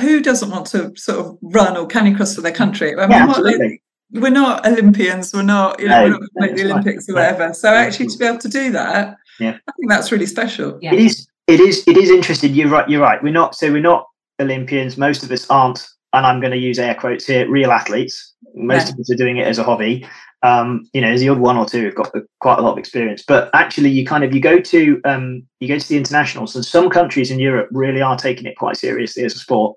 who 0.00 0.22
doesn't 0.22 0.50
want 0.50 0.66
to 0.68 0.94
sort 0.96 1.18
of 1.18 1.38
run 1.42 1.76
or 1.76 1.86
canicross 1.88 2.34
for 2.34 2.40
their 2.40 2.52
country? 2.52 2.94
I 2.94 3.06
mean, 3.06 3.10
yeah, 3.10 3.28
absolutely. 3.28 3.82
What, 4.10 4.22
we're 4.22 4.30
not 4.30 4.66
Olympians. 4.66 5.32
We're 5.34 5.42
not, 5.42 5.80
you 5.80 5.88
know, 5.88 6.08
no, 6.08 6.18
we're 6.18 6.20
not 6.20 6.30
going 6.40 6.54
the 6.54 6.64
Olympics 6.72 7.08
or 7.08 7.14
whatever. 7.14 7.52
So 7.52 7.74
actually, 7.74 8.06
to 8.06 8.18
be 8.18 8.24
able 8.24 8.38
to 8.38 8.48
do 8.48 8.70
that, 8.72 9.16
yeah, 9.40 9.58
I 9.68 9.72
think 9.72 9.88
that's 9.88 10.12
really 10.12 10.26
special. 10.26 10.78
Yeah. 10.80 10.94
It 10.94 11.00
is. 11.00 11.26
It 11.46 11.60
is. 11.60 11.82
It 11.86 11.96
is 11.96 12.10
interesting. 12.10 12.54
You're 12.54 12.68
right. 12.68 12.88
You're 12.88 13.02
right. 13.02 13.22
We're 13.22 13.32
not. 13.32 13.54
So 13.54 13.72
we're 13.72 13.82
not 13.82 14.06
Olympians. 14.40 14.96
Most 14.96 15.22
of 15.22 15.30
us 15.30 15.48
aren't. 15.50 15.86
And 16.12 16.24
I'm 16.24 16.40
going 16.40 16.52
to 16.52 16.58
use 16.58 16.78
air 16.78 16.94
quotes 16.94 17.26
here. 17.26 17.50
Real 17.50 17.70
athletes. 17.70 18.34
Most 18.54 18.86
yeah. 18.86 18.94
of 18.94 19.00
us 19.00 19.10
are 19.10 19.16
doing 19.16 19.36
it 19.36 19.46
as 19.46 19.58
a 19.58 19.64
hobby. 19.64 20.06
Um, 20.46 20.88
you 20.92 21.00
know, 21.00 21.08
there's 21.08 21.22
the 21.22 21.28
odd 21.28 21.40
one 21.40 21.56
or 21.56 21.66
two 21.66 21.82
who've 21.82 21.94
got 21.94 22.12
quite 22.38 22.60
a 22.60 22.62
lot 22.62 22.70
of 22.70 22.78
experience. 22.78 23.24
But 23.26 23.50
actually, 23.52 23.90
you 23.90 24.06
kind 24.06 24.22
of 24.22 24.32
you 24.32 24.40
go 24.40 24.60
to 24.60 25.00
um, 25.04 25.42
you 25.58 25.66
go 25.66 25.76
to 25.76 25.88
the 25.88 25.96
internationals, 25.96 26.54
and 26.54 26.64
some 26.64 26.88
countries 26.88 27.32
in 27.32 27.40
Europe 27.40 27.68
really 27.72 28.00
are 28.00 28.16
taking 28.16 28.46
it 28.46 28.56
quite 28.56 28.76
seriously 28.76 29.24
as 29.24 29.34
a 29.34 29.38
sport. 29.40 29.76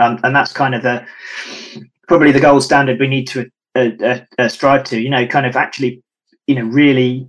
Um, 0.00 0.18
and 0.24 0.34
that's 0.34 0.52
kind 0.52 0.74
of 0.74 0.82
the 0.82 1.06
probably 2.08 2.32
the 2.32 2.40
gold 2.40 2.64
standard 2.64 2.98
we 2.98 3.06
need 3.06 3.28
to 3.28 3.48
uh, 3.76 3.90
uh, 4.02 4.20
uh, 4.40 4.48
strive 4.48 4.82
to. 4.84 5.00
You 5.00 5.08
know, 5.08 5.24
kind 5.24 5.46
of 5.46 5.54
actually, 5.54 6.02
you 6.48 6.56
know, 6.56 6.64
really 6.64 7.28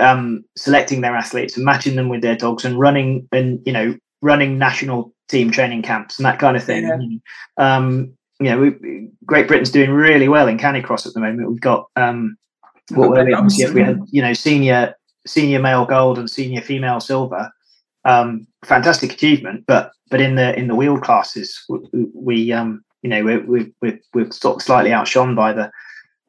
um, 0.00 0.44
selecting 0.56 1.02
their 1.02 1.14
athletes 1.14 1.56
and 1.56 1.64
matching 1.64 1.94
them 1.94 2.08
with 2.08 2.22
their 2.22 2.36
dogs 2.36 2.64
and 2.64 2.76
running 2.76 3.28
and 3.30 3.60
you 3.64 3.72
know 3.72 3.96
running 4.20 4.58
national 4.58 5.14
team 5.28 5.52
training 5.52 5.82
camps 5.82 6.18
and 6.18 6.26
that 6.26 6.40
kind 6.40 6.56
of 6.56 6.64
thing. 6.64 6.82
Yeah. 6.82 7.76
You 8.40 8.50
know, 8.50 8.58
we, 8.58 9.08
Great 9.24 9.48
Britain's 9.48 9.70
doing 9.70 9.90
really 9.90 10.28
well 10.28 10.48
in 10.48 10.58
Canicross 10.58 11.06
at 11.06 11.14
the 11.14 11.20
moment. 11.20 11.48
We've 11.48 11.60
got 11.60 11.86
um, 11.96 12.36
what 12.90 13.10
were 13.10 13.24
we? 13.24 13.34
We 13.72 13.80
had 13.82 14.00
you 14.10 14.22
know 14.22 14.32
senior 14.34 14.94
senior 15.26 15.58
male 15.58 15.86
gold 15.86 16.18
and 16.18 16.30
senior 16.30 16.60
female 16.60 17.00
silver 17.00 17.50
um, 18.06 18.46
fantastic 18.64 19.12
achievement. 19.12 19.64
But 19.66 19.92
but 20.10 20.20
in 20.20 20.36
the 20.36 20.58
in 20.58 20.68
the 20.68 20.74
wheel 20.74 20.98
classes, 20.98 21.62
we, 21.68 22.06
we 22.14 22.52
um, 22.52 22.82
you 23.02 23.10
know 23.10 23.22
we're, 23.22 23.44
we're 23.44 23.70
we're 23.82 24.00
we're 24.14 24.30
sort 24.30 24.56
of 24.56 24.62
slightly 24.62 24.92
outshone 24.92 25.34
by 25.34 25.52
the 25.52 25.70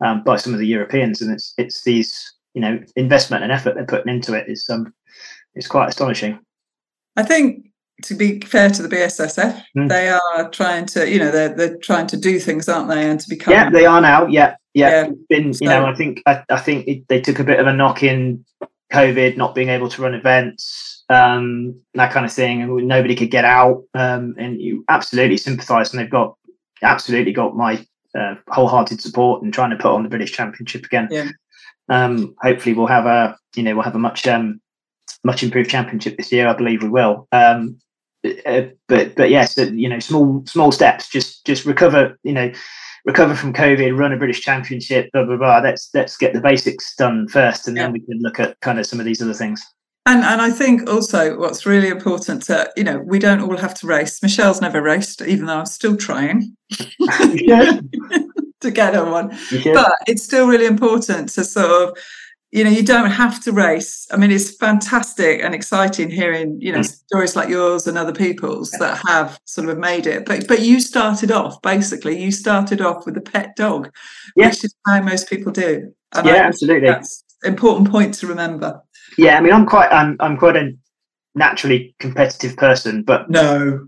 um, 0.04 0.24
by 0.24 0.36
some 0.36 0.54
of 0.54 0.60
the 0.60 0.68
Europeans, 0.68 1.22
and 1.22 1.32
it's 1.32 1.54
it's 1.58 1.84
these 1.84 2.34
you 2.54 2.62
know 2.62 2.80
investment 2.96 3.44
and 3.44 3.52
effort 3.52 3.76
they're 3.76 3.86
putting 3.86 4.14
into 4.14 4.34
it 4.34 4.50
is 4.50 4.68
um 4.70 4.94
it's 5.56 5.68
quite 5.68 5.88
astonishing. 5.88 6.40
I 7.16 7.24
think 7.24 7.68
to 8.04 8.14
be 8.14 8.40
fair 8.42 8.70
to 8.70 8.82
the 8.82 8.90
BSSF, 8.90 9.64
mm. 9.76 9.90
they 9.90 10.10
are 10.10 10.50
trying 10.50 10.86
to, 10.88 11.10
you 11.10 11.20
know, 11.20 11.32
they're 11.32 11.50
they're 11.50 11.78
trying 11.78 12.08
to 12.08 12.18
do 12.18 12.40
things, 12.40 12.70
aren't 12.70 12.90
they? 12.90 13.10
And 13.10 13.20
to 13.20 13.30
become 13.30 13.54
yeah, 13.54 13.70
they 13.70 13.86
are 13.86 14.02
now. 14.02 14.28
Yeah, 14.28 14.56
yeah. 14.74 15.06
yeah. 15.06 15.10
Been 15.30 15.54
so, 15.54 15.64
you 15.64 15.70
know, 15.70 15.86
I 15.86 15.96
think 15.96 16.22
I, 16.26 16.44
I 16.50 16.60
think 16.60 16.88
it, 16.88 17.08
they 17.08 17.20
took 17.20 17.40
a 17.40 17.44
bit 17.44 17.60
of 17.60 17.68
a 17.68 17.74
knock 17.74 18.04
in 18.04 18.46
COVID, 18.92 19.38
not 19.38 19.56
being 19.56 19.70
able 19.70 19.90
to 19.90 20.02
run 20.02 20.14
events, 20.14 21.04
um, 21.10 21.82
that 21.96 22.12
kind 22.12 22.26
of 22.26 22.32
thing, 22.32 22.62
and 22.62 22.88
nobody 22.88 23.16
could 23.16 23.32
get 23.32 23.46
out. 23.46 23.84
Um, 23.96 24.36
and 24.38 24.62
you 24.62 24.86
absolutely 24.90 25.38
sympathise, 25.38 25.92
and 25.92 26.00
they've 26.00 26.10
got 26.10 26.36
absolutely 26.84 27.34
got 27.34 27.56
my 27.56 27.84
uh, 28.18 28.36
wholehearted 28.50 29.02
support 29.02 29.44
in 29.44 29.52
trying 29.52 29.72
to 29.72 29.78
put 29.78 29.92
on 29.92 30.04
the 30.04 30.10
British 30.10 30.34
Championship 30.34 30.86
again. 30.86 31.08
Yeah. 31.10 31.30
Um, 31.90 32.36
hopefully, 32.42 32.76
we'll 32.76 32.88
have 32.88 33.08
a 33.08 33.36
you 33.56 33.64
know 33.64 33.74
we'll 33.74 33.84
have 33.84 33.96
a 33.96 34.00
much 34.00 34.28
um, 34.28 34.62
much 35.24 35.42
improved 35.42 35.70
championship 35.72 36.18
this 36.18 36.32
year. 36.32 36.48
I 36.48 36.54
believe 36.54 36.84
we 36.84 36.90
will. 36.90 37.28
Um, 37.32 37.80
uh, 38.46 38.64
but 38.88 39.16
but 39.16 39.30
yes, 39.30 39.58
you 39.58 39.90
know, 39.90 40.00
small 40.00 40.44
small 40.46 40.72
steps. 40.72 41.10
Just 41.10 41.46
just 41.46 41.66
recover. 41.66 42.18
You 42.24 42.34
know, 42.34 42.52
recover 43.06 43.36
from 43.36 43.54
COVID, 43.54 43.98
run 43.98 44.12
a 44.12 44.18
British 44.18 44.42
Championship, 44.42 45.10
blah 45.14 45.26
blah 45.26 45.38
blah. 45.38 45.60
Let's 45.60 45.90
let's 45.94 46.18
get 46.18 46.34
the 46.34 46.42
basics 46.42 46.96
done 46.96 47.28
first, 47.28 47.68
and 47.68 47.76
yeah. 47.76 47.84
then 47.84 47.94
we 47.94 48.00
can 48.02 48.20
look 48.22 48.40
at 48.40 48.60
kind 48.62 48.80
of 48.80 48.86
some 48.86 49.00
of 49.00 49.06
these 49.06 49.22
other 49.22 49.34
things. 49.34 49.64
And 50.06 50.24
and 50.24 50.42
I 50.42 50.52
think 50.52 50.90
also 50.90 51.38
what's 51.38 51.66
really 51.66 51.90
important 51.90 52.44
to 52.44 52.72
you 52.78 52.84
know 52.84 53.00
we 53.00 53.20
don't 53.20 53.42
all 53.42 53.58
have 53.58 53.74
to 53.76 53.88
race. 53.88 54.22
Michelle's 54.22 54.62
never 54.62 54.82
raced, 54.82 55.22
even 55.22 55.48
though 55.48 55.58
I'm 55.58 55.66
still 55.66 55.98
trying 55.98 56.56
to 56.72 57.82
get 58.72 58.94
her 58.94 59.10
one. 59.10 59.38
But 59.74 59.94
it's 60.08 60.24
still 60.24 60.48
really 60.48 60.66
important 60.66 61.30
to 61.30 61.44
sort 61.44 61.90
of 61.90 61.98
you 62.52 62.64
know 62.64 62.70
you 62.70 62.84
don't 62.84 63.12
have 63.12 63.44
to 63.44 63.52
race. 63.52 64.08
I 64.12 64.18
mean 64.18 64.32
it's 64.32 64.56
fantastic 64.56 65.42
and 65.42 65.54
exciting 65.54 66.10
hearing 66.10 66.58
you 66.62 66.72
know 66.72 66.80
mm. 66.80 66.86
stories 66.86 67.36
like 67.36 67.50
yours 67.50 67.88
and 67.88 67.98
other 67.98 68.14
people's 68.14 68.72
yeah. 68.74 68.80
that 68.80 69.02
have 69.08 69.40
sort 69.46 69.70
of 69.70 69.78
made 69.78 70.08
it. 70.08 70.26
But 70.26 70.48
but 70.48 70.62
you 70.62 70.80
started 70.80 71.32
off 71.32 71.62
basically 71.62 72.22
you 72.22 72.32
started 72.32 72.82
off 72.82 73.06
with 73.06 73.18
a 73.18 73.22
pet 73.22 73.56
dog 73.56 73.92
yeah. 74.36 74.48
which 74.48 74.64
is 74.64 74.74
how 74.86 75.02
most 75.02 75.30
people 75.30 75.52
do. 75.52 75.94
And 76.14 76.26
yeah 76.26 76.48
absolutely. 76.48 76.88
that's 76.88 77.24
important 77.44 77.92
point 77.92 78.14
to 78.16 78.28
remember. 78.28 78.82
Yeah 79.18 79.38
i 79.38 79.42
mean 79.42 79.54
i'm 79.54 79.66
quite 79.66 79.92
i'm, 79.92 80.16
I'm 80.20 80.38
quite 80.38 80.56
a 80.56 80.72
naturally 81.36 81.96
competitive 82.00 82.56
person 82.58 83.04
but 83.04 83.30
no. 83.30 83.88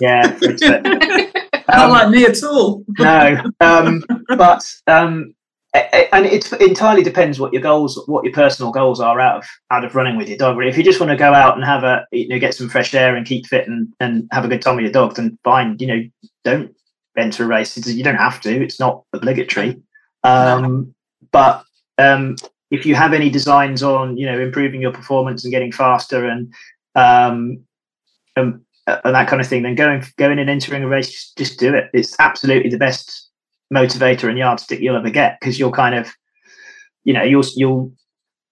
Yeah 0.00 0.36
not 1.68 1.84
um, 1.84 1.90
like 1.90 2.08
me 2.08 2.24
at 2.24 2.42
all. 2.42 2.84
No 2.98 3.42
um 3.60 4.02
but 4.28 4.64
um 4.86 5.34
and 5.74 6.26
it 6.26 6.50
entirely 6.60 7.02
depends 7.02 7.38
what 7.38 7.52
your 7.52 7.62
goals, 7.62 8.02
what 8.06 8.24
your 8.24 8.32
personal 8.32 8.72
goals 8.72 9.00
are 9.00 9.20
out 9.20 9.38
of 9.38 9.46
out 9.70 9.84
of 9.84 9.94
running 9.94 10.16
with 10.16 10.28
your 10.28 10.38
dog. 10.38 10.62
If 10.62 10.78
you 10.78 10.84
just 10.84 11.00
want 11.00 11.10
to 11.10 11.16
go 11.16 11.34
out 11.34 11.56
and 11.56 11.64
have 11.64 11.84
a, 11.84 12.06
you 12.10 12.28
know, 12.28 12.38
get 12.38 12.54
some 12.54 12.68
fresh 12.68 12.94
air 12.94 13.16
and 13.16 13.26
keep 13.26 13.46
fit 13.46 13.68
and 13.68 13.92
and 14.00 14.28
have 14.32 14.44
a 14.44 14.48
good 14.48 14.62
time 14.62 14.76
with 14.76 14.84
your 14.84 14.92
dog, 14.92 15.16
then 15.16 15.38
fine. 15.44 15.76
You 15.78 15.86
know, 15.86 16.02
don't 16.44 16.74
enter 17.16 17.44
a 17.44 17.46
race. 17.46 17.76
you 17.86 18.04
don't 18.04 18.16
have 18.16 18.40
to. 18.42 18.62
It's 18.62 18.80
not 18.80 19.04
obligatory. 19.12 19.80
Um, 20.24 20.94
but 21.32 21.64
um, 21.98 22.36
if 22.70 22.86
you 22.86 22.94
have 22.94 23.12
any 23.12 23.28
designs 23.28 23.82
on, 23.82 24.16
you 24.16 24.26
know, 24.26 24.40
improving 24.40 24.80
your 24.80 24.92
performance 24.92 25.44
and 25.44 25.52
getting 25.52 25.72
faster 25.72 26.26
and 26.26 26.52
um, 26.94 27.60
and, 28.36 28.60
and 28.86 29.14
that 29.14 29.28
kind 29.28 29.42
of 29.42 29.48
thing, 29.48 29.62
then 29.62 29.74
going 29.74 30.04
going 30.16 30.38
and 30.38 30.48
entering 30.48 30.82
a 30.82 30.88
race, 30.88 31.10
just, 31.10 31.36
just 31.36 31.58
do 31.58 31.74
it. 31.74 31.90
It's 31.92 32.16
absolutely 32.18 32.70
the 32.70 32.78
best 32.78 33.27
motivator 33.72 34.28
and 34.28 34.38
yardstick 34.38 34.80
you'll 34.80 34.96
ever 34.96 35.10
get 35.10 35.38
because 35.40 35.58
you'll 35.58 35.72
kind 35.72 35.94
of, 35.94 36.12
you 37.04 37.12
know, 37.12 37.22
you'll 37.22 37.44
you'll 37.56 37.92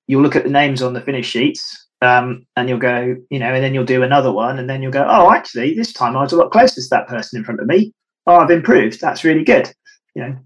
you'll 0.07 0.23
look 0.23 0.37
at 0.37 0.45
the 0.45 0.51
names 0.51 0.83
on 0.83 0.93
the 0.93 1.01
finish 1.01 1.27
sheets 1.27 1.87
um, 2.03 2.47
and 2.57 2.69
you'll 2.69 2.79
go, 2.79 3.17
you 3.31 3.39
know, 3.39 3.53
and 3.53 3.65
then 3.65 3.75
you'll 3.75 3.85
do 3.85 4.03
another 4.03 4.33
one, 4.33 4.59
and 4.59 4.69
then 4.69 4.83
you'll 4.83 4.93
go, 4.93 5.07
oh, 5.09 5.33
actually, 5.33 5.75
this 5.75 5.93
time 5.93 6.17
I 6.17 6.23
was 6.23 6.33
a 6.33 6.37
lot 6.37 6.53
closer 6.53 6.81
to 6.81 6.89
that 6.91 7.09
person 7.09 7.39
in 7.39 7.45
front 7.45 7.61
of 7.61 7.67
me. 7.67 7.93
Oh, 8.27 8.37
I've 8.37 8.51
improved. 8.51 9.01
That's 9.01 9.25
really 9.25 9.45
good. 9.45 9.73
You 10.15 10.23
know. 10.23 10.37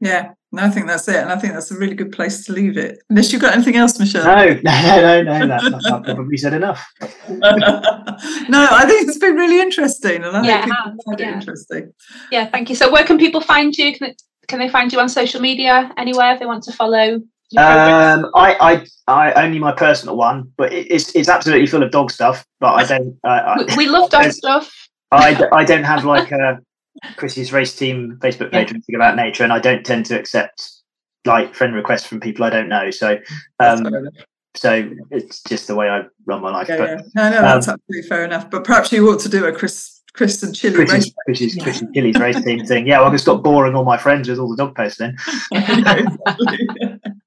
Yeah, 0.00 0.30
no, 0.52 0.64
I 0.64 0.68
think 0.68 0.88
that's 0.88 1.06
it, 1.06 1.16
and 1.16 1.30
I 1.30 1.36
think 1.36 1.52
that's 1.52 1.70
a 1.70 1.76
really 1.76 1.94
good 1.94 2.10
place 2.10 2.44
to 2.46 2.52
leave 2.52 2.76
it. 2.76 3.02
Unless 3.08 3.32
you've 3.32 3.42
got 3.42 3.54
anything 3.54 3.76
else, 3.76 3.98
Michelle. 4.00 4.24
No, 4.24 4.60
no, 4.64 5.22
no, 5.22 5.46
no. 5.46 5.46
That, 5.46 5.92
I've 5.92 6.16
probably 6.16 6.36
said 6.36 6.54
enough. 6.54 6.84
no, 7.28 8.68
I 8.70 8.84
think 8.86 9.08
it's 9.08 9.18
been 9.18 9.36
really 9.36 9.60
interesting, 9.60 10.24
and 10.24 10.36
I 10.36 10.44
yeah, 10.44 10.64
think 10.64 10.74
people 10.74 11.04
find 11.04 11.20
yeah. 11.20 11.30
it 11.30 11.34
interesting. 11.34 11.92
Yeah, 12.32 12.46
thank 12.46 12.68
you. 12.68 12.74
So, 12.74 12.90
where 12.90 13.04
can 13.04 13.16
people 13.16 13.40
find 13.40 13.76
you? 13.76 13.96
Can, 13.96 14.10
it, 14.10 14.22
can 14.48 14.58
they 14.58 14.68
find 14.68 14.92
you 14.92 14.98
on 14.98 15.08
social 15.08 15.40
media 15.40 15.92
anywhere 15.96 16.32
if 16.32 16.40
they 16.40 16.46
want 16.46 16.64
to 16.64 16.72
follow? 16.72 17.20
Um, 17.56 18.30
I, 18.34 18.56
I, 18.60 18.86
I 19.08 19.44
only 19.44 19.58
my 19.60 19.72
personal 19.72 20.16
one, 20.16 20.52
but 20.56 20.72
it, 20.72 20.86
it's 20.90 21.14
it's 21.14 21.28
absolutely 21.28 21.66
full 21.66 21.82
of 21.82 21.92
dog 21.92 22.10
stuff. 22.10 22.44
But 22.58 22.74
I 22.74 22.84
don't. 22.84 23.16
I, 23.24 23.64
we, 23.76 23.76
we 23.76 23.86
love 23.86 24.10
dog 24.10 24.32
stuff. 24.32 24.88
I, 25.12 25.44
I 25.52 25.64
don't 25.64 25.84
have 25.84 26.04
like 26.04 26.30
a 26.32 26.58
Chrissy's 27.16 27.52
race 27.52 27.74
team 27.74 28.18
Facebook 28.20 28.52
page 28.52 28.72
yeah. 28.88 28.96
about 28.96 29.16
nature, 29.16 29.44
and 29.44 29.52
I 29.52 29.58
don't 29.58 29.84
tend 29.84 30.06
to 30.06 30.18
accept 30.18 30.70
like 31.24 31.54
friend 31.54 31.74
requests 31.74 32.06
from 32.06 32.20
people 32.20 32.44
I 32.44 32.50
don't 32.50 32.68
know. 32.68 32.90
So, 32.90 33.18
um, 33.58 33.86
so 34.54 34.90
it's 35.10 35.42
just 35.42 35.66
the 35.66 35.74
way 35.74 35.88
I 35.88 36.02
run 36.26 36.42
my 36.42 36.50
life. 36.50 36.68
Yeah, 36.68 36.76
but, 36.76 36.88
yeah. 36.88 36.96
No, 37.14 37.30
no, 37.30 37.42
that's 37.42 37.68
um, 37.68 37.74
absolutely 37.74 38.08
fair 38.08 38.24
enough. 38.24 38.50
But 38.50 38.64
perhaps 38.64 38.92
you 38.92 39.08
ought 39.08 39.20
to 39.20 39.28
do 39.28 39.44
a 39.44 39.52
Chris, 39.52 40.00
Chris 40.12 40.42
and 40.42 40.54
Chili 40.54 40.74
Chris's, 40.74 40.94
race. 40.94 41.14
Chris's, 41.26 41.56
yeah. 41.56 41.62
Chris 41.62 41.80
and 41.80 41.94
Chili's 41.94 42.18
race 42.18 42.42
team 42.42 42.64
thing. 42.66 42.86
Yeah, 42.86 42.98
well, 42.98 43.08
I 43.08 43.10
can 43.10 43.18
stop 43.18 43.42
boring 43.42 43.74
all 43.74 43.84
my 43.84 43.98
friends 43.98 44.28
with 44.28 44.38
all 44.38 44.50
the 44.50 44.56
dog 44.56 44.74
posts 44.74 44.98
then. 44.98 45.16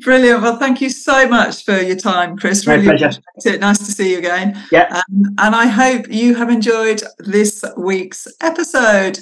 Brilliant. 0.00 0.42
Well, 0.42 0.58
thank 0.58 0.80
you 0.80 0.90
so 0.90 1.28
much 1.28 1.64
for 1.64 1.76
your 1.80 1.96
time, 1.96 2.36
Chris. 2.36 2.66
really 2.66 2.86
appreciate 2.86 3.20
it. 3.44 3.60
Nice 3.60 3.78
to 3.78 3.84
see 3.92 4.12
you 4.12 4.18
again. 4.18 4.60
Yeah. 4.70 4.88
Um, 4.90 5.34
and 5.38 5.54
I 5.54 5.66
hope 5.66 6.10
you 6.10 6.34
have 6.34 6.50
enjoyed 6.50 7.02
this 7.18 7.64
week's 7.76 8.26
episode. 8.40 9.18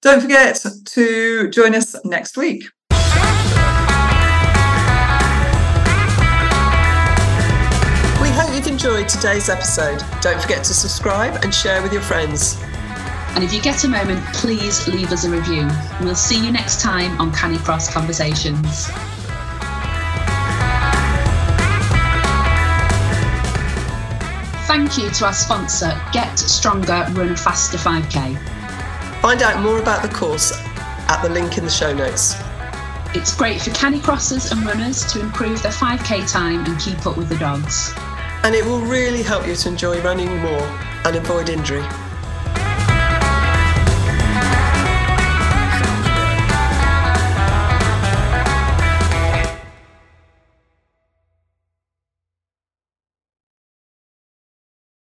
Don't 0.00 0.20
forget 0.20 0.64
to 0.86 1.50
join 1.50 1.74
us 1.74 1.96
next 2.04 2.36
week. 2.36 2.64
We 8.20 8.28
hope 8.30 8.54
you've 8.54 8.66
enjoyed 8.66 9.08
today's 9.08 9.48
episode. 9.48 10.02
Don't 10.20 10.40
forget 10.40 10.64
to 10.64 10.74
subscribe 10.74 11.42
and 11.42 11.52
share 11.54 11.82
with 11.82 11.92
your 11.92 12.02
friends. 12.02 12.58
And 13.34 13.44
if 13.44 13.52
you 13.52 13.60
get 13.60 13.84
a 13.84 13.88
moment, 13.88 14.24
please 14.34 14.88
leave 14.88 15.12
us 15.12 15.24
a 15.24 15.30
review. 15.30 15.68
We'll 16.00 16.14
see 16.14 16.44
you 16.44 16.50
next 16.50 16.80
time 16.80 17.20
on 17.20 17.32
Canicross 17.32 17.90
Conversations. 17.90 18.88
Thank 24.68 24.98
you 24.98 25.08
to 25.08 25.24
our 25.24 25.32
sponsor, 25.32 25.98
Get 26.12 26.38
Stronger 26.38 27.06
Run 27.12 27.34
Faster 27.36 27.78
5K. 27.78 28.36
Find 29.22 29.40
out 29.40 29.62
more 29.62 29.80
about 29.80 30.02
the 30.02 30.14
course 30.14 30.52
at 31.08 31.22
the 31.22 31.30
link 31.30 31.56
in 31.56 31.64
the 31.64 31.70
show 31.70 31.94
notes. 31.94 32.36
It's 33.14 33.34
great 33.34 33.62
for 33.62 33.70
canicrossers 33.70 34.52
and 34.52 34.62
runners 34.66 35.10
to 35.14 35.20
improve 35.20 35.62
their 35.62 35.72
5k 35.72 36.30
time 36.30 36.66
and 36.66 36.78
keep 36.78 37.06
up 37.06 37.16
with 37.16 37.30
the 37.30 37.38
dogs. 37.38 37.94
And 38.42 38.54
it 38.54 38.62
will 38.62 38.82
really 38.82 39.22
help 39.22 39.46
you 39.46 39.56
to 39.56 39.68
enjoy 39.70 40.02
running 40.02 40.36
more 40.36 40.68
and 41.06 41.16
avoid 41.16 41.48
injury. 41.48 41.82